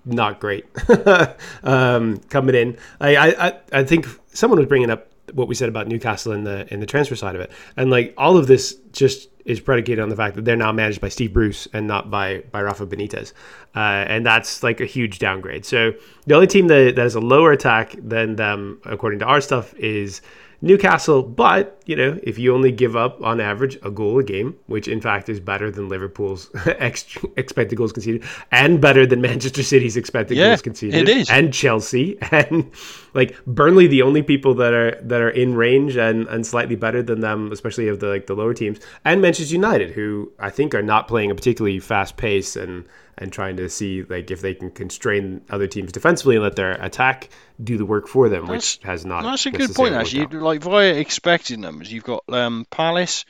not 0.06 0.40
great 0.40 0.66
um, 1.64 2.18
coming 2.30 2.56
in. 2.56 2.78
I, 3.00 3.16
I 3.18 3.60
I 3.72 3.84
think 3.84 4.06
someone 4.34 4.60
was 4.60 4.68
bringing 4.68 4.90
up 4.92 5.13
what 5.34 5.48
we 5.48 5.56
said 5.56 5.70
about 5.70 5.88
Newcastle 5.88 6.34
in 6.34 6.44
the 6.44 6.72
in 6.74 6.80
the 6.80 6.86
transfer 6.86 7.16
side 7.16 7.36
of 7.36 7.42
it, 7.42 7.52
and 7.78 7.90
like 7.90 8.14
all 8.18 8.38
of 8.38 8.48
this 8.48 8.76
just 8.92 9.30
is 9.46 9.60
predicated 9.60 10.00
on 10.00 10.10
the 10.10 10.16
fact 10.16 10.36
that 10.36 10.46
they're 10.46 10.56
now 10.56 10.72
managed 10.72 11.02
by 11.02 11.10
Steve 11.10 11.34
Bruce 11.34 11.68
and 11.74 11.88
not 11.88 12.10
by 12.10 12.44
by 12.52 12.62
Rafa 12.62 12.86
Benitez, 12.86 13.34
uh, 13.76 13.80
and 13.80 14.26
that's 14.26 14.64
like 14.64 14.82
a 14.82 14.86
huge 14.86 15.20
downgrade. 15.20 15.66
So 15.66 15.94
the 16.26 16.36
only 16.36 16.48
team 16.48 16.68
that, 16.68 16.96
that 16.96 17.02
has 17.02 17.16
a 17.16 17.22
lower 17.22 17.52
attack 17.52 17.96
than 17.98 18.36
them, 18.36 18.80
according 18.86 19.20
to 19.20 19.26
our 19.26 19.42
stuff, 19.42 19.74
is 19.76 20.22
Newcastle, 20.64 21.22
but 21.24 21.78
you 21.86 21.96
know, 21.98 22.18
if 22.24 22.40
you 22.40 22.54
only 22.56 22.72
give 22.72 22.96
up 22.96 23.22
on 23.22 23.42
average 23.42 23.78
a 23.84 23.92
goal 23.92 24.18
a 24.18 24.24
game, 24.24 24.56
which 24.68 24.88
in 24.88 25.02
fact 25.02 25.28
is 25.28 25.42
better 25.42 25.70
than 25.70 25.90
Liverpool's 25.90 26.50
ex- 26.66 27.18
expected 27.36 27.76
goals 27.76 27.92
conceded, 27.92 28.24
and 28.50 28.80
better 28.80 29.06
than 29.06 29.20
Manchester 29.20 29.62
City's 29.62 29.98
expected 29.98 30.38
Yeah, 30.38 30.52
goals 30.52 30.62
conceded, 30.62 31.10
it 31.10 31.18
is. 31.18 31.30
and 31.30 31.54
Chelsea, 31.54 32.18
and 32.32 32.72
like 33.14 33.36
Burnley, 33.46 33.88
the 33.88 34.04
only 34.04 34.24
people 34.24 34.54
that 34.56 34.74
are 34.74 34.98
that 35.02 35.20
are 35.20 35.30
in 35.30 35.54
range 35.54 35.98
and 35.98 36.28
and 36.28 36.48
slightly 36.48 36.78
better 36.78 37.04
than 37.04 37.20
them, 37.20 37.52
especially 37.52 37.90
of 37.90 38.00
the 38.00 38.08
like 38.08 38.28
the 38.28 38.34
lower 38.36 38.54
teams, 38.54 38.80
and 39.04 39.22
Manchester 39.22 39.54
United, 39.54 39.92
who 39.92 40.32
I 40.40 40.50
think 40.50 40.74
are 40.74 40.82
not 40.82 41.10
playing 41.10 41.30
a 41.30 41.36
particularly 41.36 41.80
fast 41.80 42.16
pace 42.16 42.56
and 42.56 42.86
and 43.18 43.32
trying 43.32 43.58
to 43.58 43.70
see 43.70 44.04
like 44.04 44.32
if 44.32 44.42
they 44.42 44.54
can 44.54 44.72
constrain 44.72 45.42
other 45.50 45.68
teams 45.68 45.92
defensively 45.92 46.36
and 46.36 46.44
let 46.44 46.56
their 46.56 46.72
attack 46.72 47.30
do 47.64 47.78
the 47.78 47.86
work 47.86 48.08
for 48.08 48.30
them, 48.30 48.48
which 48.48 48.80
has 48.84 49.06
not. 49.06 49.24
That's 49.24 49.46
a 49.46 49.52
good 49.52 49.74
point, 49.74 49.94
actually. 49.94 50.28
Like 50.28 50.62
via 50.62 50.96
expected 50.96 51.60
numbers, 51.60 51.92
you've 51.92 52.04
got 52.04 52.24
um, 52.30 52.66
Palace. 52.70 53.26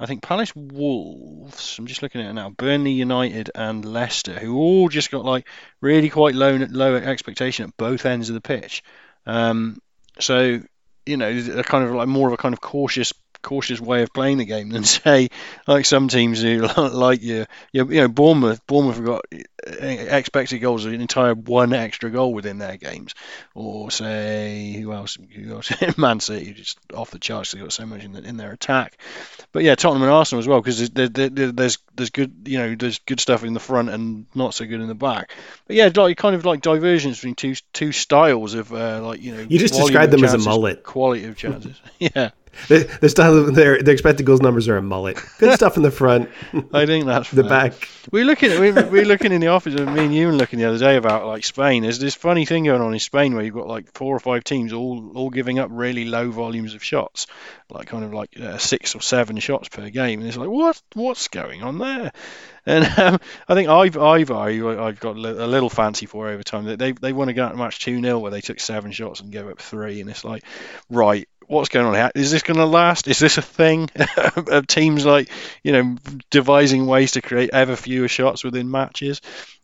I 0.00 0.06
think 0.06 0.22
Palace, 0.22 0.54
Wolves. 0.54 1.76
I'm 1.78 1.86
just 1.86 2.02
looking 2.02 2.20
at 2.20 2.30
it 2.30 2.32
now. 2.32 2.50
Burnley, 2.50 2.92
United, 2.92 3.50
and 3.54 3.84
Leicester, 3.84 4.38
who 4.38 4.56
all 4.56 4.88
just 4.88 5.10
got 5.10 5.24
like 5.24 5.48
really 5.80 6.08
quite 6.08 6.34
low 6.34 6.56
low 6.56 6.94
expectation 6.94 7.64
at 7.64 7.76
both 7.76 8.06
ends 8.06 8.28
of 8.28 8.34
the 8.34 8.40
pitch. 8.40 8.82
Um, 9.26 9.80
so 10.20 10.60
you 11.04 11.16
know, 11.16 11.40
they're 11.40 11.62
kind 11.62 11.84
of 11.84 11.92
like 11.92 12.06
more 12.06 12.28
of 12.28 12.34
a 12.34 12.36
kind 12.36 12.52
of 12.52 12.60
cautious 12.60 13.12
cautious 13.42 13.80
way 13.80 14.02
of 14.02 14.12
playing 14.12 14.38
the 14.38 14.44
game 14.44 14.68
than 14.70 14.84
say 14.84 15.28
like 15.66 15.84
some 15.86 16.08
teams 16.08 16.40
do 16.40 16.66
like 16.76 17.22
you 17.22 17.46
you 17.72 17.84
know 17.84 18.08
Bournemouth. 18.08 18.66
Bournemouth 18.66 18.96
have 18.96 19.04
got 19.04 19.24
uh, 19.32 19.86
expected 19.86 20.58
goals 20.58 20.84
an 20.84 21.00
entire 21.00 21.34
one 21.34 21.72
extra 21.72 22.10
goal 22.10 22.32
within 22.32 22.58
their 22.58 22.76
games. 22.76 23.14
Or 23.54 23.90
say 23.90 24.72
who 24.80 24.92
else 24.92 25.18
who 25.34 25.52
else? 25.52 25.70
Man 25.98 26.20
City 26.20 26.52
just 26.52 26.78
off 26.94 27.10
the 27.10 27.18
charts 27.18 27.52
they've 27.52 27.62
got 27.62 27.72
so 27.72 27.86
much 27.86 28.04
in, 28.04 28.12
the, 28.12 28.22
in 28.22 28.36
their 28.36 28.52
attack. 28.52 28.98
But 29.52 29.62
yeah 29.62 29.74
Tottenham 29.74 30.02
and 30.02 30.12
Arsenal 30.12 30.40
as 30.40 30.48
well 30.48 30.60
because 30.60 30.90
there's, 30.90 31.10
there, 31.10 31.28
there, 31.28 31.52
there's 31.52 31.78
there's 31.94 32.10
good 32.10 32.32
you 32.46 32.58
know 32.58 32.74
there's 32.74 32.98
good 33.00 33.20
stuff 33.20 33.44
in 33.44 33.54
the 33.54 33.60
front 33.60 33.90
and 33.90 34.26
not 34.34 34.54
so 34.54 34.64
good 34.64 34.80
in 34.80 34.88
the 34.88 34.94
back. 34.94 35.30
But 35.66 35.76
yeah 35.76 35.90
like 35.94 36.16
kind 36.16 36.34
of 36.34 36.44
like 36.44 36.60
divergence 36.60 37.18
between 37.18 37.34
two 37.34 37.54
two 37.72 37.92
styles 37.92 38.54
of 38.54 38.72
uh, 38.72 39.00
like 39.02 39.22
you 39.22 39.34
know 39.34 39.46
You 39.48 39.58
just 39.58 39.74
described 39.74 40.12
them 40.12 40.24
as 40.24 40.34
a 40.34 40.38
mullet. 40.38 40.82
quality 40.82 41.24
of 41.24 41.36
chances. 41.36 41.80
Yeah 41.98 42.30
The, 42.68 42.98
the 43.00 43.08
style 43.08 43.36
of 43.36 43.54
their 43.54 43.82
their 43.82 43.94
expected 43.94 44.26
goals 44.26 44.40
numbers 44.40 44.68
are 44.68 44.76
a 44.76 44.82
mullet. 44.82 45.18
Good 45.38 45.54
stuff 45.54 45.76
in 45.76 45.82
the 45.82 45.90
front, 45.90 46.28
I 46.72 46.86
think 46.86 47.06
that's 47.06 47.30
the 47.32 47.44
back. 47.44 47.74
We 48.10 48.20
were 48.20 48.26
looking 48.26 48.60
we 48.60 48.72
were, 48.72 48.86
we 48.86 48.98
were 49.00 49.04
looking 49.04 49.32
in 49.32 49.40
the 49.40 49.48
office 49.48 49.74
with 49.74 49.88
me 49.88 50.04
and 50.04 50.14
you 50.14 50.28
and 50.28 50.38
looking 50.38 50.58
the 50.58 50.66
other 50.66 50.78
day 50.78 50.96
about 50.96 51.26
like 51.26 51.44
Spain. 51.44 51.82
There's 51.82 51.98
this 51.98 52.14
funny 52.14 52.44
thing 52.44 52.64
going 52.64 52.82
on 52.82 52.92
in 52.92 52.98
Spain 53.00 53.34
where 53.34 53.44
you've 53.44 53.54
got 53.54 53.68
like 53.68 53.92
four 53.92 54.14
or 54.14 54.20
five 54.20 54.44
teams 54.44 54.72
all 54.72 55.12
all 55.14 55.30
giving 55.30 55.58
up 55.58 55.68
really 55.72 56.04
low 56.04 56.30
volumes 56.30 56.74
of 56.74 56.82
shots, 56.82 57.26
like 57.70 57.88
kind 57.88 58.04
of 58.04 58.12
like 58.12 58.38
uh, 58.40 58.58
six 58.58 58.94
or 58.94 59.00
seven 59.00 59.38
shots 59.38 59.68
per 59.68 59.88
game. 59.90 60.20
And 60.20 60.28
it's 60.28 60.36
like 60.36 60.48
what 60.48 60.80
what's 60.94 61.28
going 61.28 61.62
on 61.62 61.78
there? 61.78 62.12
And 62.66 62.84
um, 62.98 63.20
I 63.48 63.54
think 63.54 63.68
I've 63.68 63.96
I've 63.96 64.30
I've 64.30 65.00
got 65.00 65.16
a 65.16 65.46
little 65.46 65.70
fancy 65.70 66.06
for 66.06 66.28
over 66.28 66.42
time. 66.42 66.64
They 66.64 66.76
they, 66.76 66.92
they 66.92 67.12
won 67.12 67.28
a 67.28 67.32
ga- 67.32 67.54
match 67.54 67.80
two 67.80 68.00
0 68.00 68.18
where 68.18 68.30
they 68.30 68.40
took 68.40 68.60
seven 68.60 68.92
shots 68.92 69.20
and 69.20 69.32
gave 69.32 69.48
up 69.48 69.60
three, 69.60 70.00
and 70.00 70.10
it's 70.10 70.24
like 70.24 70.44
right. 70.90 71.28
What's 71.48 71.70
going 71.70 71.86
on 71.86 71.94
here? 71.94 72.10
Is 72.14 72.30
this 72.30 72.42
going 72.42 72.58
to 72.58 72.66
last? 72.66 73.08
Is 73.08 73.18
this 73.18 73.38
a 73.38 73.42
thing 73.42 73.88
of 74.36 74.66
teams 74.66 75.06
like 75.06 75.30
you 75.62 75.72
know 75.72 75.96
devising 76.30 76.86
ways 76.86 77.12
to 77.12 77.22
create 77.22 77.50
ever 77.52 77.74
fewer 77.74 78.08
shots 78.08 78.44
within 78.44 78.70
matches? 78.70 79.20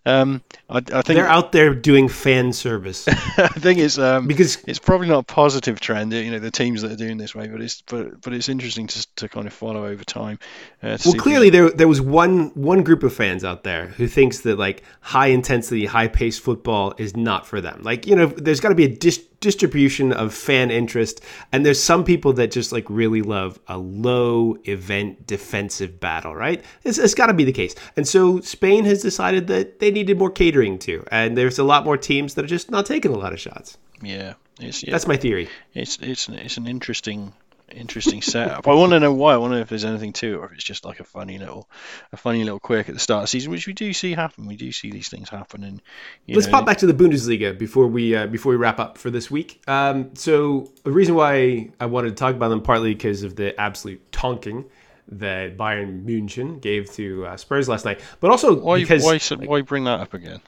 Um, 0.07 0.43
I, 0.69 0.79
I 0.79 0.81
think 0.81 1.17
They're 1.17 1.27
out 1.27 1.53
there 1.53 1.75
doing 1.75 2.09
fan 2.09 2.53
service 2.53 3.09
I 3.09 3.49
think 3.49 3.79
it's 3.79 3.99
um, 3.99 4.27
because 4.27 4.59
it's 4.67 4.79
probably 4.79 5.09
not 5.09 5.19
a 5.19 5.23
positive 5.23 5.81
trend, 5.81 6.13
you 6.13 6.31
know, 6.31 6.39
the 6.39 6.51
teams 6.51 6.83
that 6.83 6.93
are 6.93 6.97
doing 6.97 7.17
this 7.17 7.35
way, 7.35 7.47
but 7.49 7.61
it's 7.61 7.83
but 7.83 8.21
but 8.21 8.33
it's 8.33 8.49
interesting 8.49 8.87
to 8.87 9.07
to 9.17 9.29
kind 9.29 9.47
of 9.47 9.53
follow 9.53 9.87
over 9.87 10.05
time. 10.05 10.39
Uh, 10.83 10.99
well, 11.05 11.15
clearly 11.15 11.51
there 11.51 11.71
there 11.71 11.89
was 11.89 12.01
one 12.01 12.49
one 12.55 12.83
group 12.83 13.03
of 13.03 13.15
fans 13.15 13.45
out 13.45 13.65
there 13.65 13.89
who 13.89 14.07
thinks 14.07 14.41
that 14.41 14.59
like 14.59 14.83
high 15.01 15.29
intensity, 15.29 15.87
high 15.87 16.09
paced 16.09 16.41
football 16.41 16.95
is 16.99 17.17
not 17.17 17.47
for 17.47 17.61
them. 17.61 17.83
Like 17.83 18.07
you 18.07 18.17
know, 18.17 18.27
there's 18.27 18.61
got 18.61 18.71
to 18.71 18.75
be 18.75 18.85
a 18.85 18.97
dis- 18.97 19.25
distribution 19.41 20.13
of 20.13 20.33
fan 20.33 20.71
interest, 20.71 21.21
and 21.53 21.65
there's 21.65 21.83
some 21.83 22.05
people 22.05 22.33
that 22.35 22.51
just 22.51 22.73
like 22.73 22.89
really 22.89 23.23
love 23.23 23.59
a 23.69 23.79
low 23.79 24.57
event 24.65 25.27
defensive 25.27 26.01
battle. 26.01 26.35
Right? 26.35 26.65
It's, 26.83 26.99
it's 26.99 27.15
got 27.15 27.27
to 27.27 27.35
be 27.35 27.45
the 27.45 27.53
case. 27.53 27.75
And 27.97 28.07
so 28.07 28.41
Spain 28.41 28.85
has 28.85 29.03
decided 29.03 29.47
that 29.49 29.79
they 29.81 29.91
needed 29.95 30.19
more 30.19 30.31
catering 30.31 30.79
to, 30.81 31.05
and 31.11 31.37
there's 31.37 31.59
a 31.59 31.65
lot 31.65 31.85
more 31.85 31.97
teams 31.97 32.35
that 32.35 32.45
are 32.45 32.49
just 32.49 32.71
not 32.71 32.87
taking 32.87 33.13
a 33.13 33.19
lot 33.19 33.33
of 33.33 33.41
shots. 33.41 33.79
Yeah, 34.03 34.35
it's 34.61 34.83
yeah, 34.83 34.93
That's 34.93 35.07
my 35.07 35.17
theory. 35.17 35.49
it's 35.73 35.99
it's 35.99 36.29
an, 36.29 36.35
it's 36.35 36.57
an 36.57 36.67
interesting 36.67 37.33
interesting 37.71 38.23
setup. 38.23 38.69
I 38.69 38.75
want 38.75 38.93
to 38.93 39.01
know 39.01 39.13
why. 39.13 39.35
I 39.35 39.37
want 39.37 39.53
to 39.53 39.57
know 39.57 39.63
if 39.63 39.69
there's 39.69 39.85
anything 39.85 40.13
to 40.15 40.35
it, 40.35 40.37
or 40.37 40.47
if 40.47 40.53
it's 40.53 40.65
just 40.65 40.85
like 40.85 41.01
a 41.01 41.05
funny 41.05 41.39
little 41.39 41.69
a 42.13 42.17
funny 42.17 42.45
little 42.45 42.61
quirk 42.61 42.89
at 42.89 42.95
the 42.95 43.01
start 43.01 43.19
of 43.19 43.25
the 43.25 43.29
season, 43.29 43.51
which 43.51 43.67
we 43.67 43.73
do 43.73 43.93
see 43.93 44.13
happen. 44.13 44.47
We 44.47 44.57
do 44.57 44.73
see 44.73 44.91
these 44.91 45.09
things 45.09 45.29
happen, 45.29 45.65
and 45.65 45.83
you 46.27 46.35
Let's 46.35 46.47
know, 46.47 46.53
pop 46.53 46.67
back 46.67 46.79
to 46.79 46.87
the 46.87 46.95
Bundesliga 46.95 47.57
before 47.59 47.87
we 47.87 48.15
uh, 48.15 48.27
before 48.27 48.51
we 48.51 48.57
wrap 48.57 48.79
up 48.79 48.99
for 48.99 49.11
this 49.11 49.31
week. 49.31 49.63
Um, 49.67 50.15
so 50.15 50.71
the 50.85 50.93
reason 50.93 51.15
why 51.15 51.71
I 51.81 51.87
wanted 51.87 52.11
to 52.11 52.15
talk 52.15 52.35
about 52.35 52.49
them 52.49 52.61
partly 52.63 52.95
because 52.95 53.23
of 53.23 53.37
the 53.37 53.59
absolute 53.61 54.11
tonking 54.13 54.67
that 55.09 55.57
Bayern 55.57 56.05
München 56.05 56.61
gave 56.61 56.91
to 56.93 57.27
uh, 57.27 57.37
Spurs 57.37 57.69
last 57.69 57.85
night, 57.85 58.01
but 58.21 58.31
also 58.31 58.55
Why 58.55 58.81
because 58.81 59.05
why 59.05 59.19
so- 59.19 59.37
why 59.37 59.61
bring 59.63 59.85
that 59.85 60.01
up 60.01 60.15
again? 60.15 60.41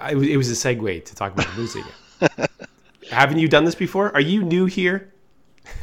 I, 0.00 0.12
it 0.12 0.36
was 0.36 0.50
a 0.50 0.54
segue 0.54 1.04
to 1.04 1.14
talk 1.14 1.32
about 1.32 1.46
the 1.46 1.52
Bundesliga. 1.62 2.48
Haven't 3.10 3.38
you 3.38 3.48
done 3.48 3.64
this 3.64 3.74
before? 3.74 4.12
Are 4.14 4.20
you 4.20 4.42
new 4.42 4.64
here? 4.64 5.12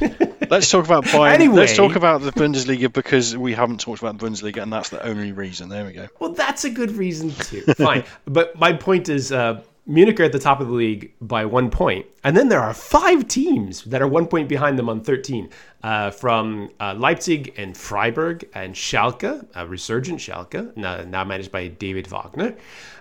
Let's 0.50 0.70
talk 0.70 0.84
about 0.84 1.04
Bayern. 1.04 1.32
Anyway. 1.32 1.56
Let's 1.56 1.76
talk 1.76 1.96
about 1.96 2.20
the 2.20 2.32
Bundesliga 2.32 2.92
because 2.92 3.36
we 3.36 3.54
haven't 3.54 3.80
talked 3.80 4.02
about 4.02 4.18
the 4.18 4.26
Bundesliga, 4.26 4.62
and 4.62 4.72
that's 4.72 4.90
the 4.90 5.04
only 5.04 5.32
reason. 5.32 5.68
There 5.68 5.84
we 5.84 5.92
go. 5.92 6.08
Well, 6.18 6.32
that's 6.32 6.64
a 6.64 6.70
good 6.70 6.92
reason 6.92 7.30
too. 7.30 7.62
Fine, 7.74 8.04
but 8.26 8.58
my 8.58 8.72
point 8.72 9.08
is, 9.08 9.32
uh, 9.32 9.62
Munich 9.84 10.20
are 10.20 10.24
at 10.24 10.32
the 10.32 10.38
top 10.38 10.60
of 10.60 10.68
the 10.68 10.72
league 10.72 11.12
by 11.20 11.44
one 11.44 11.68
point, 11.68 12.06
and 12.22 12.36
then 12.36 12.48
there 12.48 12.60
are 12.60 12.72
five 12.72 13.26
teams 13.26 13.82
that 13.84 14.00
are 14.00 14.06
one 14.06 14.28
point 14.28 14.48
behind 14.48 14.78
them 14.78 14.88
on 14.88 15.00
13, 15.00 15.48
uh, 15.82 16.10
from 16.12 16.70
uh, 16.78 16.94
Leipzig 16.96 17.52
and 17.56 17.76
Freiburg 17.76 18.48
and 18.54 18.74
Schalke, 18.74 19.44
a 19.56 19.66
resurgent 19.66 20.20
Schalke, 20.20 20.76
now, 20.76 21.02
now 21.02 21.24
managed 21.24 21.50
by 21.50 21.66
David 21.66 22.06
Wagner, 22.06 22.54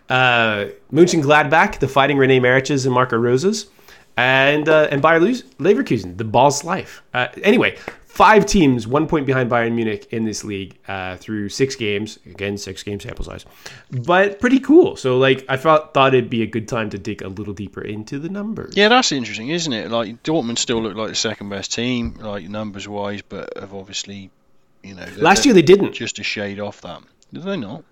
uh, 0.09 0.65
Mönchengladbach, 0.91 1.77
the 1.77 1.87
Fighting 1.87 2.17
Rene 2.17 2.39
Mariches 2.39 2.85
and 2.85 2.95
Marco 2.95 3.15
Roses, 3.15 3.69
and 4.17 4.67
uh, 4.67 4.87
and 4.91 5.01
Bayer 5.01 5.19
Leverkusen, 5.19 6.17
the 6.17 6.23
Balls 6.23 6.63
Life. 6.63 7.01
Uh, 7.13 7.27
anyway, 7.43 7.77
five 8.11 8.45
teams, 8.45 8.85
one 8.85 9.07
point 9.07 9.25
behind 9.25 9.49
Bayern 9.49 9.71
Munich 9.71 10.07
in 10.11 10.25
this 10.25 10.43
league 10.43 10.77
uh, 10.87 11.15
through 11.15 11.47
six 11.47 11.75
games. 11.75 12.19
Again, 12.25 12.57
six 12.57 12.83
game 12.83 12.99
sample 12.99 13.23
size, 13.23 13.45
but 13.89 14.39
pretty 14.39 14.59
cool. 14.59 14.97
So 14.97 15.17
like, 15.17 15.45
I 15.47 15.55
thought 15.55 15.93
thought 15.93 16.13
it'd 16.13 16.29
be 16.29 16.43
a 16.43 16.47
good 16.47 16.67
time 16.67 16.89
to 16.89 16.97
dig 16.97 17.21
a 17.21 17.29
little 17.29 17.53
deeper 17.53 17.81
into 17.81 18.19
the 18.19 18.29
numbers. 18.29 18.75
Yeah, 18.75 18.89
that's 18.89 19.11
interesting, 19.11 19.49
isn't 19.49 19.71
it? 19.71 19.89
Like 19.89 20.23
Dortmund 20.23 20.57
still 20.57 20.81
look 20.83 20.95
like 20.95 21.09
the 21.09 21.15
second 21.15 21.49
best 21.49 21.73
team, 21.73 22.15
like 22.15 22.47
numbers 22.49 22.87
wise, 22.87 23.21
but 23.21 23.57
have 23.57 23.73
obviously, 23.73 24.29
you 24.83 24.93
know, 24.93 25.05
Last 25.17 25.45
year 25.45 25.53
they 25.53 25.61
didn't. 25.61 25.93
just 25.93 26.19
a 26.19 26.23
shade 26.23 26.59
off 26.59 26.81
that. 26.81 27.01
Did 27.31 27.43
they 27.43 27.57
not? 27.57 27.85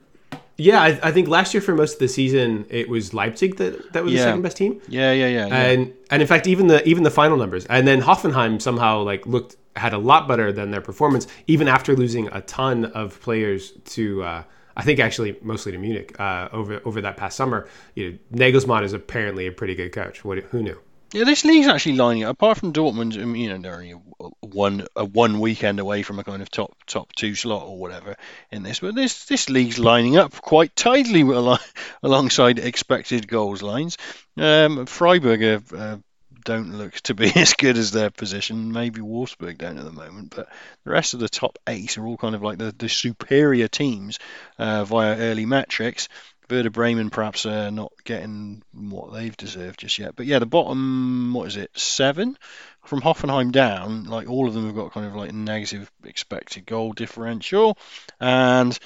Yeah, 0.58 0.82
I, 0.82 1.00
I 1.02 1.12
think 1.14 1.30
last 1.30 1.54
year 1.54 1.62
for 1.62 1.74
most 1.74 1.94
of 1.94 2.00
the 2.00 2.10
season 2.10 2.66
it 2.70 2.90
was 2.90 3.14
Leipzig 3.14 3.56
that, 3.58 3.94
that 3.94 4.04
was 4.04 4.12
the 4.12 4.20
second 4.20 4.42
best 4.42 4.58
team. 4.58 4.82
Yeah, 4.90 5.14
yeah, 5.14 5.28
yeah. 5.28 5.48
yeah. 5.48 5.56
and 5.56 5.94
and 6.12 6.22
in 6.22 6.28
fact 6.28 6.48
even 6.48 6.68
the 6.68 6.86
even 6.86 7.04
the 7.04 7.12
final 7.12 7.38
numbers 7.38 7.66
and 7.68 7.88
then 7.88 8.02
Hoffenheim 8.02 8.62
somehow 8.62 9.04
like 9.04 9.26
looked 9.26 9.56
had 9.80 9.94
a 9.94 9.98
lot 9.98 10.28
better 10.28 10.52
than 10.52 10.72
their 10.72 10.82
performance 10.82 11.28
even 11.48 11.68
after 11.68 11.96
losing 11.96 12.28
a 12.28 12.42
ton 12.42 12.86
of 12.86 13.20
players 13.22 13.72
to 13.86 14.24
uh, 14.24 14.44
I 14.80 14.84
think 14.84 15.00
actually 15.00 15.38
mostly 15.42 15.74
to 15.74 15.78
Munich 15.78 16.18
uh, 16.20 16.48
over 16.54 16.82
over 16.86 17.02
that 17.02 17.18
past 17.18 17.36
summer. 17.36 17.68
You 17.96 18.12
know, 18.12 18.18
Nagelsmann 18.38 18.84
is 18.84 18.94
apparently 18.94 19.48
a 19.48 19.52
pretty 19.52 19.76
good 19.76 19.92
coach. 19.92 20.24
What 20.24 20.38
who 20.38 20.64
knew? 20.64 20.80
Yeah, 21.12 21.24
this 21.24 21.44
league's 21.44 21.68
actually 21.68 21.96
lining 21.96 22.24
up. 22.24 22.34
Apart 22.34 22.60
from 22.60 22.72
Dortmund, 22.72 23.16
you 23.16 23.50
know, 23.50 23.58
they're 23.58 23.74
only 23.74 23.96
one 24.42 24.86
a 24.96 25.04
one 25.04 25.40
weekend 25.40 25.80
away 25.80 26.04
from 26.04 26.20
a 26.20 26.24
kind 26.24 26.42
of 26.42 26.52
top 26.52 26.78
top 26.86 27.12
two 27.14 27.36
slot 27.36 27.64
or 27.64 27.78
whatever 27.78 28.16
in 28.52 28.64
this. 28.64 28.80
But 28.80 28.96
this 28.96 29.26
this 29.26 29.50
league's 29.50 29.80
lining 29.80 30.18
up 30.18 30.40
quite 30.40 30.72
with, 30.86 31.60
alongside 32.04 32.60
expected 32.60 33.28
goals 33.28 33.62
lines. 33.62 33.98
Um, 34.38 34.86
Freiburg 34.86 35.44
uh, 35.44 35.76
uh, 35.76 35.98
don't 36.44 36.78
look 36.78 36.94
to 37.02 37.14
be 37.14 37.32
as 37.36 37.54
good 37.54 37.78
as 37.78 37.92
their 37.92 38.10
position. 38.10 38.72
Maybe 38.72 39.02
Wolfsburg 39.02 39.58
don't 39.58 39.78
at 39.78 39.86
the 39.86 39.92
moment, 39.92 40.34
but 40.36 40.50
the 40.84 40.92
rest 40.92 41.14
of 41.14 41.20
the 41.20 41.30
top 41.30 41.58
eight 41.68 41.98
are 41.98 42.06
all 42.06 42.18
kind 42.18 42.36
of 42.36 42.42
like 42.42 42.58
the, 42.58 42.74
the 42.78 42.90
superior 42.90 43.68
teams 43.68 44.20
uh, 44.58 44.84
via 44.86 45.18
early 45.18 45.46
metrics. 45.46 46.10
Werder 46.50 46.72
Bremen 46.72 47.10
perhaps 47.10 47.46
uh, 47.46 47.70
not 47.70 47.92
getting 48.04 48.64
what 48.74 49.14
they've 49.14 49.38
deserved 49.38 49.80
just 49.80 50.00
yet. 50.00 50.16
But 50.16 50.26
yeah, 50.26 50.40
the 50.40 50.46
bottom, 50.46 51.34
what 51.34 51.48
is 51.48 51.58
it, 51.58 51.70
seven? 51.78 52.38
From 52.86 53.02
Hoffenheim 53.02 53.52
down, 53.52 54.06
like 54.06 54.30
all 54.30 54.48
of 54.48 54.54
them 54.56 54.66
have 54.66 54.76
got 54.76 54.92
kind 54.92 55.06
of 55.06 55.16
like 55.16 55.32
negative 55.32 55.92
expected 56.04 56.66
goal 56.66 56.94
differential. 56.94 57.78
And 58.20 58.78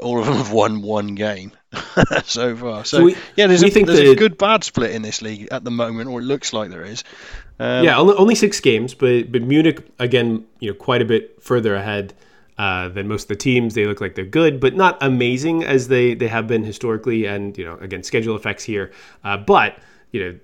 all 0.00 0.18
of 0.20 0.26
them 0.26 0.36
have 0.36 0.52
won 0.52 0.82
one 0.82 1.14
game 1.14 1.52
so 2.24 2.56
far. 2.56 2.84
So, 2.84 2.98
So 2.98 3.04
we- 3.04 3.16
yeah, 3.36 3.46
there's, 3.46 3.62
a, 3.62 3.70
there's 3.86 4.00
a 4.00 4.16
good 4.16 4.38
bad 4.38 4.64
split 4.64 4.90
in 4.92 5.02
this 5.02 5.22
league 5.22 5.48
at 5.50 5.64
the 5.64 5.70
moment, 5.70 6.08
or 6.08 6.20
it 6.20 6.24
looks 6.24 6.52
like 6.52 6.70
there 6.70 6.84
is. 6.84 7.04
Um, 7.58 7.84
yeah, 7.84 7.96
only, 7.98 8.14
only 8.14 8.34
six 8.34 8.60
games, 8.60 8.94
but 8.94 9.30
but 9.30 9.42
Munich 9.42 9.86
again, 9.98 10.44
you 10.60 10.70
know, 10.70 10.74
quite 10.74 11.02
a 11.02 11.04
bit 11.04 11.40
further 11.42 11.74
ahead 11.74 12.14
uh, 12.58 12.88
than 12.88 13.06
most 13.08 13.22
of 13.24 13.28
the 13.28 13.36
teams. 13.36 13.74
They 13.74 13.86
look 13.86 14.00
like 14.00 14.14
they're 14.14 14.24
good, 14.24 14.58
but 14.60 14.74
not 14.74 14.98
amazing 15.00 15.62
as 15.64 15.88
they 15.88 16.14
they 16.14 16.28
have 16.28 16.46
been 16.48 16.64
historically. 16.64 17.26
And 17.26 17.56
you 17.56 17.64
know, 17.64 17.76
again, 17.76 18.02
schedule 18.02 18.34
effects 18.36 18.64
here, 18.64 18.90
uh, 19.22 19.36
but 19.36 19.78
you 20.10 20.20
know, 20.24 20.38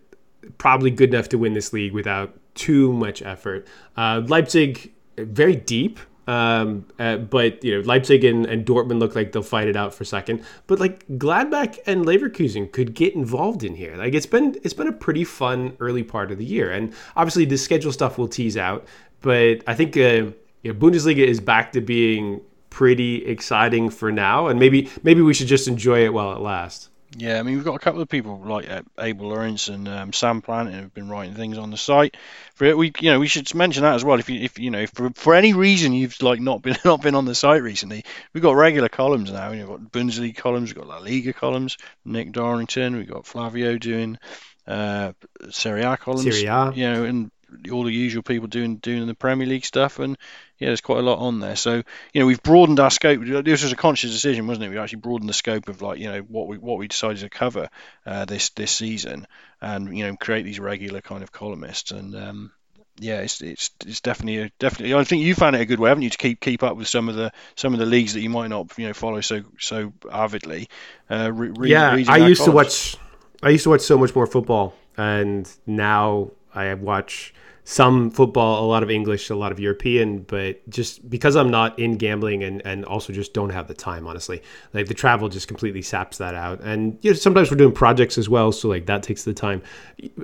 probably 0.59 0.91
good 0.91 1.13
enough 1.13 1.29
to 1.31 1.39
win 1.39 1.55
this 1.55 1.73
league 1.73 1.93
without 1.93 2.39
too 2.55 2.93
much 2.93 3.23
effort. 3.23 3.67
Uh, 3.97 4.23
Leipzig 4.27 4.93
very 5.17 5.57
deep. 5.57 5.99
Um, 6.29 6.85
uh, 6.99 7.17
but 7.17 7.65
you 7.65 7.75
know 7.75 7.81
Leipzig 7.81 8.23
and, 8.23 8.45
and 8.45 8.67
Dortmund 8.67 8.99
look 8.99 9.15
like 9.15 9.33
they'll 9.33 9.43
fight 9.43 9.67
it 9.67 9.77
out 9.77 9.95
for 9.95 10.05
second. 10.05 10.45
But 10.67 10.79
like 10.79 11.09
Gladbach 11.09 11.79
and 11.87 12.05
Leverkusen 12.05 12.71
could 12.71 12.95
get 12.95 13.15
involved 13.15 13.65
in 13.65 13.75
here. 13.75 13.97
Like 13.97 14.13
it's 14.13 14.27
been 14.27 14.55
it's 14.63 14.75
been 14.75 14.89
a 14.89 14.93
pretty 14.93 15.25
fun 15.25 15.75
early 15.81 16.03
part 16.03 16.31
of 16.31 16.37
the 16.37 16.45
year, 16.45 16.71
and 16.71 16.93
obviously 17.17 17.47
the 17.47 17.57
schedule 17.57 17.93
stuff 17.93 18.19
will 18.19 18.29
tease 18.29 18.59
out. 18.59 18.87
But 19.23 19.63
I 19.67 19.75
think 19.75 19.97
uh, 19.97 20.01
you 20.01 20.35
know, 20.65 20.75
Bundesliga 20.75 21.25
is 21.25 21.41
back 21.41 21.73
to 21.73 21.81
being 21.81 22.43
pretty 22.69 23.25
exciting 23.25 23.89
for 23.89 24.13
now, 24.13 24.49
and 24.49 24.61
maybe 24.61 24.91
maybe 25.03 25.23
we 25.23 25.33
should 25.33 25.49
just 25.49 25.67
enjoy 25.67 26.05
it 26.05 26.13
while 26.13 26.37
it 26.37 26.41
lasts. 26.41 26.91
Yeah, 27.17 27.39
I 27.39 27.43
mean, 27.43 27.55
we've 27.55 27.65
got 27.65 27.75
a 27.75 27.79
couple 27.79 28.03
of 28.03 28.09
people 28.09 28.39
like 28.45 28.69
uh, 28.69 28.83
Abel 28.99 29.29
Lawrence 29.29 29.69
and 29.69 29.89
um, 29.89 30.13
Sam 30.13 30.43
Plant 30.43 30.73
who've 30.73 30.93
been 30.93 31.09
writing 31.09 31.35
things 31.35 31.57
on 31.57 31.71
the 31.71 31.79
site. 31.79 32.17
For 32.55 32.67
it, 32.67 32.77
we, 32.77 32.93
you 33.01 33.11
know, 33.11 33.19
we 33.19 33.29
should 33.29 33.53
mention 33.55 33.83
that 33.85 33.95
as 33.95 34.05
well. 34.05 34.19
If 34.19 34.29
you, 34.29 34.41
if 34.41 34.59
you 34.59 34.71
know, 34.71 34.81
if 34.81 34.91
for, 34.91 35.11
for 35.15 35.35
any 35.35 35.55
reason 35.55 35.95
you've 35.95 36.21
like 36.23 36.39
not 36.39 36.61
been 36.61 36.77
not 36.85 37.01
been 37.01 37.15
on 37.15 37.25
the 37.25 37.35
site 37.35 37.63
recently, 37.63 38.05
we've 38.35 38.43
got 38.43 38.57
regular 38.57 38.91
columns 38.91 39.33
now. 39.33 39.51
We've 39.51 39.67
got 39.67 39.81
Bundesliga 39.81 40.37
columns, 40.37 40.71
we've 40.71 40.85
got 40.85 40.89
La 40.89 40.99
Liga 40.99 41.33
columns. 41.33 41.79
Nick 42.05 42.33
Dorrington, 42.33 42.97
we've 42.97 43.11
got 43.11 43.27
Flavio 43.27 43.79
doing 43.79 44.19
uh, 44.67 45.13
Serie 45.49 45.83
A 45.83 45.97
columns. 45.97 46.25
Serie 46.25 46.47
A. 46.47 46.73
you 46.75 46.91
know, 46.91 47.05
and 47.05 47.31
all 47.71 47.85
the 47.85 47.93
usual 47.93 48.23
people 48.23 48.49
doing 48.49 48.77
doing 48.77 49.07
the 49.07 49.15
Premier 49.15 49.47
League 49.47 49.65
stuff, 49.65 49.99
and 49.99 50.17
yeah, 50.59 50.69
there's 50.69 50.81
quite 50.81 50.99
a 50.99 51.03
lot 51.03 51.19
on 51.19 51.41
there. 51.41 51.57
So 51.57 51.83
you 52.13 52.21
know, 52.21 52.27
we've 52.27 52.43
broadened 52.43 52.81
our 52.81 52.91
scope. 52.91 53.21
This 53.23 53.63
was 53.63 53.73
a 53.73 53.77
conscious 53.77 54.13
decision, 54.13 54.47
wasn't 54.47 54.67
it? 54.67 54.71
We 54.71 54.79
actually 54.79 55.01
broadened 55.01 55.29
the 55.29 55.35
scope 55.35 55.69
of 55.69 55.83
like 55.83 55.99
you 55.99 56.11
know 56.11 56.21
what 56.21 56.49
we 56.49 56.59
what 56.59 56.79
we 56.79 56.89
decided 56.89 57.19
to 57.19 57.29
cover 57.29 57.69
uh, 58.07 58.25
this 58.25 58.51
this 58.51 58.73
season, 58.73 59.27
and 59.61 59.97
you 59.97 60.07
know 60.07 60.17
create 60.17 60.45
these 60.45 60.61
regular 60.61 61.01
kind 61.01 61.23
of 61.23 61.33
columnists 61.33 61.91
and. 61.91 62.15
Um, 62.15 62.53
yeah, 63.01 63.21
it's, 63.21 63.41
it's 63.41 63.71
it's 63.87 64.01
definitely 64.01 64.39
a, 64.39 64.51
definitely. 64.59 64.95
I 64.95 65.05
think 65.05 65.23
you 65.23 65.35
found 65.35 65.55
it 65.55 65.61
a 65.61 65.67
good 65.67 65.79
way, 65.79 65.89
haven't 65.89 66.03
you, 66.03 66.11
to 66.11 66.19
keep 66.19 66.41
keep 66.41 66.63
up 66.63 66.77
with 66.77 66.89
some 66.89 67.09
of 67.09 67.15
the 67.15 67.33
some 67.55 67.73
of 67.73 67.79
the 67.79 67.87
leagues 67.87 68.15
that 68.15 68.21
you 68.21 68.31
might 68.31 68.49
not 68.49 68.77
you 68.77 68.89
know 68.89 68.93
follow 68.93 69.21
so 69.21 69.43
so 69.59 69.93
avidly. 70.11 70.69
Uh, 71.09 71.33
re, 71.33 71.71
yeah, 71.71 71.93
I 72.09 72.17
used 72.17 72.45
to 72.45 72.51
watch. 72.51 72.97
I 73.43 73.51
used 73.51 73.65
to 73.65 73.71
watch 73.71 73.83
so 73.83 73.97
much 73.97 74.15
more 74.15 74.27
football, 74.27 74.75
and 74.97 75.49
now 75.67 76.33
I 76.55 76.73
watch 76.75 77.35
some 77.69 78.11
football, 78.11 78.65
a 78.65 78.67
lot 78.67 78.83
of 78.83 78.91
English, 78.91 79.29
a 79.29 79.35
lot 79.35 79.53
of 79.53 79.61
European. 79.61 80.21
But 80.21 80.67
just 80.71 81.09
because 81.11 81.37
I'm 81.37 81.51
not 81.51 81.79
in 81.79 81.99
gambling, 81.99 82.43
and 82.43 82.65
and 82.65 82.83
also 82.87 83.13
just 83.13 83.35
don't 83.35 83.51
have 83.51 83.69
the 83.69 83.75
time, 83.75 84.07
honestly, 84.07 84.43
like 84.73 84.87
the 84.87 84.95
travel 84.95 85.29
just 85.29 85.49
completely 85.49 85.83
saps 85.83 86.17
that 86.17 86.35
out. 86.35 86.61
And 86.63 86.97
you 87.03 87.11
know, 87.11 87.15
sometimes 87.15 87.51
we're 87.51 87.59
doing 87.59 87.73
projects 87.73 88.17
as 88.17 88.27
well, 88.27 88.53
so 88.53 88.69
like 88.69 88.87
that 88.87 89.03
takes 89.03 89.25
the 89.25 89.35
time. 89.35 89.63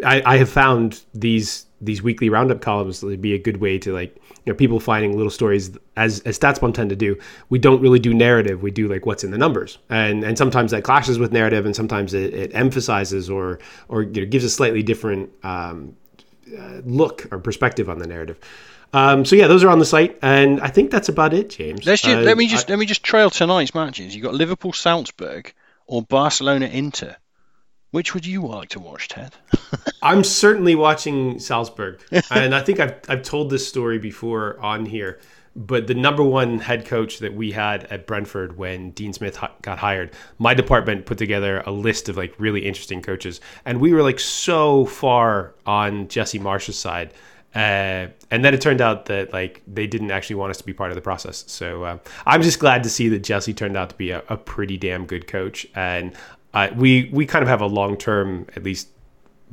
I, 0.06 0.22
I 0.24 0.36
have 0.38 0.48
found 0.48 1.02
these 1.12 1.66
these 1.82 2.02
weekly 2.02 2.30
roundup 2.30 2.62
columns 2.62 3.00
to 3.00 3.14
be 3.18 3.34
a 3.34 3.38
good 3.38 3.58
way 3.58 3.78
to 3.78 3.92
like 3.92 4.16
you 4.46 4.52
know 4.52 4.54
people 4.54 4.80
finding 4.80 5.14
little 5.14 5.30
stories 5.30 5.76
as 5.98 6.20
as 6.20 6.38
StatsBomb 6.38 6.72
tend 6.72 6.88
to 6.88 6.96
do. 6.96 7.14
We 7.50 7.58
don't 7.58 7.82
really 7.82 7.98
do 7.98 8.14
narrative. 8.14 8.62
We 8.62 8.70
do 8.70 8.88
like 8.88 9.04
what's 9.04 9.22
in 9.22 9.32
the 9.32 9.38
numbers, 9.38 9.76
and 9.90 10.24
and 10.24 10.38
sometimes 10.38 10.70
that 10.70 10.82
clashes 10.82 11.18
with 11.18 11.30
narrative, 11.30 11.66
and 11.66 11.76
sometimes 11.76 12.14
it, 12.14 12.32
it 12.32 12.54
emphasizes 12.54 13.28
or 13.28 13.58
or 13.88 14.04
you 14.04 14.22
know, 14.22 14.26
gives 14.26 14.44
a 14.44 14.50
slightly 14.50 14.82
different 14.82 15.28
um, 15.42 15.94
uh, 16.58 16.80
look 16.84 17.26
or 17.32 17.38
perspective 17.38 17.88
on 17.88 17.98
the 17.98 18.06
narrative. 18.06 18.38
Um, 18.92 19.24
so 19.24 19.34
yeah, 19.34 19.48
those 19.48 19.64
are 19.64 19.70
on 19.70 19.80
the 19.80 19.84
site, 19.84 20.18
and 20.22 20.60
I 20.60 20.68
think 20.68 20.90
that's 20.92 21.08
about 21.08 21.34
it, 21.34 21.50
James. 21.50 21.84
Let's 21.84 22.02
just, 22.02 22.16
Uh, 22.16 22.20
let 22.20 22.36
me 22.36 22.46
just 22.46 22.68
let 22.68 22.78
me 22.78 22.86
just 22.86 23.02
trail 23.02 23.28
tonight's 23.28 23.74
matches. 23.74 24.14
You 24.14 24.22
got 24.22 24.34
Liverpool 24.34 24.72
Salzburg 24.72 25.52
or 25.86 26.02
Barcelona 26.02 26.66
Inter. 26.66 27.16
Which 27.90 28.12
would 28.12 28.26
you 28.26 28.44
like 28.44 28.70
to 28.70 28.80
watch, 28.80 29.06
Ted? 29.08 29.34
I'm 30.02 30.24
certainly 30.24 30.74
watching 30.74 31.38
Salzburg, 31.38 32.00
and 32.30 32.54
I 32.54 32.60
think 32.60 32.80
I've 32.80 32.96
I've 33.08 33.22
told 33.22 33.50
this 33.50 33.66
story 33.68 33.98
before 33.98 34.58
on 34.60 34.86
here. 34.86 35.20
But 35.56 35.86
the 35.86 35.94
number 35.94 36.24
one 36.24 36.58
head 36.58 36.84
coach 36.84 37.20
that 37.20 37.34
we 37.34 37.52
had 37.52 37.84
at 37.84 38.06
Brentford 38.06 38.58
when 38.58 38.90
Dean 38.90 39.12
Smith 39.12 39.38
got 39.62 39.78
hired, 39.78 40.10
my 40.38 40.52
department 40.52 41.06
put 41.06 41.16
together 41.16 41.62
a 41.64 41.70
list 41.70 42.08
of 42.08 42.16
like 42.16 42.34
really 42.38 42.66
interesting 42.66 43.00
coaches, 43.00 43.40
and 43.64 43.80
we 43.80 43.92
were 43.92 44.02
like 44.02 44.18
so 44.18 44.84
far 44.86 45.54
on 45.64 46.08
Jesse 46.08 46.38
Marsch's 46.40 46.78
side. 46.78 47.12
Uh, 47.54 48.08
and 48.32 48.44
then 48.44 48.52
it 48.52 48.60
turned 48.60 48.80
out 48.80 49.06
that 49.06 49.32
like 49.32 49.62
they 49.68 49.86
didn't 49.86 50.10
actually 50.10 50.34
want 50.34 50.50
us 50.50 50.58
to 50.58 50.64
be 50.64 50.72
part 50.72 50.90
of 50.90 50.96
the 50.96 51.00
process. 51.00 51.44
So 51.46 51.84
uh, 51.84 51.98
I'm 52.26 52.42
just 52.42 52.58
glad 52.58 52.82
to 52.82 52.90
see 52.90 53.08
that 53.10 53.20
Jesse 53.20 53.54
turned 53.54 53.76
out 53.76 53.90
to 53.90 53.94
be 53.94 54.10
a, 54.10 54.24
a 54.28 54.36
pretty 54.36 54.76
damn 54.76 55.06
good 55.06 55.28
coach, 55.28 55.64
and 55.76 56.14
uh, 56.52 56.70
we 56.74 57.10
we 57.12 57.26
kind 57.26 57.44
of 57.44 57.48
have 57.48 57.60
a 57.60 57.66
long 57.66 57.96
term, 57.96 58.46
at 58.56 58.64
least 58.64 58.88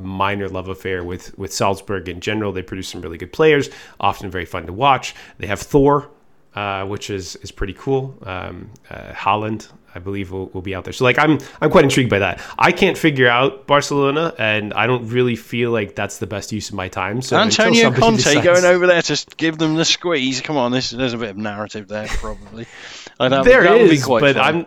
minor 0.02 0.50
love 0.50 0.68
affair 0.68 1.04
with 1.04 1.38
with 1.38 1.54
Salzburg 1.54 2.10
in 2.10 2.20
general. 2.20 2.52
They 2.52 2.62
produce 2.62 2.90
some 2.90 3.02
really 3.02 3.18
good 3.18 3.34
players, 3.34 3.70
often 4.00 4.30
very 4.30 4.46
fun 4.46 4.66
to 4.66 4.74
watch. 4.74 5.16
They 5.38 5.48
have 5.48 5.60
Thor, 5.60 6.10
uh, 6.56 6.86
which 6.86 7.10
is 7.10 7.36
is 7.38 7.52
pretty 7.52 7.74
cool. 7.74 8.18
Um, 8.24 8.70
uh, 8.90 9.14
Haaland, 9.14 9.72
I 9.96 10.00
believe, 10.00 10.32
will, 10.32 10.48
will 10.48 10.62
be 10.62 10.76
out 10.76 10.84
there. 10.84 10.94
So 10.94 11.04
like 11.04 11.18
I'm 11.18 11.40
I'm 11.62 11.72
quite 11.72 11.84
intrigued 11.84 12.10
by 12.10 12.20
that. 12.20 12.42
I 12.58 12.72
can't 12.72 12.98
figure 12.98 13.28
out 13.28 13.68
Barcelona, 13.68 14.34
and 14.38 14.74
I 14.74 14.88
don't 14.88 15.08
really 15.10 15.36
feel 15.36 15.72
like 15.72 15.96
that's 15.96 16.18
the 16.18 16.28
best 16.28 16.52
use 16.52 16.70
of 16.70 16.76
my 16.76 16.88
time. 16.88 17.22
So 17.22 17.38
Antonio 17.38 17.92
Conte 17.92 18.18
decides- 18.18 18.46
going 18.46 18.66
over 18.66 18.88
there 18.88 19.02
to 19.02 19.26
give 19.38 19.58
them 19.58 19.76
the 19.76 19.86
squeeze. 19.86 20.42
Come 20.42 20.58
on, 20.58 20.72
this 20.72 20.90
there's 20.90 21.14
a 21.14 21.18
bit 21.18 21.30
of 21.30 21.38
narrative 21.38 21.88
there, 21.88 22.08
probably. 22.08 22.66
There 23.20 23.64
quite 24.04 24.22
but 24.22 24.36
fun. 24.36 24.56
I'm. 24.56 24.66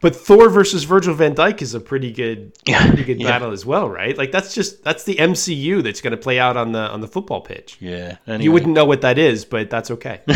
But 0.00 0.14
Thor 0.14 0.48
versus 0.48 0.84
Virgil 0.84 1.12
Van 1.14 1.34
Dijk 1.34 1.60
is 1.60 1.74
a 1.74 1.80
pretty 1.80 2.12
good, 2.12 2.52
pretty 2.64 3.02
good 3.04 3.20
Yeah. 3.20 3.28
battle 3.28 3.50
as 3.50 3.66
well, 3.66 3.88
right? 3.90 4.16
Like 4.16 4.30
that's 4.30 4.54
just 4.54 4.84
that's 4.84 5.02
the 5.04 5.16
MCU 5.16 5.82
that's 5.82 6.00
going 6.00 6.12
to 6.12 6.16
play 6.16 6.38
out 6.38 6.56
on 6.56 6.70
the 6.72 6.78
on 6.80 7.00
the 7.00 7.08
football 7.08 7.40
pitch. 7.40 7.76
Yeah. 7.80 8.18
Anyway. 8.26 8.44
You 8.44 8.52
wouldn't 8.52 8.74
know 8.74 8.84
what 8.84 9.00
that 9.00 9.18
is, 9.18 9.44
but 9.44 9.70
that's 9.70 9.90
okay. 9.92 10.20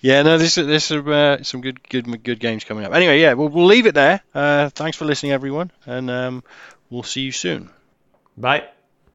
Yeah, 0.00 0.22
no, 0.22 0.36
this 0.38 0.58
is 0.58 0.66
this 0.66 0.90
is 0.90 1.06
uh, 1.06 1.44
some 1.44 1.60
good 1.60 1.86
good 1.88 2.24
good 2.24 2.40
games 2.40 2.64
coming 2.64 2.84
up. 2.84 2.92
Anyway, 2.92 3.20
yeah, 3.20 3.34
we'll 3.34 3.50
we'll 3.50 3.66
leave 3.66 3.86
it 3.86 3.94
there. 3.94 4.20
Uh, 4.34 4.68
thanks 4.70 4.96
for 4.96 5.04
listening, 5.04 5.30
everyone, 5.30 5.70
and 5.86 6.10
um, 6.10 6.42
we'll 6.88 7.04
see 7.04 7.20
you 7.20 7.30
soon. 7.30 7.70
Bye. 8.36 8.64